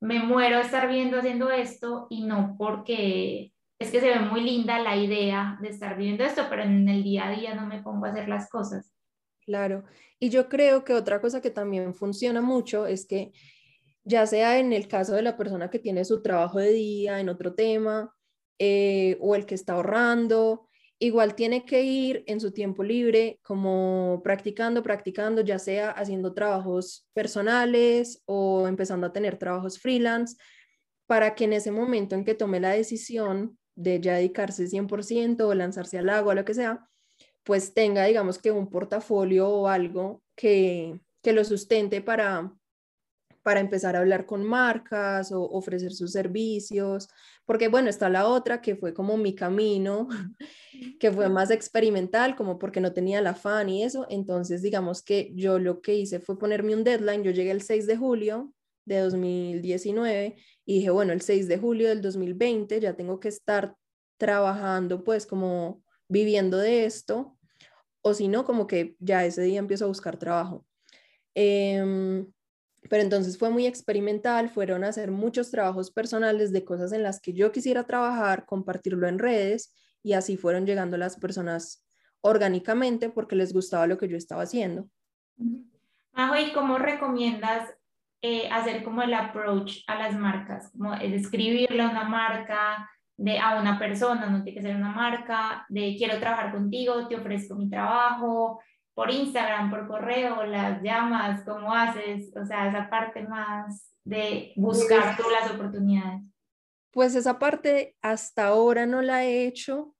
me 0.02 0.20
muero 0.20 0.60
estar 0.60 0.90
viendo 0.90 1.20
haciendo 1.20 1.50
esto 1.52 2.08
y 2.10 2.26
no 2.26 2.56
porque 2.58 3.54
es 3.80 3.92
que 3.92 4.00
se 4.00 4.08
ve 4.08 4.20
muy 4.20 4.42
linda 4.42 4.80
la 4.80 4.96
idea 4.96 5.58
de 5.62 5.70
estar 5.70 5.98
viviendo 5.98 6.24
esto, 6.24 6.44
pero 6.50 6.64
en 6.64 6.88
el 6.90 7.04
día 7.04 7.28
a 7.28 7.32
día 7.32 7.56
no 7.56 7.66
me 7.66 7.82
pongo 7.82 8.06
a 8.06 8.10
hacer 8.10 8.28
las 8.28 8.50
cosas. 8.50 8.92
Claro, 9.46 9.84
y 10.20 10.30
yo 10.30 10.50
creo 10.50 10.84
que 10.84 10.94
otra 10.94 11.22
cosa 11.22 11.42
que 11.42 11.52
también 11.52 11.94
funciona 11.94 12.42
mucho 12.42 12.88
es 12.88 13.06
que 13.06 13.32
ya 14.04 14.26
sea 14.26 14.60
en 14.60 14.74
el 14.74 14.88
caso 14.88 15.14
de 15.14 15.22
la 15.22 15.38
persona 15.38 15.70
que 15.70 15.80
tiene 15.80 16.04
su 16.04 16.22
trabajo 16.22 16.60
de 16.60 16.72
día 16.72 17.20
en 17.20 17.30
otro 17.30 17.54
tema 17.54 18.16
eh, 18.60 19.18
o 19.20 19.36
el 19.36 19.46
que 19.46 19.56
está 19.56 19.74
ahorrando, 19.74 20.68
igual 21.00 21.36
tiene 21.36 21.66
que 21.66 21.84
ir 21.84 22.24
en 22.28 22.40
su 22.40 22.52
tiempo 22.52 22.84
libre 22.84 23.40
como 23.44 24.22
practicando, 24.24 24.82
practicando, 24.84 25.42
ya 25.42 25.60
sea 25.60 25.92
haciendo 25.92 26.34
trabajos 26.34 27.08
personales 27.14 28.24
o 28.26 28.68
empezando 28.68 29.08
a 29.08 29.14
tener 29.14 29.38
trabajos 29.38 29.80
freelance, 29.80 30.38
para 31.08 31.36
que 31.36 31.44
en 31.46 31.54
ese 31.54 31.72
momento 31.72 32.16
en 32.16 32.26
que 32.26 32.34
tome 32.34 32.60
la 32.60 32.72
decisión 32.72 33.58
de 33.76 34.00
ya 34.00 34.16
dedicarse 34.16 34.68
100% 34.68 35.46
o 35.46 35.54
lanzarse 35.54 35.98
al 35.98 36.10
agua, 36.10 36.34
lo 36.34 36.46
que 36.46 36.54
sea, 36.54 36.88
pues 37.44 37.74
tenga, 37.74 38.06
digamos 38.06 38.40
que 38.40 38.52
un 38.52 38.70
portafolio 38.70 39.50
o 39.50 39.68
algo 39.68 40.24
que, 40.36 41.00
que 41.22 41.34
lo 41.34 41.44
sustente 41.44 42.02
para, 42.02 42.52
para 43.46 43.60
empezar 43.60 43.96
a 43.96 44.00
hablar 44.00 44.26
con 44.26 44.44
marcas 44.44 45.32
o 45.32 45.44
ofrecer 45.44 45.94
sus 45.94 46.12
servicios, 46.12 47.08
porque 47.46 47.68
bueno, 47.68 47.92
está 47.92 48.10
la 48.10 48.28
otra 48.28 48.60
que 48.60 48.76
fue 48.76 48.92
como 48.92 49.18
mi 49.18 49.36
camino, 49.36 50.08
que 51.00 51.12
fue 51.12 51.30
más 51.30 51.52
experimental, 51.52 52.36
como 52.36 52.58
porque 52.58 52.82
no 52.82 52.92
tenía 52.92 53.22
la 53.22 53.30
afán 53.30 53.70
y 53.70 53.84
eso, 53.84 54.08
entonces 54.10 54.64
digamos 54.64 55.04
que 55.04 55.32
yo 55.36 55.60
lo 55.60 55.80
que 55.82 55.94
hice 55.94 56.20
fue 56.20 56.40
ponerme 56.40 56.74
un 56.74 56.84
deadline, 56.84 57.22
yo 57.22 57.30
llegué 57.30 57.52
el 57.52 57.62
6 57.62 57.86
de 57.86 57.98
julio 57.98 58.52
de 58.84 58.98
2019 58.98 60.38
y 60.66 60.74
dije, 60.80 60.90
bueno, 60.90 61.14
el 61.14 61.22
6 61.22 61.48
de 61.48 61.60
julio 61.60 61.90
del 61.90 62.02
2020 62.02 62.80
ya 62.80 62.96
tengo 62.96 63.20
que 63.20 63.28
estar 63.28 63.76
trabajando, 64.18 65.04
pues 65.04 65.28
como 65.28 65.84
viviendo 66.08 66.58
de 66.58 66.86
esto, 66.86 67.38
o 68.02 68.16
si 68.16 68.28
no, 68.28 68.44
como 68.44 68.66
que 68.66 68.96
ya 68.98 69.24
ese 69.24 69.44
día 69.44 69.60
empiezo 69.60 69.86
a 69.86 69.90
buscar 69.90 70.18
trabajo. 70.18 70.66
Em, 71.36 72.26
pero 72.90 73.04
entonces 73.04 73.38
fue 73.38 73.50
muy 73.50 73.66
experimental, 73.66 74.50
fueron 74.50 74.84
a 74.84 74.90
hacer 74.90 75.12
muchos 75.12 75.52
trabajos 75.52 75.92
personales 75.92 76.52
de 76.52 76.64
cosas 76.64 76.92
en 76.92 77.04
las 77.04 77.20
que 77.20 77.34
yo 77.34 77.52
quisiera 77.52 77.84
trabajar, 77.84 78.46
compartirlo 78.46 79.08
en 79.08 79.20
redes 79.20 79.74
y 80.04 80.14
así 80.14 80.38
fueron 80.38 80.66
llegando 80.66 80.98
las 80.98 81.18
personas 81.18 81.86
orgánicamente 82.22 83.10
porque 83.10 83.36
les 83.36 83.54
gustaba 83.54 83.88
lo 83.88 83.98
que 83.98 84.08
yo 84.08 84.18
estaba 84.18 84.44
haciendo. 84.44 84.88
Majo, 86.14 86.36
¿y 86.38 86.54
cómo 86.54 86.78
recomiendas 86.78 87.70
eh, 88.22 88.50
hacer 88.50 88.84
como 88.84 89.02
el 89.02 89.14
approach 89.14 89.84
a 89.88 89.96
las 90.00 90.18
marcas, 90.18 90.72
como 90.72 90.94
escribirle 90.96 91.82
a 91.82 91.90
una 91.90 92.06
marca, 92.06 92.90
de, 93.18 93.40
a 93.40 93.60
una 93.60 93.78
persona, 93.80 94.26
no 94.26 94.44
tiene 94.44 94.58
que 94.58 94.66
ser 94.66 94.76
una 94.76 94.92
marca, 94.92 95.66
de 95.70 95.96
quiero 95.98 96.20
trabajar 96.20 96.52
contigo, 96.52 97.08
te 97.08 97.16
ofrezco 97.16 97.56
mi 97.56 97.70
trabajo, 97.70 98.62
por 98.96 99.12
Instagram, 99.12 99.70
por 99.70 99.88
correo, 99.88 100.46
las 100.46 100.82
llamas, 100.82 101.44
cómo 101.44 101.74
haces, 101.74 102.36
o 102.36 102.46
sea, 102.46 102.70
esa 102.70 102.90
parte 102.90 103.28
más 103.28 103.94
de 104.06 104.54
buscar 104.56 105.18
tú 105.18 105.24
las 105.30 105.52
oportunidades. 105.52 106.22
Pues 106.92 107.14
esa 107.14 107.38
parte 107.38 107.98
hasta 108.02 108.48
ahora 108.48 108.86
no 108.86 109.02
la 109.02 109.26
he 109.26 109.46
hecho 109.46 109.94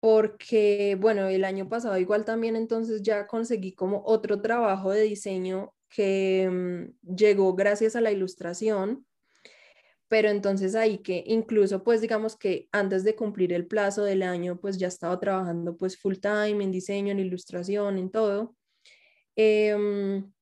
porque, 0.00 0.96
bueno, 1.00 1.26
el 1.26 1.44
año 1.44 1.68
pasado 1.68 1.98
igual 1.98 2.24
también 2.24 2.54
entonces 2.54 3.02
ya 3.02 3.26
conseguí 3.26 3.74
como 3.74 4.02
otro 4.06 4.40
trabajo 4.40 4.92
de 4.92 5.02
diseño 5.02 5.74
que 5.88 6.48
mm, 6.48 7.14
llegó 7.16 7.54
gracias 7.54 7.96
a 7.96 8.00
la 8.00 8.12
ilustración, 8.12 9.04
pero 10.08 10.28
entonces 10.28 10.74
ahí 10.74 10.98
que 10.98 11.24
incluso 11.26 11.82
pues 11.82 12.00
digamos 12.00 12.36
que 12.36 12.68
antes 12.72 13.04
de 13.04 13.16
cumplir 13.16 13.52
el 13.52 13.66
plazo 13.66 14.04
del 14.04 14.22
año 14.22 14.60
pues 14.60 14.78
ya 14.78 14.88
estaba 14.88 15.18
trabajando 15.18 15.76
pues 15.76 15.98
full 15.98 16.16
time 16.16 16.62
en 16.62 16.70
diseño, 16.72 17.12
en 17.12 17.20
ilustración, 17.20 17.98
en 17.98 18.10
todo. 18.10 18.54
Em, 19.36 20.32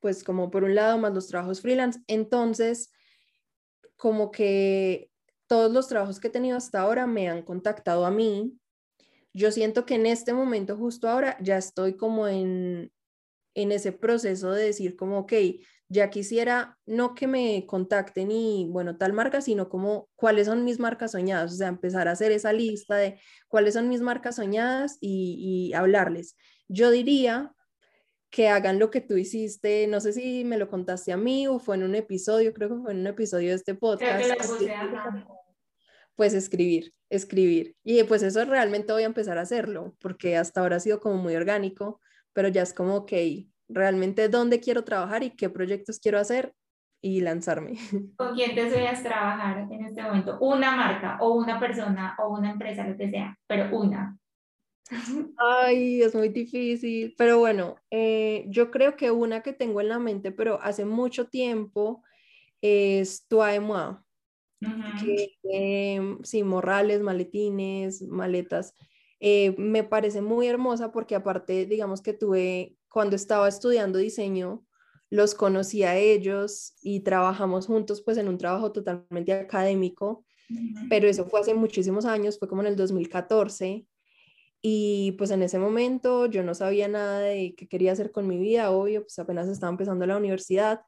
pues 0.00 0.22
como 0.22 0.50
por 0.50 0.64
un 0.64 0.74
lado 0.74 0.98
más 0.98 1.12
los 1.12 1.26
trabajos 1.26 1.60
freelance, 1.60 2.00
entonces 2.06 2.92
como 3.96 4.30
que 4.30 5.10
todos 5.48 5.72
los 5.72 5.88
trabajos 5.88 6.20
que 6.20 6.28
he 6.28 6.30
tenido 6.30 6.56
hasta 6.56 6.80
ahora 6.80 7.06
me 7.06 7.28
han 7.28 7.42
contactado 7.42 8.06
a 8.06 8.10
mí. 8.10 8.56
Yo 9.32 9.50
siento 9.50 9.84
que 9.84 9.94
en 9.94 10.06
este 10.06 10.32
momento, 10.32 10.76
justo 10.76 11.08
ahora, 11.08 11.36
ya 11.40 11.56
estoy 11.56 11.96
como 11.96 12.28
en, 12.28 12.92
en 13.54 13.72
ese 13.72 13.92
proceso 13.92 14.52
de 14.52 14.64
decir 14.64 14.94
como, 14.96 15.20
ok, 15.20 15.32
ya 15.88 16.10
quisiera 16.10 16.78
no 16.86 17.14
que 17.14 17.26
me 17.26 17.64
contacten 17.66 18.30
y, 18.30 18.66
bueno, 18.70 18.96
tal 18.96 19.12
marca, 19.12 19.40
sino 19.40 19.68
como 19.68 20.08
cuáles 20.16 20.46
son 20.46 20.64
mis 20.64 20.78
marcas 20.78 21.12
soñadas, 21.12 21.52
o 21.52 21.56
sea, 21.56 21.68
empezar 21.68 22.08
a 22.08 22.12
hacer 22.12 22.32
esa 22.32 22.52
lista 22.52 22.96
de 22.96 23.18
cuáles 23.48 23.74
son 23.74 23.88
mis 23.88 24.00
marcas 24.00 24.36
soñadas 24.36 24.98
y, 25.00 25.72
hablarles. 25.74 26.36
Yo 26.68 26.90
diría 26.90 27.54
que 28.30 28.48
hagan 28.48 28.78
lo 28.78 28.90
que 28.90 29.00
tú 29.00 29.16
hiciste, 29.16 29.86
no 29.86 30.00
sé 30.00 30.12
si 30.12 30.44
me 30.44 30.58
lo 30.58 30.68
contaste 30.68 31.12
a 31.12 31.16
mí 31.16 31.46
o 31.46 31.58
fue 31.58 31.76
en 31.76 31.84
un 31.84 31.94
episodio, 31.94 32.52
creo 32.52 32.68
que 32.68 32.82
fue 32.82 32.92
en 32.92 33.00
un 33.00 33.06
episodio 33.06 33.50
de 33.50 33.54
este 33.54 33.74
podcast. 33.74 34.24
pues 36.14 36.34
escribir, 36.34 36.92
escribir. 37.08 37.76
Y 37.84 38.02
pues 38.02 38.22
eso 38.22 38.44
realmente 38.44 38.92
voy 38.92 39.04
a 39.04 39.06
empezar 39.06 39.38
a 39.38 39.42
hacerlo, 39.42 39.94
porque 40.00 40.36
hasta 40.36 40.60
ahora 40.60 40.76
ha 40.76 40.80
sido 40.80 41.00
como 41.00 41.16
muy 41.16 41.36
orgánico 41.36 42.00
pero 42.38 42.46
ya 42.50 42.62
es 42.62 42.72
como, 42.72 42.94
ok, 42.94 43.12
realmente 43.68 44.28
dónde 44.28 44.60
quiero 44.60 44.84
trabajar 44.84 45.22
y 45.22 45.30
qué 45.30 45.50
proyectos 45.50 46.00
quiero 46.00 46.18
hacer 46.18 46.54
y 47.00 47.20
lanzarme. 47.20 47.74
¿Con 48.16 48.34
quién 48.34 48.54
deseas 48.54 49.02
trabajar 49.02 49.68
en 49.70 49.84
este 49.84 50.02
momento? 50.02 50.38
Una 50.40 50.74
marca 50.74 51.18
o 51.20 51.34
una 51.34 51.60
persona 51.60 52.16
o 52.18 52.28
una 52.36 52.50
empresa, 52.50 52.86
lo 52.86 52.96
que 52.96 53.10
sea, 53.10 53.38
pero 53.46 53.76
una. 53.76 54.18
Ay, 55.36 56.02
es 56.02 56.14
muy 56.14 56.30
difícil, 56.30 57.14
pero 57.18 57.38
bueno, 57.38 57.76
eh, 57.90 58.46
yo 58.48 58.70
creo 58.70 58.96
que 58.96 59.10
una 59.10 59.42
que 59.42 59.52
tengo 59.52 59.80
en 59.80 59.88
la 59.90 59.98
mente, 59.98 60.32
pero 60.32 60.60
hace 60.62 60.84
mucho 60.86 61.28
tiempo, 61.28 62.02
es 62.60 63.26
Toi 63.28 63.60
Moi, 63.60 63.96
que, 65.00 65.38
em, 65.44 66.22
sí, 66.24 66.42
morrales, 66.42 67.00
maletines, 67.00 68.02
maletas. 68.02 68.74
Eh, 69.20 69.54
me 69.58 69.84
parece 69.84 70.22
muy 70.22 70.46
hermosa 70.46 70.90
porque 70.90 71.14
aparte, 71.14 71.66
digamos 71.66 72.00
que 72.00 72.12
tuve, 72.14 72.76
cuando 72.98 73.14
estaba 73.14 73.46
estudiando 73.46 74.00
diseño, 74.00 74.66
los 75.08 75.36
conocí 75.36 75.84
a 75.84 75.96
ellos 75.96 76.74
y 76.82 76.98
trabajamos 76.98 77.68
juntos 77.68 78.02
pues 78.02 78.18
en 78.18 78.26
un 78.26 78.38
trabajo 78.38 78.72
totalmente 78.72 79.32
académico, 79.32 80.24
pero 80.90 81.06
eso 81.06 81.24
fue 81.26 81.38
hace 81.38 81.54
muchísimos 81.54 82.06
años, 82.06 82.40
fue 82.40 82.48
como 82.48 82.62
en 82.62 82.66
el 82.66 82.74
2014 82.74 83.86
y 84.60 85.12
pues 85.12 85.30
en 85.30 85.44
ese 85.44 85.60
momento 85.60 86.26
yo 86.26 86.42
no 86.42 86.56
sabía 86.56 86.88
nada 86.88 87.20
de 87.20 87.54
qué 87.56 87.68
quería 87.68 87.92
hacer 87.92 88.10
con 88.10 88.26
mi 88.26 88.36
vida, 88.36 88.72
obvio, 88.72 89.02
pues 89.02 89.16
apenas 89.20 89.46
estaba 89.46 89.70
empezando 89.70 90.04
la 90.04 90.16
universidad, 90.16 90.80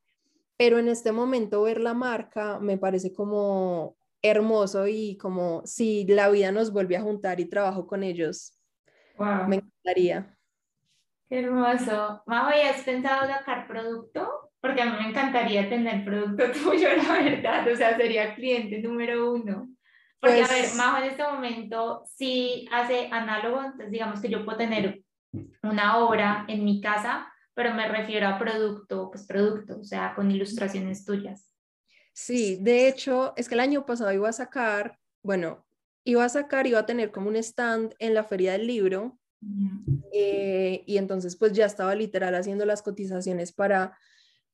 pero 0.56 0.80
en 0.80 0.88
este 0.88 1.12
momento 1.12 1.62
ver 1.62 1.80
la 1.80 1.94
marca 1.94 2.58
me 2.58 2.76
parece 2.76 3.12
como 3.12 3.96
hermoso 4.20 4.88
y 4.88 5.16
como 5.16 5.62
si 5.64 6.04
la 6.08 6.28
vida 6.28 6.50
nos 6.50 6.72
vuelve 6.72 6.96
a 6.96 7.02
juntar 7.02 7.38
y 7.38 7.44
trabajo 7.44 7.86
con 7.86 8.02
ellos. 8.02 8.58
Me 9.46 9.58
encantaría. 9.58 10.36
Qué 11.30 11.38
hermoso. 11.38 12.24
Majo, 12.26 12.50
¿y 12.50 12.62
has 12.62 12.82
pensado 12.82 13.24
sacar 13.28 13.68
producto? 13.68 14.50
Porque 14.60 14.82
a 14.82 14.86
mí 14.86 14.96
me 15.00 15.10
encantaría 15.10 15.68
tener 15.68 16.04
producto 16.04 16.50
tuyo, 16.64 16.88
la 16.96 17.22
verdad. 17.22 17.72
O 17.72 17.76
sea, 17.76 17.96
sería 17.96 18.34
cliente 18.34 18.82
número 18.82 19.32
uno. 19.32 19.68
Porque, 20.18 20.42
a 20.42 20.48
ver, 20.48 20.64
pues 20.64 20.74
Majo 20.74 20.98
en 20.98 21.04
este 21.04 21.22
momento 21.22 22.02
sí 22.04 22.68
hace 22.72 23.08
análogo, 23.12 23.62
entonces 23.62 23.92
digamos 23.92 24.20
que 24.20 24.28
yo 24.28 24.44
puedo 24.44 24.58
tener 24.58 25.02
una 25.62 25.98
obra 25.98 26.44
en 26.48 26.64
mi 26.64 26.80
casa, 26.80 27.32
pero 27.54 27.72
me 27.74 27.86
refiero 27.86 28.26
a 28.26 28.36
producto, 28.36 29.08
pues 29.10 29.24
producto, 29.24 29.78
o 29.78 29.84
sea, 29.84 30.14
con 30.16 30.30
ilustraciones 30.32 31.04
tuyas. 31.04 31.54
Sí, 32.12 32.58
de 32.60 32.88
hecho, 32.88 33.34
es 33.36 33.48
que 33.48 33.54
el 33.54 33.60
año 33.60 33.86
pasado 33.86 34.12
iba 34.12 34.28
a 34.28 34.32
sacar, 34.32 34.98
bueno, 35.22 35.64
iba 36.04 36.24
a 36.24 36.28
sacar, 36.28 36.66
iba 36.66 36.80
a 36.80 36.86
tener 36.86 37.12
como 37.12 37.28
un 37.28 37.36
stand 37.36 37.94
en 38.00 38.14
la 38.14 38.24
feria 38.24 38.52
del 38.52 38.66
libro 38.66 39.16
eh, 40.12 40.82
y 40.86 40.99
entonces 40.99 41.36
pues 41.36 41.53
ya 41.53 41.66
estaba 41.66 41.95
literal 41.95 42.34
haciendo 42.34 42.64
las 42.64 42.82
cotizaciones 42.82 43.53
para, 43.53 43.97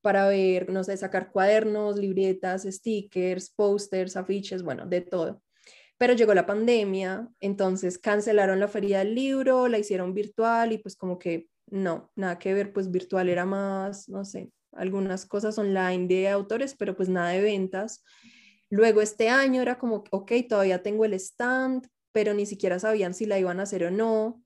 para 0.01 0.27
ver, 0.27 0.69
no 0.69 0.83
sé, 0.83 0.95
sacar 0.97 1.31
cuadernos, 1.31 1.97
libretas, 1.97 2.63
stickers, 2.63 3.49
posters, 3.49 4.15
afiches, 4.15 4.63
bueno, 4.63 4.85
de 4.85 5.01
todo. 5.01 5.41
Pero 5.97 6.13
llegó 6.13 6.33
la 6.33 6.45
pandemia, 6.45 7.27
entonces 7.39 7.97
cancelaron 7.97 8.59
la 8.59 8.67
feria 8.67 8.99
del 8.99 9.15
libro, 9.15 9.67
la 9.67 9.79
hicieron 9.79 10.13
virtual 10.13 10.71
y 10.71 10.77
pues 10.77 10.95
como 10.95 11.17
que 11.17 11.49
no, 11.69 12.11
nada 12.15 12.39
que 12.39 12.53
ver, 12.53 12.71
pues 12.71 12.91
virtual 12.91 13.29
era 13.29 13.45
más, 13.45 14.07
no 14.07 14.23
sé, 14.23 14.51
algunas 14.71 15.25
cosas 15.25 15.57
online 15.57 16.07
de 16.07 16.29
autores, 16.29 16.75
pero 16.77 16.95
pues 16.95 17.09
nada 17.09 17.29
de 17.29 17.41
ventas. 17.41 18.03
Luego 18.69 19.01
este 19.01 19.29
año 19.29 19.61
era 19.61 19.77
como, 19.77 20.03
ok, 20.11 20.31
todavía 20.47 20.83
tengo 20.83 21.05
el 21.05 21.13
stand, 21.13 21.87
pero 22.11 22.33
ni 22.33 22.45
siquiera 22.45 22.79
sabían 22.79 23.13
si 23.13 23.25
la 23.25 23.39
iban 23.39 23.59
a 23.59 23.63
hacer 23.63 23.83
o 23.85 23.91
no. 23.91 24.41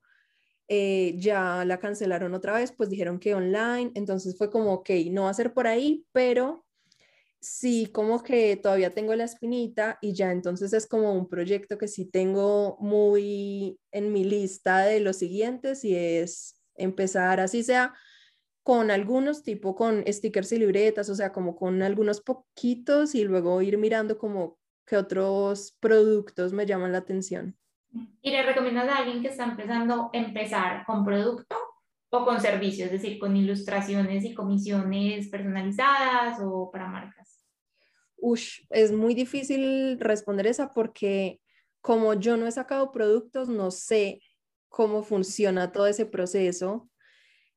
Eh, 0.74 1.16
ya 1.18 1.66
la 1.66 1.80
cancelaron 1.80 2.34
otra 2.34 2.54
vez, 2.54 2.72
pues 2.72 2.90
dijeron 2.90 3.20
que 3.20 3.36
online, 3.36 3.92
entonces 3.94 4.38
fue 4.38 4.50
como, 4.50 4.72
ok, 4.72 4.90
no 5.12 5.24
va 5.24 5.30
a 5.30 5.34
ser 5.34 5.54
por 5.54 5.68
ahí, 5.68 6.06
pero 6.14 6.66
sí, 7.42 7.88
como 7.88 8.24
que 8.24 8.56
todavía 8.56 8.94
tengo 8.94 9.14
la 9.16 9.26
espinita 9.26 9.98
y 10.02 10.14
ya 10.14 10.32
entonces 10.32 10.72
es 10.74 10.88
como 10.88 11.14
un 11.14 11.28
proyecto 11.28 11.78
que 11.78 11.90
sí 11.90 12.06
tengo 12.06 12.78
muy 12.80 13.80
en 13.92 14.14
mi 14.14 14.24
lista 14.24 14.80
de 14.86 15.02
los 15.02 15.18
siguientes 15.18 15.84
y 15.84 15.96
es 15.96 16.62
empezar 16.76 17.42
así 17.42 17.64
sea 17.64 17.94
con 18.64 18.92
algunos 18.92 19.44
tipo 19.44 19.76
con 19.76 20.06
stickers 20.08 20.54
y 20.54 20.60
libretas, 20.60 21.10
o 21.10 21.16
sea, 21.16 21.34
como 21.34 21.58
con 21.58 21.82
algunos 21.84 22.22
poquitos 22.22 23.16
y 23.16 23.26
luego 23.26 23.62
ir 23.62 23.78
mirando 23.78 24.18
como 24.18 24.58
qué 24.86 24.98
otros 24.98 25.76
productos 25.82 26.54
me 26.54 26.66
llaman 26.66 26.94
la 26.94 27.00
atención. 27.00 27.58
¿Y 28.22 28.32
le 28.32 28.44
recomiendas 28.44 28.88
a 28.88 28.98
alguien 28.98 29.22
que 29.22 29.30
está 29.30 29.44
empezando 29.44 30.10
empezar 30.14 30.86
con 30.86 31.04
producto 31.04 31.56
o 32.10 32.26
con 32.26 32.40
servicios, 32.40 32.88
es 32.88 33.02
decir, 33.02 33.20
con 33.20 33.36
ilustraciones 33.36 34.24
y 34.24 34.34
comisiones 34.34 35.30
personalizadas 35.30 36.40
o 36.42 36.70
para 36.72 36.88
marcas? 36.88 37.46
Ush, 38.18 38.62
es 38.70 38.92
muy 38.92 39.16
difícil 39.16 40.00
responder 40.00 40.48
esa 40.48 40.72
porque 40.72 41.42
como 41.82 42.14
yo 42.14 42.38
no 42.38 42.48
he 42.48 42.52
sacado 42.52 42.92
productos, 42.92 43.50
no 43.50 43.72
sé 43.72 44.22
cómo 44.70 45.04
funciona 45.04 45.72
todo 45.72 45.88
ese 45.88 46.06
proceso. 46.06 46.90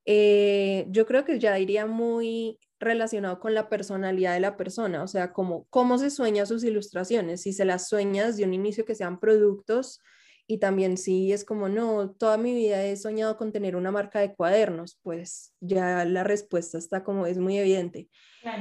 Eh, 0.07 0.87
yo 0.89 1.07
creo 1.07 1.24
que 1.24 1.39
ya 1.39 1.59
iría 1.59 1.87
muy 1.87 2.59
relacionado 2.78 3.39
con 3.41 3.55
la 3.55 3.68
personalidad 3.68 4.35
de 4.35 4.41
la 4.41 4.57
persona, 4.57 5.03
o 5.03 5.07
sea, 5.07 5.32
como 5.32 5.64
cómo 5.70 5.99
se 5.99 6.11
sueña 6.11 6.45
sus 6.45 6.64
ilustraciones, 6.64 7.43
si 7.43 7.53
se 7.53 7.64
las 7.64 7.89
sueña 7.89 8.26
desde 8.26 8.45
un 8.45 8.53
inicio 8.53 8.85
que 8.85 8.95
sean 8.95 9.20
productos 9.20 10.01
y 10.47 10.59
también 10.59 10.97
si 10.97 11.32
es 11.32 11.45
como, 11.45 11.68
no, 11.68 12.11
toda 12.11 12.36
mi 12.36 12.55
vida 12.55 12.84
he 12.84 12.97
soñado 12.97 13.36
con 13.36 13.53
tener 13.53 13.76
una 13.76 13.90
marca 13.90 14.20
de 14.20 14.34
cuadernos, 14.34 14.99
pues 15.03 15.55
ya 15.61 16.05
la 16.05 16.24
respuesta 16.24 16.76
está 16.76 17.03
como, 17.03 17.26
es 17.26 17.38
muy 17.38 17.59
evidente. 17.59 18.09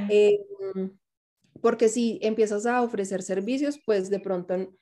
Eh, 0.10 0.40
porque 1.62 1.90
si 1.90 2.20
empiezas 2.22 2.66
a 2.66 2.82
ofrecer 2.82 3.22
servicios, 3.22 3.80
pues 3.86 4.10
de 4.10 4.20
pronto 4.20 4.74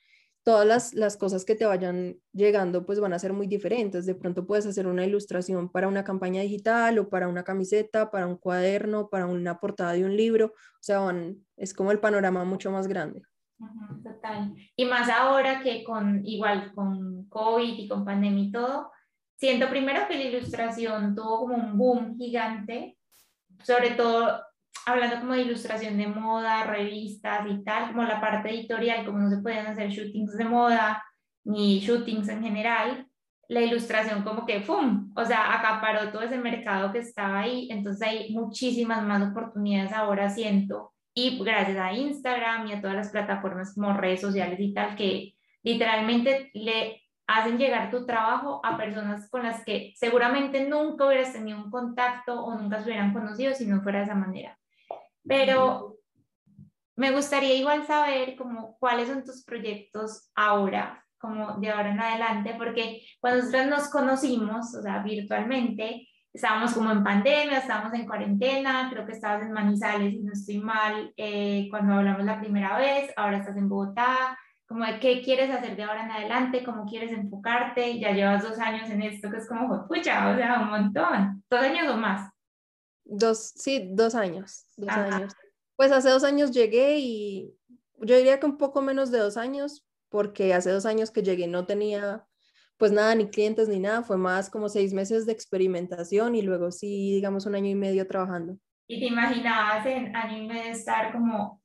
todas 0.43 0.66
las, 0.66 0.93
las, 0.93 1.18
cosas 1.18 1.45
que 1.45 1.56
te 1.56 1.66
vayan 1.66 2.20
llegando 2.34 2.86
pues 2.86 2.99
van 2.99 3.14
a 3.14 3.20
ser 3.20 3.34
muy 3.34 3.47
diferentes. 3.47 4.06
De 4.06 4.16
pronto 4.16 4.45
puedes 4.45 4.66
hacer 4.66 4.88
una 4.88 5.06
ilustración 5.06 5.72
para 5.72 5.88
una 5.88 6.04
campaña 6.04 6.41
digital 6.41 6.99
o 6.99 7.10
para 7.10 7.28
una 7.28 7.43
camiseta, 7.43 8.12
para 8.12 8.28
un 8.28 8.38
cuaderno, 8.38 9.10
para 9.10 9.26
una 9.26 9.60
portada 9.60 9.93
de 9.93 10.06
un 10.06 10.16
libro. 10.16 10.47
O 10.47 10.84
sea, 10.84 11.02
es 11.58 11.74
como 11.74 11.91
el 11.91 11.99
panorama 11.99 12.43
mucho 12.43 12.72
más 12.72 12.88
grande. 12.88 13.22
Total. 14.03 14.53
Y 14.76 14.86
más 14.86 15.09
ahora 15.09 15.62
que 15.62 15.84
con 15.84 16.26
igual 16.26 16.74
con 16.74 17.28
COVID 17.30 17.80
y 17.80 17.88
con 17.88 18.03
pandemia 18.03 18.43
y 18.43 18.51
todo, 18.51 18.91
siento 19.36 19.70
primero 19.70 20.07
que 20.07 20.18
la 20.18 20.24
ilustración 20.24 21.16
tuvo 21.16 21.41
como 21.41 21.55
un 21.55 21.78
boom 21.78 22.18
gigante, 22.18 22.97
sobre 23.64 23.91
todo 23.91 24.41
hablando 24.86 25.20
como 25.20 25.34
de 25.34 25.43
ilustración 25.43 25.97
de 25.97 26.07
moda, 26.07 26.64
revistas 26.64 27.47
y 27.49 27.64
tal, 27.64 27.91
como 27.91 28.03
la 28.03 28.20
parte 28.20 28.49
editorial, 28.49 29.05
como 29.05 29.20
no 29.20 29.30
se 29.30 29.41
podían 29.41 29.68
hacer 29.68 29.89
shootings 29.89 30.38
de 30.38 30.45
moda 30.45 31.03
ni 31.43 31.80
shootings 31.80 32.30
en 32.30 32.43
general, 32.43 33.07
la 33.47 33.62
ilustración 33.62 34.24
como 34.24 34.45
que 34.45 34.62
¡pum! 34.62 35.12
O 35.16 35.26
sea, 35.26 35.53
acaparó 35.53 36.12
todo 36.12 36.22
ese 36.22 36.38
mercado 36.38 36.91
que 36.91 36.99
estaba 36.99 37.39
ahí, 37.39 37.68
entonces 37.70 38.07
hay 38.07 38.34
muchísimas 38.34 39.03
más 39.03 39.30
oportunidades 39.30 39.91
ahora 39.91 40.30
siento 40.30 40.93
y 41.14 41.43
gracias 41.43 41.78
a 41.78 41.93
Instagram 41.93 42.68
y 42.68 42.74
a 42.74 42.82
todas 42.82 42.95
las 42.95 43.09
plataformas 43.09 43.74
como 43.74 43.93
redes 43.93 44.22
sociales 44.22 44.59
y 44.59 44.74
tal 44.74 44.95
que 44.95 45.36
literalmente 45.64 46.49
le 46.53 47.01
hacen 47.28 47.57
llegar 47.57 47.91
tu 47.91 48.05
trabajo 48.05 48.62
a 48.64 48.78
personas 48.78 49.30
con 49.30 49.43
las 49.43 49.64
que 49.64 49.93
seguramente 49.95 50.68
nunca 50.68 51.05
hubieras 51.05 51.34
tenido 51.34 51.57
un 51.57 51.72
contacto 51.72 52.43
o 52.43 52.55
nunca 52.55 52.80
se 52.80 52.86
hubieran 52.86 53.14
conocido 53.14 53.53
si 53.53 53.66
no 53.66 53.82
fuera 53.82 53.99
de 53.99 54.05
esa 54.05 54.16
manera. 54.16 54.57
Pero 55.24 55.97
me 56.95 57.12
gustaría 57.12 57.55
igual 57.55 57.86
saber 57.86 58.36
como 58.36 58.78
cuáles 58.80 59.07
son 59.07 59.24
tus 59.24 59.43
proyectos 59.43 60.30
ahora, 60.36 61.05
como 61.18 61.57
de 61.57 61.70
ahora 61.70 61.91
en 61.91 61.99
adelante, 61.99 62.55
porque 62.57 63.03
cuando 63.20 63.43
nosotros 63.43 63.68
nos 63.68 63.89
conocimos, 63.89 64.76
o 64.76 64.82
sea, 64.82 64.99
virtualmente, 65.03 66.07
estábamos 66.34 66.73
como 66.73 66.91
en 66.91 67.03
pandemia, 67.03 67.59
estábamos 67.59 67.93
en 67.93 68.05
cuarentena, 68.05 68.89
creo 68.91 69.05
que 69.05 69.11
estabas 69.11 69.43
en 69.43 69.51
Manizales, 69.51 70.13
y 70.13 70.19
no 70.19 70.34
estoy 70.34 70.59
mal, 70.59 71.13
eh, 71.17 71.67
cuando 71.69 71.93
hablamos 71.93 72.25
la 72.25 72.39
primera 72.39 72.77
vez, 72.77 73.11
ahora 73.17 73.38
estás 73.38 73.57
en 73.57 73.67
Bogotá, 73.67 74.38
como 74.65 74.86
de 74.86 74.99
qué 74.99 75.21
quieres 75.21 75.51
hacer 75.51 75.75
de 75.75 75.84
ahora 75.84 76.05
en 76.05 76.11
adelante, 76.11 76.63
cómo 76.63 76.86
quieres 76.86 77.11
enfocarte, 77.11 77.99
ya 77.99 78.11
llevas 78.11 78.43
dos 78.43 78.57
años 78.59 78.89
en 78.89 79.01
esto, 79.01 79.29
que 79.29 79.38
es 79.38 79.47
como, 79.47 79.88
pucha, 79.88 80.29
o 80.32 80.36
sea, 80.38 80.61
un 80.61 80.69
montón, 80.69 81.43
dos 81.49 81.61
años 81.61 81.93
o 81.93 81.97
más. 81.97 82.32
Dos, 83.03 83.51
sí, 83.55 83.89
dos 83.91 84.15
años, 84.15 84.65
dos 84.77 84.89
años. 84.89 85.36
Pues 85.75 85.91
hace 85.91 86.09
dos 86.09 86.23
años 86.23 86.51
llegué 86.51 86.99
y 86.99 87.53
yo 87.97 88.15
diría 88.15 88.39
que 88.39 88.45
un 88.45 88.57
poco 88.57 88.82
menos 88.82 89.11
de 89.11 89.19
dos 89.19 89.36
años, 89.36 89.86
porque 90.07 90.53
hace 90.53 90.71
dos 90.71 90.86
años 90.86 91.11
que 91.11 91.23
llegué 91.23 91.47
no 91.47 91.65
tenía 91.65 92.25
pues 92.82 92.91
nada, 92.91 93.13
ni 93.13 93.29
clientes 93.29 93.69
ni 93.69 93.77
nada, 93.77 94.01
fue 94.01 94.17
más 94.17 94.49
como 94.49 94.67
seis 94.67 94.91
meses 94.91 95.27
de 95.27 95.34
experimentación 95.34 96.34
y 96.34 96.41
luego 96.41 96.71
sí, 96.71 97.13
digamos, 97.13 97.45
un 97.45 97.53
año 97.53 97.69
y 97.69 97.75
medio 97.75 98.07
trabajando. 98.07 98.57
¿Y 98.88 98.99
te 98.99 99.05
imaginabas 99.05 99.86
en 99.86 100.15
año 100.15 100.39
y 100.39 100.47
medio 100.47 100.71
estar 100.71 101.11
como 101.11 101.61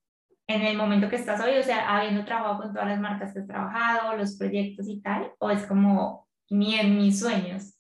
en 0.46 0.60
el 0.60 0.76
momento 0.76 1.08
que 1.08 1.16
estás 1.16 1.40
hoy, 1.40 1.56
o 1.56 1.62
sea, 1.62 1.96
habiendo 1.96 2.22
trabajado 2.26 2.58
con 2.58 2.74
todas 2.74 2.88
las 2.88 3.00
marcas 3.00 3.32
que 3.32 3.38
has 3.38 3.46
trabajado, 3.46 4.14
los 4.14 4.36
proyectos 4.36 4.86
y 4.90 5.00
tal, 5.00 5.32
o 5.38 5.50
es 5.50 5.64
como 5.64 6.28
ni 6.50 6.74
en 6.74 6.98
mis 6.98 7.18
sueños? 7.18 7.78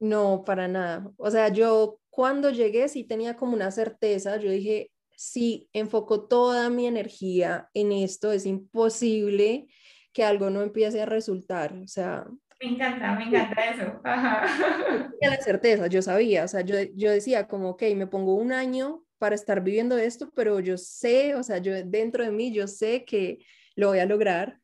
No, 0.00 0.42
para 0.44 0.66
nada. 0.66 1.08
O 1.18 1.30
sea, 1.30 1.50
yo 1.50 2.00
cuando 2.10 2.50
llegué 2.50 2.88
sí 2.88 3.04
tenía 3.04 3.36
como 3.36 3.54
una 3.54 3.70
certeza, 3.70 4.38
yo 4.38 4.50
dije, 4.50 4.90
si 5.12 5.68
enfoco 5.72 6.26
toda 6.26 6.68
mi 6.68 6.88
energía 6.88 7.70
en 7.74 7.92
esto, 7.92 8.32
es 8.32 8.44
imposible 8.44 9.68
que 10.12 10.24
algo 10.24 10.50
no 10.50 10.62
empiece 10.62 11.00
a 11.00 11.06
resultar. 11.06 11.72
O 11.74 11.86
sea, 11.86 12.26
Me 12.60 12.70
encanta, 12.70 13.14
me 13.14 13.24
encanta 13.24 13.70
eso. 13.70 14.00
la 15.20 15.36
certeza, 15.42 15.88
yo 15.88 16.00
sabía, 16.00 16.44
o 16.44 16.48
sea, 16.48 16.62
yo, 16.62 16.76
yo 16.94 17.10
decía 17.10 17.46
como, 17.46 17.70
ok, 17.70 17.82
me 17.94 18.06
pongo 18.06 18.34
un 18.34 18.52
año 18.52 19.04
para 19.18 19.34
estar 19.34 19.62
viviendo 19.62 19.98
esto, 19.98 20.30
pero 20.34 20.60
yo 20.60 20.78
sé, 20.78 21.34
o 21.34 21.42
sea, 21.42 21.58
yo 21.58 21.72
dentro 21.84 22.24
de 22.24 22.30
mí, 22.30 22.52
yo 22.52 22.66
sé 22.66 23.04
que 23.04 23.38
lo 23.74 23.88
voy 23.88 23.98
a 23.98 24.06
lograr, 24.06 24.58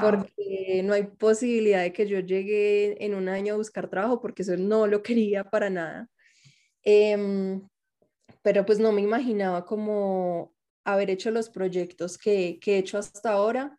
porque 0.00 0.82
no 0.84 0.92
hay 0.92 1.04
posibilidad 1.04 1.82
de 1.82 1.92
que 1.92 2.06
yo 2.06 2.20
llegue 2.20 3.04
en 3.04 3.14
un 3.14 3.28
año 3.28 3.54
a 3.54 3.56
buscar 3.56 3.88
trabajo, 3.88 4.20
porque 4.20 4.42
eso 4.42 4.56
no 4.56 4.86
lo 4.86 5.02
quería 5.02 5.44
para 5.44 5.70
nada. 5.70 6.08
Em, 6.84 7.60
pero 8.42 8.64
pues 8.64 8.78
no 8.78 8.92
me 8.92 9.00
imaginaba 9.00 9.64
como 9.64 10.54
haber 10.84 11.10
hecho 11.10 11.30
los 11.30 11.48
proyectos 11.48 12.18
que, 12.18 12.58
que 12.60 12.74
he 12.74 12.78
hecho 12.78 12.98
hasta 12.98 13.32
ahora. 13.32 13.78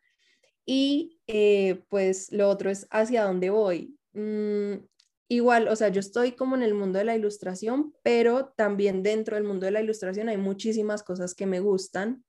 Y 0.66 1.20
eh, 1.28 1.84
pues 1.90 2.32
lo 2.32 2.50
otro 2.50 2.70
es 2.70 2.88
hacia 2.92 3.24
dónde 3.24 3.50
voy. 3.50 3.98
Mm, 4.14 4.86
igual, 5.28 5.68
o 5.68 5.76
sea, 5.76 5.90
yo 5.90 6.00
estoy 6.00 6.34
como 6.34 6.56
en 6.56 6.64
el 6.64 6.74
mundo 6.74 7.00
de 7.00 7.06
la 7.06 7.16
ilustración, 7.16 7.94
pero 8.04 8.54
también 8.56 9.04
dentro 9.04 9.36
del 9.36 9.46
mundo 9.46 9.66
de 9.66 9.72
la 9.72 9.82
ilustración 9.82 10.30
hay 10.30 10.38
muchísimas 10.38 11.04
cosas 11.04 11.36
que 11.36 11.46
me 11.46 11.60
gustan. 11.60 12.24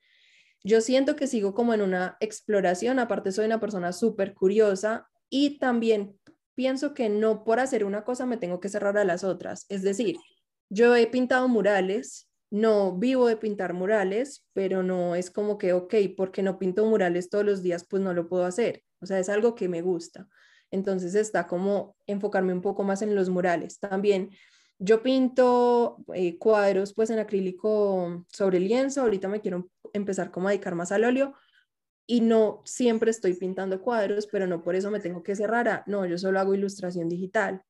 Yo 0.65 0.81
siento 0.81 1.15
que 1.15 1.27
sigo 1.27 1.55
como 1.55 1.75
en 1.75 1.83
una 1.83 2.17
exploración, 2.21 2.99
aparte 2.99 3.33
soy 3.33 3.47
una 3.47 3.61
persona 3.61 3.93
súper 3.93 4.35
curiosa 4.35 5.09
y 5.29 5.59
también 5.59 6.19
pienso 6.55 6.95
que 6.95 7.09
no 7.09 7.45
por 7.45 7.61
hacer 7.61 7.85
una 7.85 8.05
cosa 8.05 8.27
me 8.27 8.39
tengo 8.39 8.61
que 8.61 8.69
cerrar 8.69 8.97
a 8.97 9.05
las 9.05 9.25
otras. 9.25 9.67
Es 9.69 9.83
decir, 9.83 10.17
yo 10.71 10.97
he 10.97 11.07
pintado 11.07 11.49
murales, 11.49 12.29
no 12.55 12.97
vivo 12.97 13.27
de 13.27 13.37
pintar 13.37 13.75
murales, 13.75 14.47
pero 14.53 14.85
no 14.85 15.17
es 15.17 15.29
como 15.29 15.59
que, 15.59 15.73
ok, 15.73 15.93
porque 16.17 16.41
no 16.41 16.57
pinto 16.57 16.87
murales 16.87 17.29
todos 17.29 17.45
los 17.45 17.65
días, 17.65 17.85
pues 17.85 18.01
no 18.01 18.15
lo 18.15 18.29
puedo 18.29 18.45
hacer. 18.45 18.85
O 19.01 19.07
sea, 19.07 19.19
es 19.19 19.29
algo 19.29 19.57
que 19.57 19.69
me 19.69 19.83
gusta. 19.83 20.29
Entonces 20.71 21.17
está 21.17 21.49
como 21.49 21.97
enfocarme 22.07 22.53
un 22.53 22.61
poco 22.61 22.85
más 22.85 23.03
en 23.03 23.17
los 23.17 23.29
murales. 23.29 23.81
También 23.81 24.31
yo 24.79 25.03
pinto 25.03 25.97
eh, 26.15 26.39
cuadros 26.39 26.95
pues 26.95 27.11
en 27.11 27.19
acrílico 27.19 28.25
sobre 28.33 28.61
lienzo, 28.61 29.01
ahorita 29.01 29.27
me 29.27 29.41
quiero 29.41 29.69
empezar 29.93 30.31
como 30.31 30.47
a 30.47 30.53
dedicar 30.53 30.77
más 30.77 30.93
al 30.93 31.03
óleo 31.03 31.35
y 32.07 32.21
no 32.21 32.63
siempre 32.65 33.11
estoy 33.11 33.35
pintando 33.35 33.81
cuadros, 33.81 34.29
pero 34.29 34.47
no 34.47 34.63
por 34.63 34.77
eso 34.77 34.93
me 34.93 35.01
tengo 35.01 35.25
que 35.25 35.35
cerrar 35.35 35.67
a, 35.69 35.83
no, 35.89 36.07
yo 36.07 36.19
solo 36.19 36.39
hago 36.39 36.55
ilustración 36.55 37.09
digital. 37.09 37.65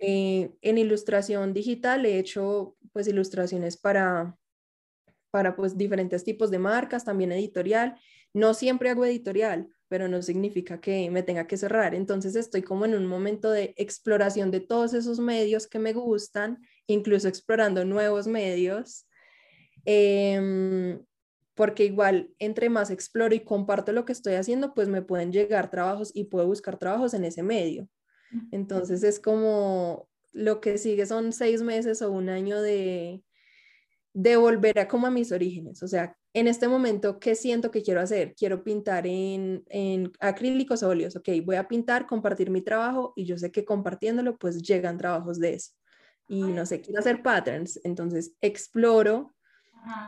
Eh, 0.00 0.52
en 0.62 0.78
ilustración 0.78 1.52
digital 1.52 2.06
he 2.06 2.18
hecho 2.18 2.76
pues 2.92 3.08
ilustraciones 3.08 3.76
para, 3.76 4.36
para 5.30 5.56
pues 5.56 5.76
diferentes 5.76 6.24
tipos 6.24 6.50
de 6.50 6.58
marcas, 6.58 7.04
también 7.04 7.32
editorial. 7.32 7.98
No 8.34 8.54
siempre 8.54 8.90
hago 8.90 9.04
editorial, 9.04 9.68
pero 9.88 10.08
no 10.08 10.22
significa 10.22 10.80
que 10.80 11.10
me 11.10 11.22
tenga 11.22 11.46
que 11.46 11.56
cerrar. 11.56 11.94
Entonces 11.94 12.36
estoy 12.36 12.62
como 12.62 12.84
en 12.84 12.94
un 12.94 13.06
momento 13.06 13.50
de 13.50 13.74
exploración 13.76 14.50
de 14.50 14.60
todos 14.60 14.94
esos 14.94 15.18
medios 15.18 15.66
que 15.66 15.78
me 15.78 15.92
gustan, 15.92 16.58
incluso 16.86 17.28
explorando 17.28 17.84
nuevos 17.84 18.26
medios, 18.26 19.06
em, 19.84 21.02
porque 21.54 21.84
igual 21.86 22.30
entre 22.38 22.68
más 22.70 22.90
exploro 22.90 23.34
y 23.34 23.40
comparto 23.40 23.92
lo 23.92 24.04
que 24.04 24.12
estoy 24.12 24.34
haciendo, 24.34 24.74
pues 24.74 24.88
me 24.88 25.02
pueden 25.02 25.32
llegar 25.32 25.70
trabajos 25.70 26.12
y 26.14 26.24
puedo 26.24 26.46
buscar 26.46 26.78
trabajos 26.78 27.14
en 27.14 27.24
ese 27.24 27.42
medio. 27.42 27.88
Entonces 28.50 29.02
es 29.02 29.20
como 29.20 30.08
lo 30.32 30.60
que 30.60 30.78
sigue 30.78 31.06
son 31.06 31.32
seis 31.32 31.62
meses 31.62 32.02
o 32.02 32.10
un 32.12 32.28
año 32.28 32.60
de, 32.60 33.22
de 34.14 34.36
volver 34.36 34.78
a 34.78 34.88
como 34.88 35.06
a 35.06 35.10
mis 35.10 35.32
orígenes, 35.32 35.82
o 35.82 35.88
sea, 35.88 36.16
en 36.34 36.46
este 36.46 36.68
momento, 36.68 37.18
¿qué 37.18 37.34
siento 37.34 37.70
que 37.70 37.82
quiero 37.82 38.00
hacer? 38.00 38.34
Quiero 38.36 38.62
pintar 38.62 39.06
en, 39.06 39.64
en 39.68 40.12
acrílicos 40.20 40.82
óleos, 40.82 41.16
ok, 41.16 41.28
voy 41.44 41.56
a 41.56 41.66
pintar, 41.68 42.06
compartir 42.06 42.50
mi 42.50 42.60
trabajo 42.60 43.12
y 43.16 43.24
yo 43.24 43.38
sé 43.38 43.50
que 43.50 43.64
compartiéndolo 43.64 44.36
pues 44.36 44.62
llegan 44.62 44.98
trabajos 44.98 45.38
de 45.40 45.54
eso. 45.54 45.72
Y 46.28 46.42
no 46.52 46.66
sé, 46.66 46.80
quiero 46.80 47.00
hacer 47.00 47.22
patterns, 47.22 47.80
entonces 47.84 48.34
exploro 48.40 49.34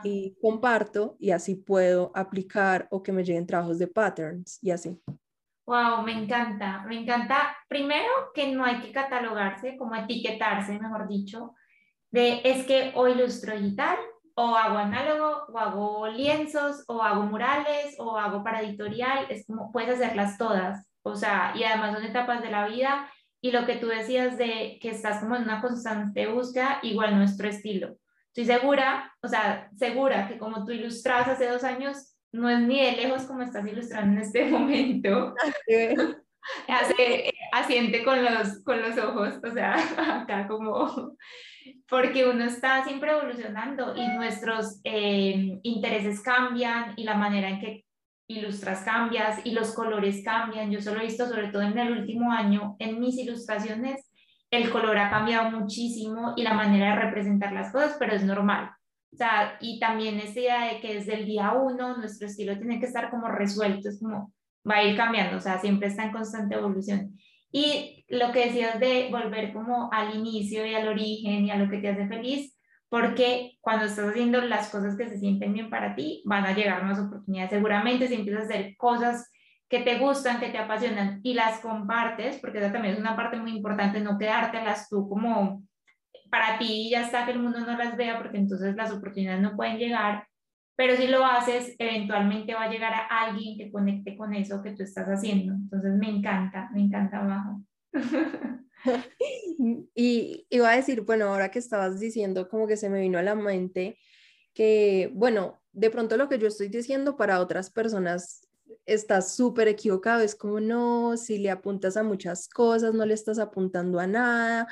y 0.03 0.35
comparto 0.41 1.17
y 1.19 1.31
así 1.31 1.55
puedo 1.55 2.11
aplicar 2.15 2.87
o 2.91 3.03
que 3.03 3.11
me 3.11 3.23
lleguen 3.23 3.47
trabajos 3.47 3.79
de 3.79 3.87
patterns 3.87 4.59
y 4.61 4.71
así. 4.71 4.99
Wow, 5.71 6.03
me 6.03 6.11
encanta, 6.11 6.83
me 6.85 6.99
encanta. 6.99 7.55
Primero 7.69 8.33
que 8.35 8.51
no 8.51 8.65
hay 8.65 8.81
que 8.81 8.91
catalogarse, 8.91 9.77
como 9.77 9.95
etiquetarse, 9.95 10.77
mejor 10.77 11.07
dicho, 11.07 11.55
de 12.09 12.41
es 12.43 12.65
que 12.65 12.91
o 12.93 13.07
ilustro 13.07 13.57
digital 13.57 13.97
o 14.35 14.53
hago 14.57 14.77
análogo, 14.77 15.45
o 15.47 15.57
hago 15.57 16.07
lienzos, 16.09 16.83
o 16.87 17.01
hago 17.01 17.23
murales, 17.23 17.95
o 17.99 18.17
hago 18.17 18.43
para 18.43 18.61
editorial, 18.61 19.27
es 19.29 19.47
como 19.47 19.71
puedes 19.71 19.91
hacerlas 19.95 20.37
todas, 20.37 20.85
o 21.03 21.15
sea, 21.15 21.53
y 21.55 21.63
además 21.63 21.93
son 21.93 22.03
etapas 22.03 22.41
de 22.41 22.51
la 22.51 22.67
vida, 22.67 23.09
y 23.39 23.51
lo 23.51 23.65
que 23.65 23.77
tú 23.77 23.87
decías 23.87 24.37
de 24.37 24.77
que 24.81 24.89
estás 24.89 25.21
como 25.21 25.37
en 25.37 25.43
una 25.43 25.61
constante 25.61 26.27
búsqueda, 26.27 26.79
igual 26.81 27.17
nuestro 27.17 27.47
estilo. 27.47 27.95
Estoy 28.27 28.43
segura, 28.43 29.13
o 29.21 29.27
sea, 29.29 29.69
segura 29.77 30.27
que 30.27 30.37
como 30.37 30.65
tú 30.65 30.73
ilustrabas 30.73 31.29
hace 31.29 31.47
dos 31.47 31.63
años, 31.63 32.10
no 32.31 32.49
es 32.49 32.59
ni 32.59 32.81
de 32.81 32.93
lejos 32.93 33.23
como 33.23 33.41
estás 33.41 33.67
ilustrando 33.67 34.13
en 34.13 34.21
este 34.21 34.45
momento. 34.49 35.35
Hace, 36.67 37.31
asiente 37.51 38.03
con 38.03 38.23
los, 38.23 38.63
con 38.63 38.81
los 38.81 38.97
ojos, 38.97 39.35
o 39.43 39.51
sea, 39.51 39.75
acá 40.21 40.47
como 40.47 41.15
porque 41.87 42.27
uno 42.27 42.45
está 42.45 42.83
siempre 42.83 43.11
evolucionando 43.11 43.95
y 43.95 44.07
nuestros 44.07 44.81
eh, 44.83 45.59
intereses 45.61 46.21
cambian 46.21 46.93
y 46.97 47.03
la 47.03 47.13
manera 47.13 47.49
en 47.49 47.59
que 47.59 47.85
ilustras 48.27 48.81
cambias 48.83 49.45
y 49.45 49.51
los 49.51 49.75
colores 49.75 50.23
cambian. 50.23 50.71
Yo 50.71 50.81
solo 50.81 51.01
he 51.01 51.05
visto, 51.05 51.27
sobre 51.27 51.49
todo 51.49 51.61
en 51.61 51.77
el 51.77 51.91
último 51.91 52.31
año, 52.31 52.75
en 52.79 52.99
mis 52.99 53.17
ilustraciones, 53.17 54.09
el 54.49 54.69
color 54.69 54.97
ha 54.97 55.09
cambiado 55.09 55.51
muchísimo 55.51 56.33
y 56.35 56.43
la 56.43 56.53
manera 56.53 56.95
de 56.95 57.01
representar 57.03 57.51
las 57.51 57.71
cosas, 57.71 57.97
pero 57.99 58.13
es 58.13 58.23
normal. 58.23 58.71
O 59.13 59.17
sea, 59.17 59.57
y 59.59 59.79
también 59.79 60.19
esa 60.19 60.39
idea 60.39 60.73
de 60.73 60.79
que 60.79 60.95
desde 60.95 61.15
el 61.15 61.25
día 61.25 61.51
uno 61.53 61.97
nuestro 61.97 62.27
estilo 62.27 62.57
tiene 62.57 62.79
que 62.79 62.85
estar 62.85 63.09
como 63.09 63.27
resuelto, 63.27 63.89
es 63.89 63.99
como 63.99 64.33
va 64.69 64.75
a 64.75 64.83
ir 64.83 64.95
cambiando, 64.95 65.37
o 65.37 65.39
sea, 65.39 65.59
siempre 65.59 65.87
está 65.87 66.05
en 66.05 66.11
constante 66.11 66.55
evolución. 66.55 67.17
Y 67.51 68.05
lo 68.07 68.31
que 68.31 68.45
decías 68.45 68.79
de 68.79 69.09
volver 69.11 69.53
como 69.53 69.89
al 69.91 70.15
inicio 70.15 70.65
y 70.65 70.73
al 70.73 70.87
origen 70.87 71.45
y 71.45 71.51
a 71.51 71.57
lo 71.57 71.69
que 71.69 71.79
te 71.79 71.89
hace 71.89 72.07
feliz, 72.07 72.57
porque 72.89 73.57
cuando 73.61 73.85
estás 73.85 74.09
haciendo 74.09 74.41
las 74.41 74.69
cosas 74.69 74.97
que 74.97 75.07
se 75.07 75.17
sienten 75.17 75.53
bien 75.53 75.69
para 75.69 75.95
ti, 75.95 76.21
van 76.25 76.45
a 76.45 76.53
llegar 76.53 76.83
más 76.83 76.99
oportunidades. 76.99 77.51
Seguramente 77.51 78.07
si 78.07 78.15
empiezas 78.15 78.43
a 78.43 78.45
hacer 78.45 78.75
cosas 78.77 79.29
que 79.69 79.79
te 79.79 79.97
gustan, 79.97 80.39
que 80.39 80.49
te 80.49 80.57
apasionan 80.57 81.21
y 81.23 81.33
las 81.33 81.59
compartes, 81.59 82.37
porque 82.39 82.59
esa 82.59 82.71
también 82.71 82.95
es 82.95 82.99
una 82.99 83.15
parte 83.15 83.37
muy 83.37 83.51
importante, 83.51 84.01
no 84.01 84.17
quedártelas 84.17 84.89
tú 84.89 85.07
como 85.07 85.63
para 86.31 86.57
ti 86.57 86.89
ya 86.89 87.01
está 87.01 87.25
que 87.25 87.33
el 87.33 87.39
mundo 87.39 87.59
no 87.59 87.77
las 87.77 87.95
vea, 87.97 88.17
porque 88.17 88.37
entonces 88.37 88.75
las 88.75 88.91
oportunidades 88.91 89.41
no 89.41 89.55
pueden 89.55 89.77
llegar, 89.77 90.25
pero 90.75 90.95
si 90.95 91.05
lo 91.07 91.23
haces, 91.23 91.75
eventualmente 91.77 92.53
va 92.53 92.63
a 92.63 92.71
llegar 92.71 92.93
a 92.93 93.25
alguien 93.25 93.57
que 93.57 93.71
conecte 93.71 94.17
con 94.17 94.33
eso 94.33 94.63
que 94.63 94.71
tú 94.71 94.81
estás 94.81 95.07
haciendo. 95.07 95.53
Entonces 95.53 95.93
me 95.93 96.09
encanta, 96.09 96.69
me 96.73 96.81
encanta 96.81 97.19
abajo. 97.19 97.61
y 99.93 100.47
iba 100.49 100.71
a 100.71 100.75
decir, 100.75 101.01
bueno, 101.01 101.25
ahora 101.25 101.51
que 101.51 101.59
estabas 101.59 101.99
diciendo, 101.99 102.49
como 102.49 102.65
que 102.65 102.77
se 102.77 102.89
me 102.89 103.01
vino 103.01 103.19
a 103.19 103.23
la 103.23 103.35
mente 103.35 103.99
que, 104.53 105.11
bueno, 105.13 105.61
de 105.71 105.89
pronto 105.89 106.17
lo 106.17 106.29
que 106.29 106.39
yo 106.39 106.47
estoy 106.47 106.69
diciendo 106.69 107.15
para 107.15 107.41
otras 107.41 107.69
personas 107.69 108.47
está 108.85 109.21
súper 109.21 109.67
equivocado, 109.67 110.21
es 110.21 110.35
como 110.35 110.59
no, 110.59 111.15
si 111.17 111.37
le 111.37 111.51
apuntas 111.51 111.97
a 111.97 112.03
muchas 112.03 112.49
cosas, 112.49 112.93
no 112.93 113.05
le 113.05 113.13
estás 113.13 113.39
apuntando 113.39 113.99
a 113.99 114.07
nada, 114.07 114.67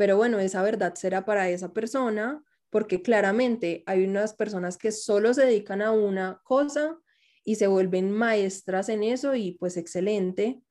pero 0.00 0.16
bueno, 0.16 0.38
esa 0.38 0.62
verdad 0.62 0.94
será 0.94 1.26
para 1.26 1.50
esa 1.50 1.74
persona, 1.74 2.42
porque 2.70 3.02
claramente 3.02 3.82
hay 3.84 4.02
unas 4.02 4.32
personas 4.32 4.78
que 4.78 4.92
solo 4.92 5.34
se 5.34 5.44
dedican 5.44 5.82
a 5.82 5.90
una 5.92 6.40
cosa 6.42 6.98
y 7.44 7.56
se 7.56 7.66
vuelven 7.66 8.10
maestras 8.10 8.88
en 8.88 9.02
eso 9.02 9.34
y 9.34 9.58
pues 9.60 9.76
excelente, 9.76 10.62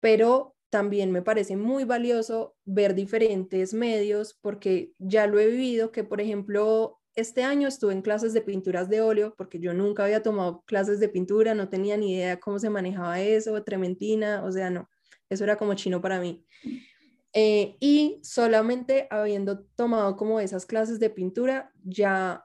pero 0.00 0.56
también 0.70 1.12
me 1.12 1.20
parece 1.20 1.58
muy 1.58 1.84
valioso 1.84 2.56
ver 2.64 2.94
diferentes 2.94 3.74
medios 3.74 4.38
porque 4.40 4.94
ya 4.98 5.26
lo 5.26 5.38
he 5.38 5.46
vivido 5.48 5.92
que 5.92 6.02
por 6.02 6.22
ejemplo 6.22 7.02
este 7.14 7.42
año 7.42 7.68
estuve 7.68 7.92
en 7.92 8.00
clases 8.00 8.32
de 8.32 8.40
pinturas 8.40 8.88
de 8.88 9.02
óleo 9.02 9.34
porque 9.36 9.60
yo 9.60 9.74
nunca 9.74 10.04
había 10.04 10.22
tomado 10.22 10.62
clases 10.64 11.00
de 11.00 11.10
pintura, 11.10 11.54
no 11.54 11.68
tenía 11.68 11.98
ni 11.98 12.14
idea 12.14 12.40
cómo 12.40 12.58
se 12.58 12.70
manejaba 12.70 13.20
eso, 13.20 13.62
trementina, 13.62 14.42
o 14.42 14.50
sea, 14.50 14.70
no, 14.70 14.88
eso 15.28 15.44
era 15.44 15.56
como 15.56 15.74
chino 15.74 16.00
para 16.00 16.18
mí. 16.18 16.46
Eh, 17.34 17.76
y 17.80 18.20
solamente 18.22 19.08
habiendo 19.10 19.64
tomado 19.74 20.16
como 20.16 20.38
esas 20.40 20.66
clases 20.66 21.00
de 21.00 21.10
pintura, 21.10 21.72
ya 21.82 22.44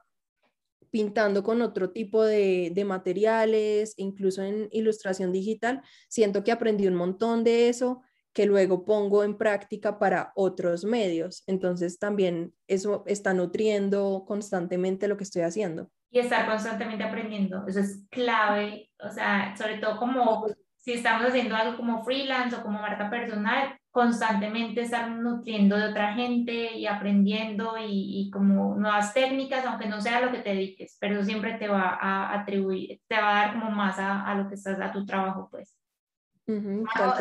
pintando 0.90 1.44
con 1.44 1.62
otro 1.62 1.90
tipo 1.90 2.24
de, 2.24 2.72
de, 2.74 2.84
materiales, 2.84 3.94
incluso 3.96 4.42
en 4.42 4.68
ilustración 4.72 5.30
digital, 5.30 5.82
siento 6.08 6.42
que 6.42 6.50
aprendí 6.50 6.88
un 6.88 6.96
montón 6.96 7.44
de 7.44 7.68
eso 7.68 8.02
que 8.32 8.46
luego 8.46 8.84
pongo 8.84 9.24
en 9.24 9.36
práctica 9.36 9.98
para 9.98 10.32
otros 10.34 10.84
medios. 10.84 11.42
Entonces 11.46 11.98
también 11.98 12.54
eso 12.66 13.02
está 13.06 13.34
nutriendo 13.34 14.24
constantemente 14.26 15.08
lo 15.08 15.16
que 15.16 15.24
estoy 15.24 15.42
haciendo. 15.42 15.90
Y 16.10 16.18
estar 16.18 16.48
constantemente 16.48 17.04
aprendiendo, 17.04 17.64
eso 17.68 17.78
es 17.78 18.04
clave, 18.10 18.90
o 18.98 19.10
sea, 19.10 19.54
sobre 19.56 19.78
todo 19.78 19.96
como 19.96 20.44
si 20.76 20.94
estamos 20.94 21.28
haciendo 21.28 21.54
algo 21.54 21.76
como 21.76 22.04
freelance 22.04 22.56
o 22.56 22.62
como 22.62 22.80
marca 22.80 23.08
personal, 23.08 23.78
constantemente 23.90 24.82
estar 24.82 25.10
nutriendo 25.10 25.76
de 25.76 25.88
otra 25.88 26.14
gente 26.14 26.76
y 26.76 26.86
aprendiendo 26.86 27.76
y, 27.76 28.20
y, 28.20 28.30
como 28.30 28.76
nuevas 28.76 29.12
técnicas, 29.12 29.66
aunque 29.66 29.88
no 29.88 30.00
sea 30.00 30.20
lo 30.20 30.30
que 30.30 30.38
te 30.38 30.50
dediques, 30.50 30.96
pero 31.00 31.16
eso 31.16 31.24
siempre 31.24 31.54
te 31.54 31.66
va 31.66 31.98
a 32.00 32.40
atribuir, 32.40 33.00
te 33.08 33.16
va 33.16 33.30
a 33.30 33.46
dar 33.46 33.52
como 33.54 33.70
más 33.70 33.98
a, 33.98 34.24
a 34.24 34.34
lo 34.36 34.48
que 34.48 34.54
estás, 34.54 34.80
a 34.80 34.92
tu 34.92 35.04
trabajo, 35.04 35.48
pues. 35.50 35.76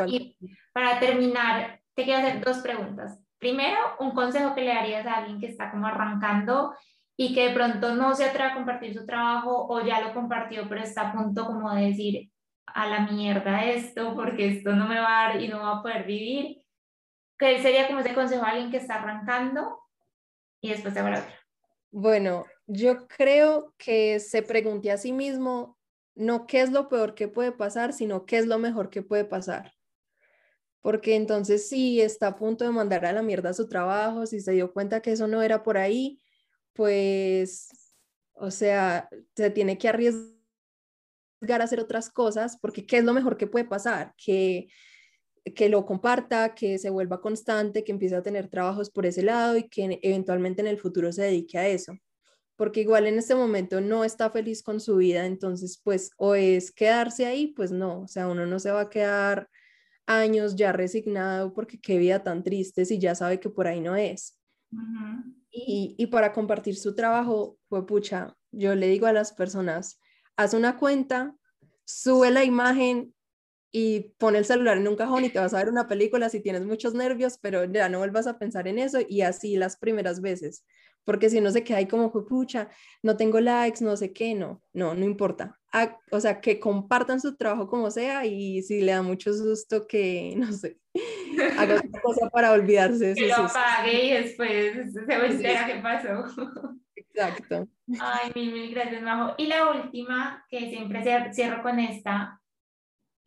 y 0.08 0.36
para 0.72 1.00
terminar, 1.00 1.82
te 1.96 2.04
quiero 2.04 2.20
hacer 2.20 2.44
dos 2.44 2.60
preguntas. 2.60 3.20
Primero, 3.40 3.80
un 4.00 4.12
consejo 4.12 4.54
que 4.54 4.62
le 4.62 4.74
darías 4.74 5.06
a 5.08 5.16
alguien 5.16 5.40
que 5.40 5.48
está 5.48 5.72
como 5.72 5.88
arrancando 5.88 6.76
y 7.18 7.34
que 7.34 7.50
de 7.50 7.54
pronto 7.54 7.96
no 7.96 8.14
se 8.16 8.26
atreve 8.26 8.52
a 8.52 8.54
compartir 8.54 8.94
su 8.94 9.06
trabajo 9.06 9.68
o 9.70 9.84
ya 9.84 10.02
lo 10.02 10.14
compartió, 10.14 10.68
pero 10.70 10.82
está 10.82 11.10
a 11.10 11.14
punto 11.14 11.46
como 11.46 11.74
de 11.74 11.88
decir, 11.88 12.32
a 12.74 12.88
la 12.88 13.08
mierda 13.08 13.66
esto, 13.66 14.16
porque 14.16 14.48
esto 14.48 14.74
no 14.74 14.88
me 14.88 15.00
va 15.00 15.08
a 15.08 15.28
dar 15.30 15.42
y 15.42 15.48
no 15.48 15.60
va 15.60 15.78
a 15.78 15.82
poder 15.82 16.06
vivir. 16.06 16.59
¿Qué 17.40 17.62
sería 17.62 17.88
como 17.88 18.02
ese 18.02 18.14
consejo 18.14 18.44
a 18.44 18.50
alguien 18.50 18.70
que 18.70 18.78
está 18.78 18.96
arrancando? 18.96 19.80
Y 20.62 20.70
después 20.70 20.94
te 20.94 21.00
habrá 21.00 21.20
otro. 21.20 21.34
Bueno, 21.90 22.46
yo 22.68 23.08
creo 23.08 23.74
que 23.78 24.20
se 24.20 24.44
pregunte 24.44 24.92
a 24.92 24.98
sí 24.98 25.14
mismo 25.14 25.80
no 26.16 26.46
qué 26.46 26.62
es 26.62 26.72
lo 26.72 26.90
peor 26.90 27.16
que 27.16 27.30
puede 27.30 27.54
pasar, 27.54 27.94
sino 27.94 28.26
qué 28.26 28.40
es 28.40 28.46
lo 28.46 28.60
mejor 28.60 28.90
que 28.90 29.02
puede 29.02 29.24
pasar. 29.24 29.74
Porque 30.82 31.16
entonces 31.16 31.70
si 31.70 32.02
está 32.02 32.28
a 32.28 32.36
punto 32.36 32.66
de 32.66 32.72
mandar 32.72 33.06
a 33.06 33.14
la 33.14 33.22
mierda 33.22 33.54
su 33.54 33.70
trabajo, 33.70 34.26
si 34.26 34.42
se 34.42 34.52
dio 34.52 34.74
cuenta 34.74 35.02
que 35.02 35.14
eso 35.14 35.28
no 35.28 35.42
era 35.42 35.64
por 35.64 35.78
ahí, 35.78 36.22
pues, 36.74 37.70
o 38.34 38.52
sea, 38.52 39.10
se 39.36 39.50
tiene 39.50 39.78
que 39.78 39.88
arriesgar 39.88 40.30
a 41.52 41.64
hacer 41.64 41.80
otras 41.80 42.10
cosas, 42.10 42.58
porque 42.62 42.86
¿qué 42.86 42.98
es 42.98 43.06
lo 43.06 43.14
mejor 43.14 43.38
que 43.38 43.48
puede 43.48 43.66
pasar? 43.66 44.14
Que, 44.18 44.68
que 45.56 45.70
lo 45.70 45.86
comparta, 45.86 46.56
que 46.56 46.78
se 46.78 46.90
vuelva 46.90 47.22
constante, 47.22 47.84
que 47.84 47.92
empiece 47.92 48.16
a 48.16 48.24
tener 48.24 48.48
trabajos 48.48 48.90
por 48.90 49.06
ese 49.06 49.24
lado 49.24 49.58
y 49.58 49.68
que 49.70 50.00
eventualmente 50.02 50.62
en 50.62 50.68
el 50.68 50.78
futuro 50.78 51.12
se 51.12 51.24
dedique 51.24 51.58
a 51.58 51.68
eso. 51.68 51.98
Porque 52.56 52.82
igual 52.82 53.08
en 53.08 53.18
este 53.18 53.36
momento 53.36 53.82
no 53.82 54.04
está 54.04 54.30
feliz 54.32 54.64
con 54.64 54.80
su 54.80 54.98
vida, 54.98 55.26
entonces 55.26 55.80
pues 55.84 56.12
o 56.18 56.36
es 56.36 56.72
quedarse 56.72 57.26
ahí, 57.26 57.48
pues 57.48 57.72
no, 57.72 58.02
o 58.02 58.08
sea, 58.08 58.28
uno 58.28 58.46
no 58.46 58.60
se 58.60 58.72
va 58.72 58.82
a 58.82 58.90
quedar 58.90 59.50
años 60.06 60.56
ya 60.56 60.72
resignado 60.72 61.54
porque 61.54 61.80
qué 61.80 61.98
vida 61.98 62.24
tan 62.24 62.44
triste 62.44 62.84
si 62.86 63.00
ya 63.00 63.16
sabe 63.16 63.40
que 63.40 63.50
por 63.50 63.68
ahí 63.68 63.80
no 63.80 63.96
es 63.96 64.40
y, 65.52 66.08
para 66.08 66.32
compartir 66.32 66.76
su 66.76 66.96
trabajo, 66.96 67.58
pues 67.68 67.84
pucha, 67.86 68.36
yo 68.52 68.76
le 68.76 68.88
digo 68.88 69.08
a 69.08 69.14
las 69.14 69.34
personas, 69.34 70.00
haz 70.38 70.54
una 70.54 70.78
cuenta, 70.78 71.36
sube 71.86 72.32
la 72.32 72.44
imagen 72.44 73.14
y 73.72 74.16
pon 74.18 74.36
el 74.36 74.46
celular 74.46 74.78
en 74.78 74.88
un 74.88 74.96
cajón 74.96 75.26
y 75.26 75.30
te 75.30 75.40
vas 75.40 75.54
a 75.54 75.58
ver 75.58 75.70
una 75.70 75.88
película 75.88 76.30
si 76.30 76.40
tienes 76.40 76.66
muchos 76.66 76.94
nervios, 76.94 77.38
pero 77.40 77.66
ya 77.66 77.90
no 77.90 78.00
vuelvas 78.00 78.28
a 78.28 78.40
pensar 78.40 78.68
en 78.68 78.80
eso 78.80 79.00
y 79.08 79.22
así 79.22 79.58
las 79.58 79.78
primeras 79.78 80.22
veces, 80.22 80.66
porque 81.04 81.30
si 81.30 81.42
no 81.42 81.52
se 81.52 81.64
queda 81.64 81.78
ahí 81.78 81.88
como, 81.88 82.12
pucha, 82.12 82.70
no 83.04 83.16
tengo 83.16 83.40
likes, 83.40 83.84
no 83.84 83.96
sé 83.96 84.12
qué, 84.12 84.34
no, 84.34 84.62
no, 84.74 84.96
no 84.96 85.06
importa. 85.06 85.60
o 86.12 86.20
sea, 86.20 86.42
que 86.42 86.60
compartan 86.60 87.22
su 87.22 87.36
trabajo 87.36 87.68
como 87.68 87.92
sea 87.92 88.26
y 88.26 88.64
si 88.64 88.82
le 88.82 88.92
da 88.94 89.02
mucho 89.02 89.34
susto 89.34 89.86
que, 89.88 90.34
no 90.38 90.52
sé, 90.52 90.78
haga 91.58 91.76
otra 91.76 92.02
cosa 92.04 92.30
para 92.30 92.52
olvidarse. 92.52 93.14
Que 93.14 93.28
lo 93.28 93.36
apague 93.36 94.06
y 94.06 94.14
después 94.24 94.94
se 94.94 95.14
entera 95.14 95.66
qué 95.68 95.80
pasó. 95.82 96.26
Exacto. 96.96 97.68
Ay, 98.00 98.32
mil, 98.36 98.54
mil 98.54 98.72
gracias, 98.72 99.02
Majo. 99.02 99.36
Y 99.38 99.48
la 99.48 99.72
última, 99.72 100.46
que 100.50 100.70
siempre 100.70 101.04
cierro 101.34 101.64
con 101.64 101.80
esta, 101.80 102.40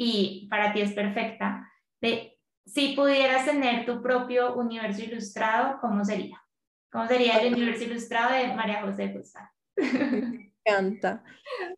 y 0.03 0.48
para 0.48 0.72
ti 0.72 0.80
es 0.80 0.92
perfecta, 0.92 1.70
de 2.00 2.36
si 2.66 2.94
pudieras 2.94 3.44
tener 3.44 3.86
tu 3.86 4.03
propio 4.03 4.57
universo 4.57 5.03
ilustrado, 5.03 5.78
¿cómo 5.80 6.05
sería? 6.05 6.42
¿Cómo 6.90 7.07
sería 7.07 7.38
el 7.38 7.53
universo 7.53 7.84
ilustrado 7.84 8.34
de 8.34 8.55
María 8.55 8.82
José 8.82 9.09
Guzmán? 9.09 9.48
Me 9.76 10.53
encanta. 10.66 11.22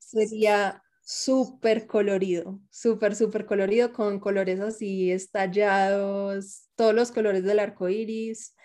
Sería 0.00 0.82
súper 1.02 1.86
colorido, 1.86 2.60
súper, 2.70 3.14
súper 3.14 3.44
colorido, 3.44 3.92
con 3.92 4.18
colores 4.18 4.58
así 4.60 5.12
estallados, 5.12 6.70
todos 6.76 6.94
los 6.94 7.12
colores 7.12 7.44
del 7.44 7.58
arco 7.58 7.90
iris, 7.90 8.56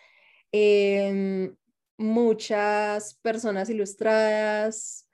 em, 0.54 1.54
muchas 1.98 3.16
personas 3.16 3.70
ilustradas, 3.70 5.09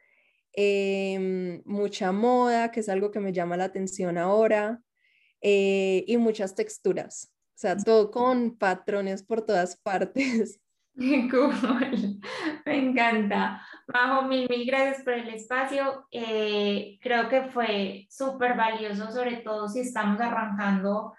em, 0.55 1.61
mucha 1.65 2.11
moda, 2.11 2.71
que 2.71 2.79
es 2.79 2.89
algo 2.89 3.11
que 3.11 3.19
me 3.19 3.33
llama 3.33 3.57
la 3.57 3.65
atención 3.65 4.17
ahora, 4.17 4.81
eh, 5.41 6.03
y 6.07 6.17
muchas 6.17 6.55
texturas, 6.55 7.31
o 7.55 7.57
sea, 7.57 7.77
todo 7.77 8.11
con 8.11 8.57
patrones 8.57 9.23
por 9.23 9.41
todas 9.41 9.77
partes. 9.77 10.59
Me 12.65 12.77
encanta. 12.77 13.61
Majo, 13.87 14.27
mil, 14.27 14.47
mil 14.49 14.65
gracias 14.65 15.03
por 15.03 15.13
el 15.13 15.27
espacio. 15.29 16.07
Eh, 16.09 16.97
creo 17.01 17.27
que 17.27 17.43
fue 17.43 18.07
súper 18.09 18.55
valioso, 18.55 19.11
sobre 19.11 19.37
todo 19.37 19.67
si 19.67 19.81
estamos 19.81 20.21
arrancando, 20.21 21.13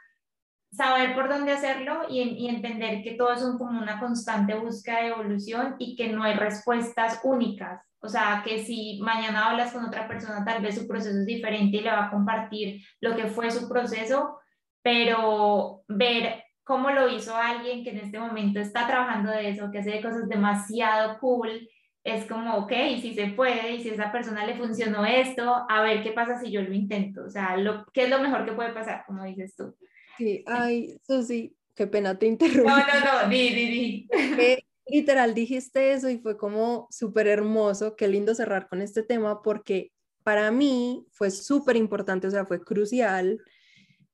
saber 0.72 1.14
por 1.14 1.28
dónde 1.28 1.53
hacerlo 1.53 2.03
y, 2.09 2.49
entender 2.49 3.03
que 3.03 3.12
todo 3.12 3.32
es 3.32 3.43
como 3.59 3.80
una 3.80 4.01
constante 4.01 4.55
búsqueda 4.55 5.03
de 5.03 5.09
evolución 5.09 5.76
y 5.78 5.95
que 5.95 6.09
no 6.09 6.22
hay 6.22 6.34
respuestas 6.34 7.20
únicas. 7.22 7.86
O 8.01 8.09
sea, 8.09 8.42
que 8.44 8.64
si 8.64 9.01
mañana 9.03 9.51
hablas 9.51 9.72
con 9.72 9.84
otra 9.84 10.07
persona, 10.07 10.44
tal 10.44 10.62
vez 10.62 10.74
su 10.76 10.86
proceso 10.86 11.18
es 11.18 11.26
diferente 11.26 11.78
y 11.78 11.80
le 11.80 11.90
va 11.90 12.07
a 12.07 12.11
compartir 12.11 12.82
lo 13.01 13.16
que 13.16 13.26
fue 13.26 13.51
su 13.51 13.68
proceso, 13.68 14.38
pero 14.82 15.82
ver 15.88 16.44
cómo 16.62 16.90
lo 16.90 17.09
hizo 17.09 17.34
alguien 17.34 17.82
que 17.82 17.90
en 17.90 17.99
este 17.99 18.18
momento 18.18 18.61
está 18.61 18.86
trabajando 18.86 19.30
de 19.30 19.51
eso, 19.51 19.70
que 19.70 19.78
hace 19.78 20.01
cosas 20.01 20.28
demasiado 20.28 21.18
cool, 21.20 21.68
es 22.05 22.24
como, 22.26 22.57
ok, 22.59 22.72
si 23.01 23.14
se 23.14 23.28
puede 23.28 23.72
y 23.72 23.82
si 23.82 23.90
a 23.90 23.94
esa 23.94 24.12
persona 24.12 24.47
le 24.47 24.57
funcionó 24.57 25.05
esto, 25.05 25.64
a 25.68 25.82
ver 25.82 26.03
qué 26.03 26.12
pasa 26.12 26.38
si 26.38 26.53
yo 26.53 26.62
lo 26.62 26.72
intento, 26.72 27.24
o 27.24 27.30
sea, 27.30 27.57
lo, 27.57 27.84
¿qué 27.92 28.05
es 28.05 28.11
lo 28.11 28.20
mejor 28.20 28.44
que 28.44 28.53
puede 28.53 28.72
pasar, 28.72 29.05
como 29.07 29.24
dices 29.24 29.57
tú? 29.57 29.76
Sí, 30.16 30.44
ay, 30.47 30.99
Susi, 31.03 31.57
qué 31.74 31.86
pena 31.86 32.16
te 32.16 32.26
interrumpí. 32.26 32.68
No, 32.68 32.78
no, 32.78 33.22
no, 33.22 33.28
di, 33.28 33.49
di, 33.51 33.68
di. 33.68 34.09
literal 34.87 35.34
dijiste 35.34 35.93
eso 35.93 36.09
y 36.11 36.18
fue 36.18 36.37
como 36.37 36.89
súper 36.91 37.26
hermoso, 37.28 37.97
qué 37.97 38.09
lindo 38.09 38.34
cerrar 38.34 38.68
con 38.68 38.82
este 38.82 39.03
tema 39.03 39.43
porque 39.43 39.93
para 40.24 40.51
mí 40.51 41.07
fue 41.12 41.30
súper 41.30 41.76
importante, 41.76 42.26
o 42.26 42.30
sea, 42.30 42.47
fue 42.47 42.61
crucial 42.64 43.41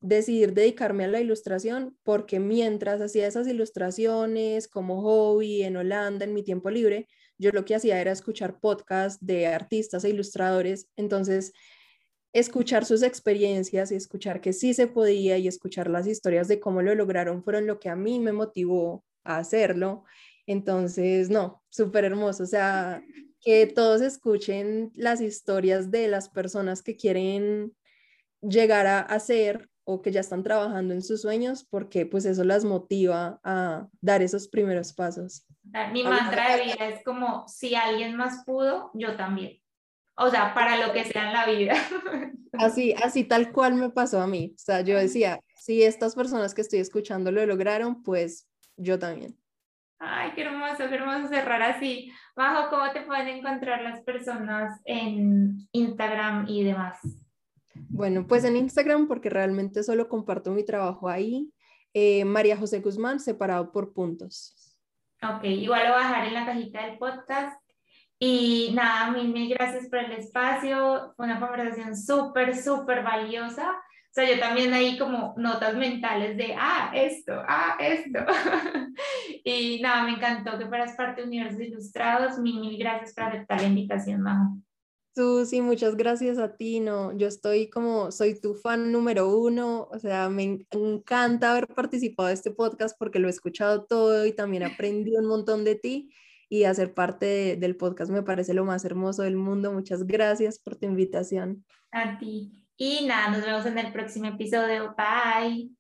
decidir 0.01 0.53
dedicarme 0.55 1.05
a 1.05 1.09
la 1.09 1.20
ilustración 1.20 1.97
porque 2.03 2.41
mientras 2.41 3.01
hacía 3.01 3.27
esas 3.27 3.47
ilustraciones 3.47 4.68
como 4.68 5.03
hobby 5.03 5.62
en 5.62 5.77
Holanda 5.77 6.25
en 6.25 6.35
mi 6.35 6.43
tiempo 6.43 6.70
libre, 6.70 7.09
yo 7.39 7.51
lo 7.53 7.64
que 7.64 7.75
hacía 7.77 8.01
era 8.01 8.12
escuchar 8.12 8.61
podcasts 8.61 9.25
de 9.25 9.47
artistas 9.47 10.05
e 10.05 10.11
ilustradores, 10.11 10.89
entonces 10.97 11.53
escuchar 12.33 12.85
sus 12.85 13.03
experiencias 13.03 13.93
y 13.93 13.97
escuchar 13.97 14.41
que 14.41 14.53
sí 14.53 14.75
se 14.75 14.87
podía 14.87 15.39
y 15.39 15.49
escuchar 15.49 15.91
las 15.91 16.07
historias 16.07 16.49
de 16.49 16.61
cómo 16.61 16.83
lo 16.83 16.95
lograron 16.95 17.43
fueron 17.45 17.66
lo 17.66 17.79
que 17.79 17.89
a 17.91 17.97
mí 17.97 18.20
me 18.20 18.33
motivó 18.33 19.05
a 19.25 19.39
hacerlo. 19.39 20.05
Entonces, 20.47 21.30
no, 21.30 21.62
súper 21.68 22.05
hermoso, 22.05 22.43
o 22.43 22.47
sea, 22.47 23.03
que 23.40 23.66
todos 23.66 24.01
escuchen 24.01 24.90
las 24.95 25.20
historias 25.20 25.90
de 25.90 26.09
las 26.09 26.28
personas 26.28 26.82
que 26.82 26.97
quieren 26.97 27.72
llegar 28.40 28.86
a 28.86 29.01
hacer 29.01 29.68
o 29.84 30.01
que 30.01 30.12
ya 30.12 30.20
están 30.20 30.43
trabajando 30.43 30.95
en 30.95 31.03
sus 31.03 31.22
sueños 31.22 31.64
porque 31.68 32.07
pues 32.07 32.24
eso 32.24 32.45
las 32.45 32.64
motiva 32.64 33.40
a 33.43 33.88
dar 34.01 34.22
esos 34.22 34.49
primeros 34.49 34.93
pasos. 34.93 35.45
Mi 35.93 36.05
mantra 36.05 36.57
de 36.57 36.64
vida 36.64 36.88
es 36.88 37.05
como 37.05 37.47
si 37.49 37.74
alguien 37.74 38.16
más 38.16 38.45
pudo, 38.45 38.90
yo 38.95 39.16
también. 39.16 39.59
O 40.16 40.30
sea, 40.30 40.55
para 40.55 40.84
lo 40.86 40.93
que 40.93 41.05
sea 41.05 41.26
en 41.28 41.32
la 41.32 41.47
vida. 41.47 41.74
Así, 42.53 42.93
así 43.03 43.24
tal 43.24 43.51
cual 43.51 43.76
me 43.76 43.88
pasó 43.88 44.20
a 44.20 44.26
mí. 44.26 44.53
O 44.55 44.59
sea, 44.59 44.82
yo 44.82 44.99
decía, 44.99 45.40
si 45.57 45.82
estas 45.82 46.14
personas 46.14 46.53
que 46.53 46.61
estoy 46.61 46.80
escuchando 46.80 47.32
lo 47.32 47.47
lograron, 47.47 48.03
pues 48.03 48.47
yo 48.76 48.99
también. 48.99 49.41
Ay, 50.05 50.33
qué 50.35 50.43
hermoso, 50.43 50.89
qué 50.89 50.97
hermoso 50.97 51.29
cerrar 51.29 51.63
así. 51.63 52.13
Bajo, 52.35 52.71
¿cómo 52.71 52.91
te 52.91 53.03
pueden 53.03 53.29
encontrar 53.29 53.83
las 53.83 54.03
personas 54.03 54.81
en 54.85 55.69
Instagram 55.71 56.47
y 56.49 56.65
demás? 56.65 56.99
Bueno, 57.89 58.27
pues 58.27 58.43
en 58.43 58.57
Instagram, 58.57 59.07
porque 59.07 59.31
realmente 59.31 59.85
solo 59.85 60.09
comparto 60.09 60.51
mi 60.51 60.65
trabajo 60.65 61.09
ahí, 61.09 61.53
eh, 61.95 62.25
María 62.25 62.57
José 62.57 62.81
Guzmán, 62.81 63.21
separado 63.21 63.71
por 63.71 63.93
puntos. 63.93 64.77
Ok, 65.23 65.45
igual 65.45 65.87
lo 65.87 65.95
voy 65.95 66.03
a 66.03 66.09
dejar 66.09 66.27
en 66.27 66.35
la 66.35 66.47
cajita 66.47 66.85
del 66.85 66.99
podcast. 66.99 67.63
Y 68.19 68.73
nada, 68.75 69.13
mil, 69.13 69.33
mil 69.33 69.55
gracias 69.55 69.89
por 69.89 70.01
el 70.01 70.11
espacio. 70.13 71.13
Fue 71.17 71.27
una 71.27 71.39
conversación 71.39 71.97
súper, 71.97 72.57
súper 72.57 73.05
valiosa. 73.05 73.81
O 74.13 74.15
sea, 74.15 74.31
yo 74.31 74.39
también 74.39 74.75
ahí 74.75 74.99
como 74.99 75.33
notas 75.39 75.75
mentales 75.75 76.37
de, 76.37 76.55
ah, 76.55 76.93
esto, 76.95 77.33
ah, 77.49 77.79
esto. 77.81 78.19
y 79.43 79.81
nada, 79.81 80.05
me 80.05 80.11
encantó 80.11 80.59
que 80.59 80.67
fueras 80.67 80.95
parte 80.97 81.23
de 81.23 81.29
Universos 81.29 81.63
Ilustrados. 81.63 82.39
Mil, 82.39 82.61
mil 82.61 82.79
gracias 82.79 83.15
por 83.15 83.25
aceptar 83.25 83.63
la 83.63 83.69
invitación, 83.69 84.21
Majo. 84.21 84.59
Susi, 85.15 85.63
muchas 85.63 85.97
gracias 85.97 86.37
a 86.37 86.57
ti, 86.57 86.81
no, 86.81 87.17
yo 87.17 87.27
estoy 87.27 87.71
como, 87.71 88.11
soy 88.11 88.39
tu 88.39 88.55
fan 88.55 88.93
número 88.93 89.35
uno, 89.35 89.89
o 89.91 89.99
sea, 89.99 90.31
me 90.31 90.61
encanta 90.71 91.53
haber 91.53 91.69
participado 91.69 92.29
de 92.29 92.35
este 92.35 92.51
podcast 92.51 92.99
porque 92.99 93.19
lo 93.19 93.29
he 93.29 93.31
escuchado 93.31 93.85
todo 93.85 94.25
y 94.25 94.33
también 94.33 94.63
aprendí 94.63 95.15
un 95.17 95.27
montón 95.27 95.65
de 95.65 95.75
ti 95.75 96.11
y 96.51 96.65
hacer 96.65 96.93
parte 96.93 97.57
del 97.57 97.77
podcast 97.77 98.11
me 98.11 98.23
parece 98.23 98.53
lo 98.53 98.67
más 98.67 98.85
hermoso 98.85 99.23
del 99.23 99.37
mundo. 99.37 99.73
Muchas 99.73 100.07
gracias 100.07 100.59
por 100.59 100.77
tu 100.77 100.85
invitación. 100.85 101.65
A 101.91 102.19
ti. 102.19 102.62
Y 102.85 103.07
nada, 103.07 103.28
nos 103.28 103.47
vemos 103.47 103.64
en 103.64 103.78
el 103.78 103.93
próximo 103.93 104.26
episodio. 104.26 104.97
Bye. 104.97 105.70